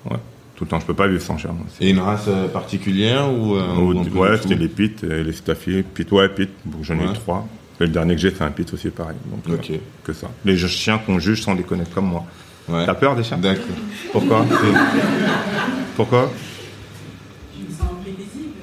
Ouais. 0.09 0.17
Tout 0.55 0.63
le 0.63 0.69
temps. 0.69 0.79
Je 0.79 0.85
peux 0.85 0.93
pas 0.93 1.07
vivre 1.07 1.21
sans 1.21 1.37
chien. 1.37 1.51
moi. 1.51 1.65
Et 1.81 1.89
une 1.89 1.99
race 1.99 2.25
euh, 2.27 2.47
particulière 2.47 3.31
ou, 3.31 3.55
euh, 3.55 3.75
ou 3.75 3.93
ouais, 4.19 4.37
c'était 4.41 4.55
les 4.55 4.67
pits, 4.69 4.95
et 5.03 5.23
les 5.23 5.33
staffiers. 5.33 5.83
Pit, 5.83 6.09
ouais, 6.11 6.29
pit. 6.29 6.49
Bon, 6.65 6.77
j'en 6.81 6.95
ai 6.95 6.99
Ouais. 6.99 7.11
eu 7.11 7.13
trois. 7.13 7.45
Et 7.81 7.83
le 7.83 7.89
dernier 7.89 8.15
que 8.15 8.21
j'ai, 8.21 8.31
c'est 8.31 8.43
un 8.43 8.51
pit 8.51 8.71
aussi, 8.73 8.89
pareil. 8.89 9.17
Donc, 9.25 9.69
euh, 9.69 9.77
que 10.03 10.13
ça. 10.13 10.27
Les 10.45 10.55
chiens 10.57 10.97
qu'on 10.97 11.19
juge 11.19 11.41
sans 11.41 11.53
les 11.55 11.63
connaître 11.63 11.93
comme 11.93 12.05
moi. 12.07 12.23
Ouais. 12.69 12.85
T'as 12.85 12.93
peur 12.93 13.15
des 13.17 13.23
chiens? 13.23 13.37
D'accord. 13.37 13.65
Pourquoi? 14.13 14.45
Pourquoi? 15.97 16.31
Ils 17.59 17.75
sont 17.75 17.83
imprévisibles. 17.83 18.53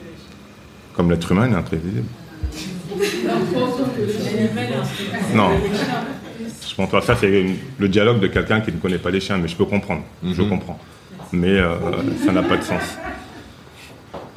Comme 0.94 1.10
l'être 1.10 1.30
humain 1.30 1.46
il 1.48 1.52
est 1.52 1.56
imprévisible. 1.56 2.04
L'animal 3.26 3.68
est 3.78 3.82
imprévisible. 3.82 5.36
Non. 5.36 5.50
Je 6.72 6.86
pense. 6.86 7.04
Ça, 7.04 7.16
c'est 7.20 7.44
le 7.78 7.88
dialogue 7.88 8.20
de 8.20 8.26
quelqu'un 8.28 8.60
qui 8.60 8.72
ne 8.72 8.78
connaît 8.78 8.98
pas 8.98 9.10
les 9.10 9.20
chiens, 9.20 9.36
mais 9.38 9.48
je 9.48 9.56
peux 9.56 9.66
comprendre. 9.66 10.02
Je 10.24 10.40
Mhm. 10.42 10.48
comprends. 10.48 10.78
Mais 11.32 11.48
euh, 11.58 11.76
ça 12.24 12.32
n'a 12.32 12.42
pas 12.42 12.56
de 12.56 12.62
sens. 12.62 12.82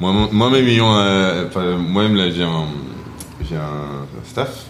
Moi- 0.00 0.28
Moi-même, 0.30 0.66
euh, 0.80 1.76
moi-même 1.78 2.16
là, 2.16 2.30
j'ai 2.30 2.42
un, 2.42 2.66
j'ai 3.48 3.56
un 3.56 4.06
staff, 4.24 4.66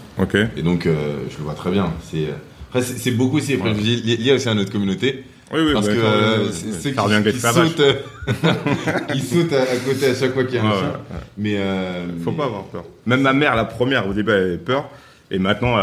et 0.55 0.61
donc 0.61 0.85
euh, 0.85 1.17
je 1.29 1.37
le 1.37 1.43
vois 1.43 1.53
très 1.53 1.71
bien. 1.71 1.91
C'est, 2.09 2.27
après, 2.69 2.81
beaucoup 3.11 3.37
aussi 3.37 3.55
préjugés 3.57 3.95
liés 4.01 4.17
liés 4.17 4.31
aussi 4.33 4.47
à 4.49 4.53
notre 4.53 4.71
communauté, 4.71 5.23
Oui, 5.53 5.59
oui, 5.65 5.73
parce 5.73 5.87
bah, 5.87 5.93
que 5.93 5.99
euh, 5.99 6.37
ouais, 6.39 6.45
ouais, 6.45 6.51
ceux 6.81 6.91
qui, 6.91 6.99
avec 6.99 7.23
qui 7.23 7.31
l'esclavage. 7.31 7.67
sautent, 7.69 7.79
euh, 7.81 7.93
qui 9.13 9.19
sautent 9.21 9.53
à, 9.53 9.61
à 9.63 9.75
côté 9.85 10.05
à 10.07 10.15
chaque 10.15 10.33
fois 10.33 10.43
qu'il 10.45 10.55
y 10.55 10.59
a 10.59 10.63
un 10.63 10.69
Ouais, 10.69 10.77
chien. 10.77 10.87
ouais, 10.87 10.93
ouais. 10.93 11.21
Mais 11.37 11.55
euh, 11.57 12.05
Faut 12.23 12.31
mais 12.31 12.37
pas 12.37 12.45
avoir 12.45 12.63
peur. 12.63 12.83
Même 13.05 13.21
ma 13.21 13.33
mère, 13.33 13.55
la 13.55 13.65
première, 13.65 14.07
au 14.07 14.13
début, 14.13 14.31
elle 14.31 14.43
avait 14.43 14.57
peur. 14.57 14.89
Et 15.31 15.39
maintenant, 15.39 15.75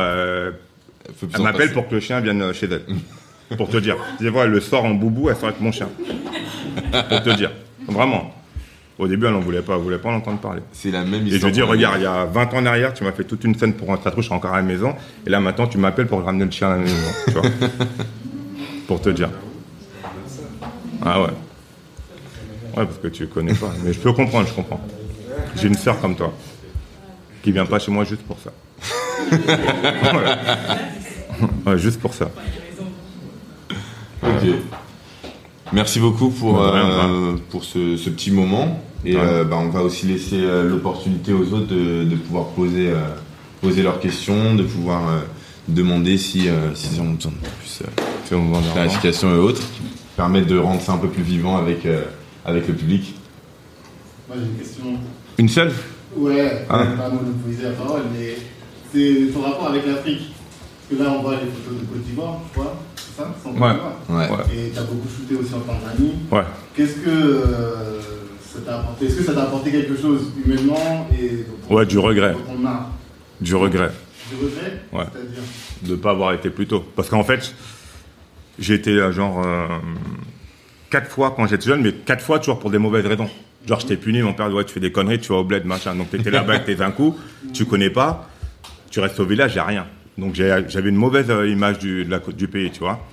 elle 1.34 1.42
m'appelle 1.42 1.72
pour 1.72 1.88
que 1.88 1.94
le 1.94 2.00
chien 2.00 2.20
vienne 2.20 2.52
chez 2.52 2.66
elle. 2.70 3.56
pour 3.56 3.68
te 3.68 3.76
dire. 3.76 3.96
Tu 4.18 4.28
vois, 4.28 4.44
elle 4.44 4.50
le 4.50 4.60
sort 4.60 4.84
en 4.84 4.90
boubou, 4.94 5.28
elle 5.30 5.36
sort 5.36 5.48
avec 5.48 5.60
mon 5.60 5.72
chien. 5.72 5.88
pour 7.08 7.22
te 7.22 7.36
dire. 7.36 7.50
Vraiment. 7.88 8.34
Au 8.98 9.08
début, 9.08 9.26
elle 9.26 9.32
n'en 9.32 9.40
voulait 9.40 9.60
pas. 9.62 9.74
Elle 9.74 9.80
voulait 9.80 9.98
pas 9.98 10.08
en 10.10 10.14
entendre 10.14 10.38
parler. 10.38 10.62
C'est 10.72 10.90
la 10.90 11.04
même 11.04 11.26
Et 11.26 11.30
je 11.30 11.34
histoire. 11.34 11.50
lui 11.50 11.52
dis, 11.52 11.62
regarde, 11.62 11.96
il 11.98 12.04
y 12.04 12.06
a 12.06 12.24
20 12.26 12.54
ans 12.54 12.58
en 12.58 12.66
arrière, 12.66 12.94
tu 12.94 13.02
m'as 13.04 13.12
fait 13.12 13.24
toute 13.24 13.42
une 13.44 13.54
scène 13.56 13.74
pour 13.74 13.88
tatouage, 14.00 14.24
je 14.24 14.28
suis 14.28 14.34
encore 14.34 14.52
à 14.52 14.56
la 14.58 14.62
maison. 14.62 14.94
Et 15.26 15.30
là, 15.30 15.40
maintenant, 15.40 15.66
tu 15.66 15.78
m'appelles 15.78 16.06
pour 16.06 16.22
ramener 16.22 16.44
le 16.44 16.50
chien 16.50 16.68
à 16.68 16.76
la 16.76 16.82
maison. 16.82 16.96
tu 17.26 17.32
vois. 17.32 17.42
pour 18.86 19.00
te 19.00 19.08
dire. 19.10 19.30
Ah 21.02 21.20
ouais. 21.20 21.26
Ouais, 22.76 22.86
parce 22.86 22.98
que 22.98 23.08
tu 23.08 23.26
connais 23.26 23.54
pas. 23.54 23.72
Mais 23.84 23.92
je 23.92 23.98
peux 23.98 24.12
comprendre, 24.12 24.48
je 24.48 24.52
comprends. 24.54 24.80
J'ai 25.56 25.68
une 25.68 25.74
sœur 25.74 26.00
comme 26.00 26.14
toi. 26.16 26.32
Qui 27.42 27.52
vient 27.52 27.66
pas 27.66 27.78
chez 27.78 27.90
moi 27.90 28.04
juste 28.04 28.22
pour 28.22 28.38
ça. 28.38 28.50
Voilà. 30.02 30.38
Ouais, 31.66 31.78
juste 31.78 32.00
pour 32.00 32.14
ça. 32.14 32.30
Ok. 34.22 34.48
Merci 35.72 35.98
beaucoup 36.00 36.30
pour, 36.30 36.54
De 36.62 36.68
rien, 36.68 36.88
euh, 37.08 37.36
pour 37.50 37.64
ce, 37.64 37.96
ce 37.96 38.10
petit 38.10 38.30
moment. 38.30 38.80
Et 39.04 39.16
Ouais. 39.16 39.22
euh, 39.22 39.44
bah, 39.44 39.56
on 39.60 39.68
va 39.68 39.82
aussi 39.82 40.06
laisser 40.06 40.40
euh, 40.40 40.68
l'opportunité 40.68 41.32
aux 41.32 41.52
autres 41.52 41.66
de, 41.66 42.04
de 42.04 42.16
pouvoir 42.16 42.46
poser, 42.48 42.88
euh, 42.90 43.00
poser 43.60 43.82
leurs 43.82 44.00
questions, 44.00 44.54
de 44.54 44.62
pouvoir 44.62 45.08
euh, 45.08 45.20
demander 45.68 46.16
si, 46.16 46.48
euh, 46.48 46.74
s'ils 46.74 47.00
ont 47.00 47.10
besoin 47.12 47.32
de 47.32 47.36
plus 47.58 47.82
euh, 47.82 48.36
de 48.36 48.72
clarification 48.72 49.34
et 49.34 49.38
autres, 49.38 49.60
qui 49.60 49.82
permettent 50.16 50.46
de 50.46 50.58
rendre 50.58 50.80
ça 50.80 50.92
un 50.92 50.98
peu 50.98 51.08
plus 51.08 51.22
vivant 51.22 51.56
avec, 51.56 51.84
euh, 51.84 52.04
avec 52.46 52.66
le 52.68 52.74
public. 52.74 53.14
Moi 54.28 54.36
j'ai 54.40 54.46
une 54.46 54.56
question. 54.58 54.84
Une 55.38 55.48
seule? 55.48 55.72
Ouais, 56.16 56.64
Ah. 56.70 56.78
pas 56.96 57.08
monopoliser 57.10 57.64
la 57.64 57.70
parole, 57.70 58.02
mais 58.16 58.36
c'est 58.92 59.32
ton 59.34 59.42
rapport 59.42 59.66
avec 59.68 59.84
l'Afrique? 59.86 60.32
Parce 60.88 60.98
que 61.00 61.02
là 61.04 61.10
on 61.18 61.22
voit 61.22 61.32
les 61.36 61.50
photos 61.50 61.80
de 61.80 61.86
Côte 61.86 62.02
d'Ivoire, 62.02 62.40
je 62.48 62.60
crois, 62.60 62.76
c'est 62.96 63.16
ça 63.22 63.34
Côte 63.42 63.54
Ouais. 63.56 64.26
Et 64.54 64.70
tu 64.70 64.78
as 64.78 64.82
beaucoup 64.82 65.08
shooté 65.08 65.34
aussi 65.36 65.54
en 65.54 65.60
Tanzanie. 65.60 66.14
Ouais. 66.30 66.42
Qu'est-ce 66.76 66.96
que 66.96 67.08
euh, 67.10 68.00
ça 68.42 68.58
t'a 68.66 68.80
apporté 68.80 69.06
Est-ce 69.06 69.16
que 69.16 69.22
ça 69.24 69.32
t'a 69.34 69.42
apporté 69.44 69.70
quelque 69.70 69.96
chose 69.96 70.32
humainement 70.44 71.08
et 71.18 71.44
ton- 71.68 71.74
Ouais, 71.74 71.86
du 71.86 71.98
regret. 71.98 72.34
Du 73.40 73.54
regret. 73.54 73.90
Du 74.30 74.36
regret? 74.36 74.80
Ouais. 74.92 75.04
C'est-à-dire? 75.12 75.42
De 75.82 75.90
ne 75.92 75.96
pas 75.96 76.10
avoir 76.10 76.32
été 76.34 76.50
plus 76.50 76.66
tôt. 76.66 76.84
Parce 76.96 77.08
qu'en 77.08 77.24
fait, 77.24 77.54
j'ai 78.58 78.74
été 78.74 78.90
euh, 78.90 79.10
genre 79.12 79.42
euh, 79.44 79.66
quatre 80.90 81.10
fois 81.10 81.32
quand 81.36 81.46
j'étais 81.46 81.66
jeune, 81.66 81.82
mais 81.82 81.92
quatre 81.92 82.22
fois 82.22 82.38
toujours 82.38 82.58
pour 82.58 82.70
des 82.70 82.78
mauvaises 82.78 83.06
raisons. 83.06 83.28
Genre, 83.66 83.80
je 83.80 83.86
t'ai 83.86 83.96
puni, 83.96 84.20
mon 84.20 84.34
père, 84.34 84.52
ouais, 84.52 84.64
tu 84.64 84.74
fais 84.74 84.80
des 84.80 84.92
conneries, 84.92 85.18
tu 85.20 85.28
vas 85.30 85.36
au 85.38 85.44
bled, 85.44 85.64
machin. 85.64 85.94
Donc, 85.94 86.10
t'étais 86.10 86.30
là-bas 86.30 86.54
avec 86.54 86.66
tes 86.66 86.80
un 86.82 86.90
coup, 86.90 87.16
tu 87.54 87.64
connais 87.64 87.88
pas, 87.90 88.28
tu 88.90 89.00
restes 89.00 89.18
au 89.20 89.24
village, 89.24 89.54
y 89.54 89.58
a 89.58 89.64
rien. 89.64 89.86
Donc, 90.18 90.34
j'avais 90.34 90.88
une 90.88 90.96
mauvaise 90.96 91.30
euh, 91.30 91.48
image 91.48 91.78
du, 91.78 92.06
du 92.36 92.48
pays, 92.48 92.70
tu 92.70 92.80
vois. 92.80 93.04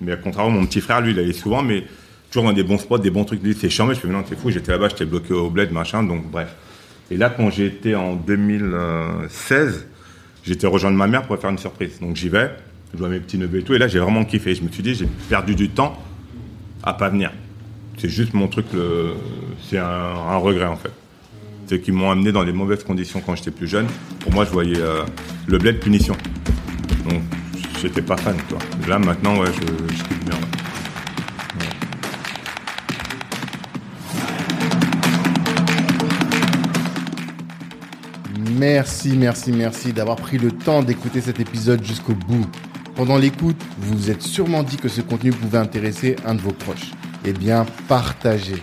Mais 0.00 0.12
à 0.12 0.16
contraire, 0.16 0.48
mon 0.48 0.64
petit 0.66 0.80
frère, 0.80 1.00
lui, 1.00 1.12
il 1.12 1.18
allait 1.18 1.32
souvent, 1.32 1.62
mais 1.62 1.84
toujours 2.30 2.44
dans 2.44 2.52
des 2.52 2.62
bons 2.62 2.78
spots, 2.78 2.98
des 2.98 3.10
bons 3.10 3.24
trucs. 3.24 3.42
Lui, 3.42 3.54
c'est 3.54 3.70
chiant, 3.70 3.86
mais 3.86 3.94
je 3.94 4.00
fais, 4.00 4.08
non, 4.08 4.22
t'es 4.22 4.36
fou, 4.36 4.50
j'étais 4.50 4.72
là-bas, 4.72 4.88
j'étais 4.88 5.04
bloqué 5.04 5.32
au 5.34 5.50
bled, 5.50 5.72
machin, 5.72 6.02
donc 6.02 6.30
bref. 6.30 6.54
Et 7.10 7.16
là, 7.16 7.30
quand 7.30 7.50
j'ai 7.50 7.66
été 7.66 7.94
en 7.94 8.14
2016, 8.14 9.86
j'étais 10.44 10.66
rejoindre 10.66 10.96
ma 10.96 11.06
mère 11.06 11.22
pour 11.22 11.38
faire 11.38 11.50
une 11.50 11.58
surprise. 11.58 12.00
Donc 12.00 12.16
j'y 12.16 12.28
vais, 12.28 12.50
je 12.92 12.98
vois 12.98 13.08
mes 13.08 13.20
petits 13.20 13.38
neveux 13.38 13.60
et 13.60 13.62
tout, 13.62 13.74
et 13.74 13.78
là 13.78 13.88
j'ai 13.88 13.98
vraiment 13.98 14.24
kiffé. 14.24 14.54
Je 14.54 14.62
me 14.62 14.68
suis 14.68 14.82
dit, 14.82 14.94
j'ai 14.94 15.06
perdu 15.28 15.54
du 15.54 15.68
temps 15.68 16.02
à 16.82 16.94
pas 16.94 17.10
venir. 17.10 17.30
C'est 17.98 18.08
juste 18.08 18.32
mon 18.32 18.48
truc, 18.48 18.66
c'est 19.68 19.78
un 19.78 20.36
regret 20.36 20.66
en 20.66 20.76
fait. 20.76 20.90
Qu'ils 21.66 21.94
m'ont 21.94 22.10
amené 22.10 22.30
dans 22.30 22.44
des 22.44 22.52
mauvaises 22.52 22.84
conditions 22.84 23.20
quand 23.24 23.34
j'étais 23.34 23.50
plus 23.50 23.66
jeune. 23.66 23.86
Pour 24.20 24.32
moi, 24.32 24.44
je 24.44 24.50
voyais 24.50 24.78
euh, 24.78 25.02
le 25.46 25.58
bled 25.58 25.80
punition. 25.80 26.16
Donc 27.08 27.22
j'étais 27.80 28.02
pas 28.02 28.16
fan, 28.16 28.36
toi. 28.48 28.58
Là 28.88 28.98
maintenant, 28.98 29.44
je, 29.44 29.50
kiffe 29.50 30.24
bien. 30.24 30.38
Merci, 38.56 39.16
merci, 39.16 39.52
merci 39.52 39.92
d'avoir 39.92 40.16
pris 40.16 40.38
le 40.38 40.52
temps 40.52 40.82
d'écouter 40.82 41.20
cet 41.20 41.40
épisode 41.40 41.84
jusqu'au 41.84 42.14
bout. 42.14 42.46
Pendant 42.94 43.18
l'écoute, 43.18 43.60
vous 43.78 43.96
vous 43.96 44.10
êtes 44.10 44.22
sûrement 44.22 44.62
dit 44.62 44.76
que 44.76 44.88
ce 44.88 45.00
contenu 45.00 45.30
pouvait 45.32 45.58
intéresser 45.58 46.16
un 46.24 46.34
de 46.34 46.40
vos 46.40 46.52
proches. 46.52 46.92
Eh 47.24 47.32
bien, 47.32 47.66
partagez. 47.88 48.62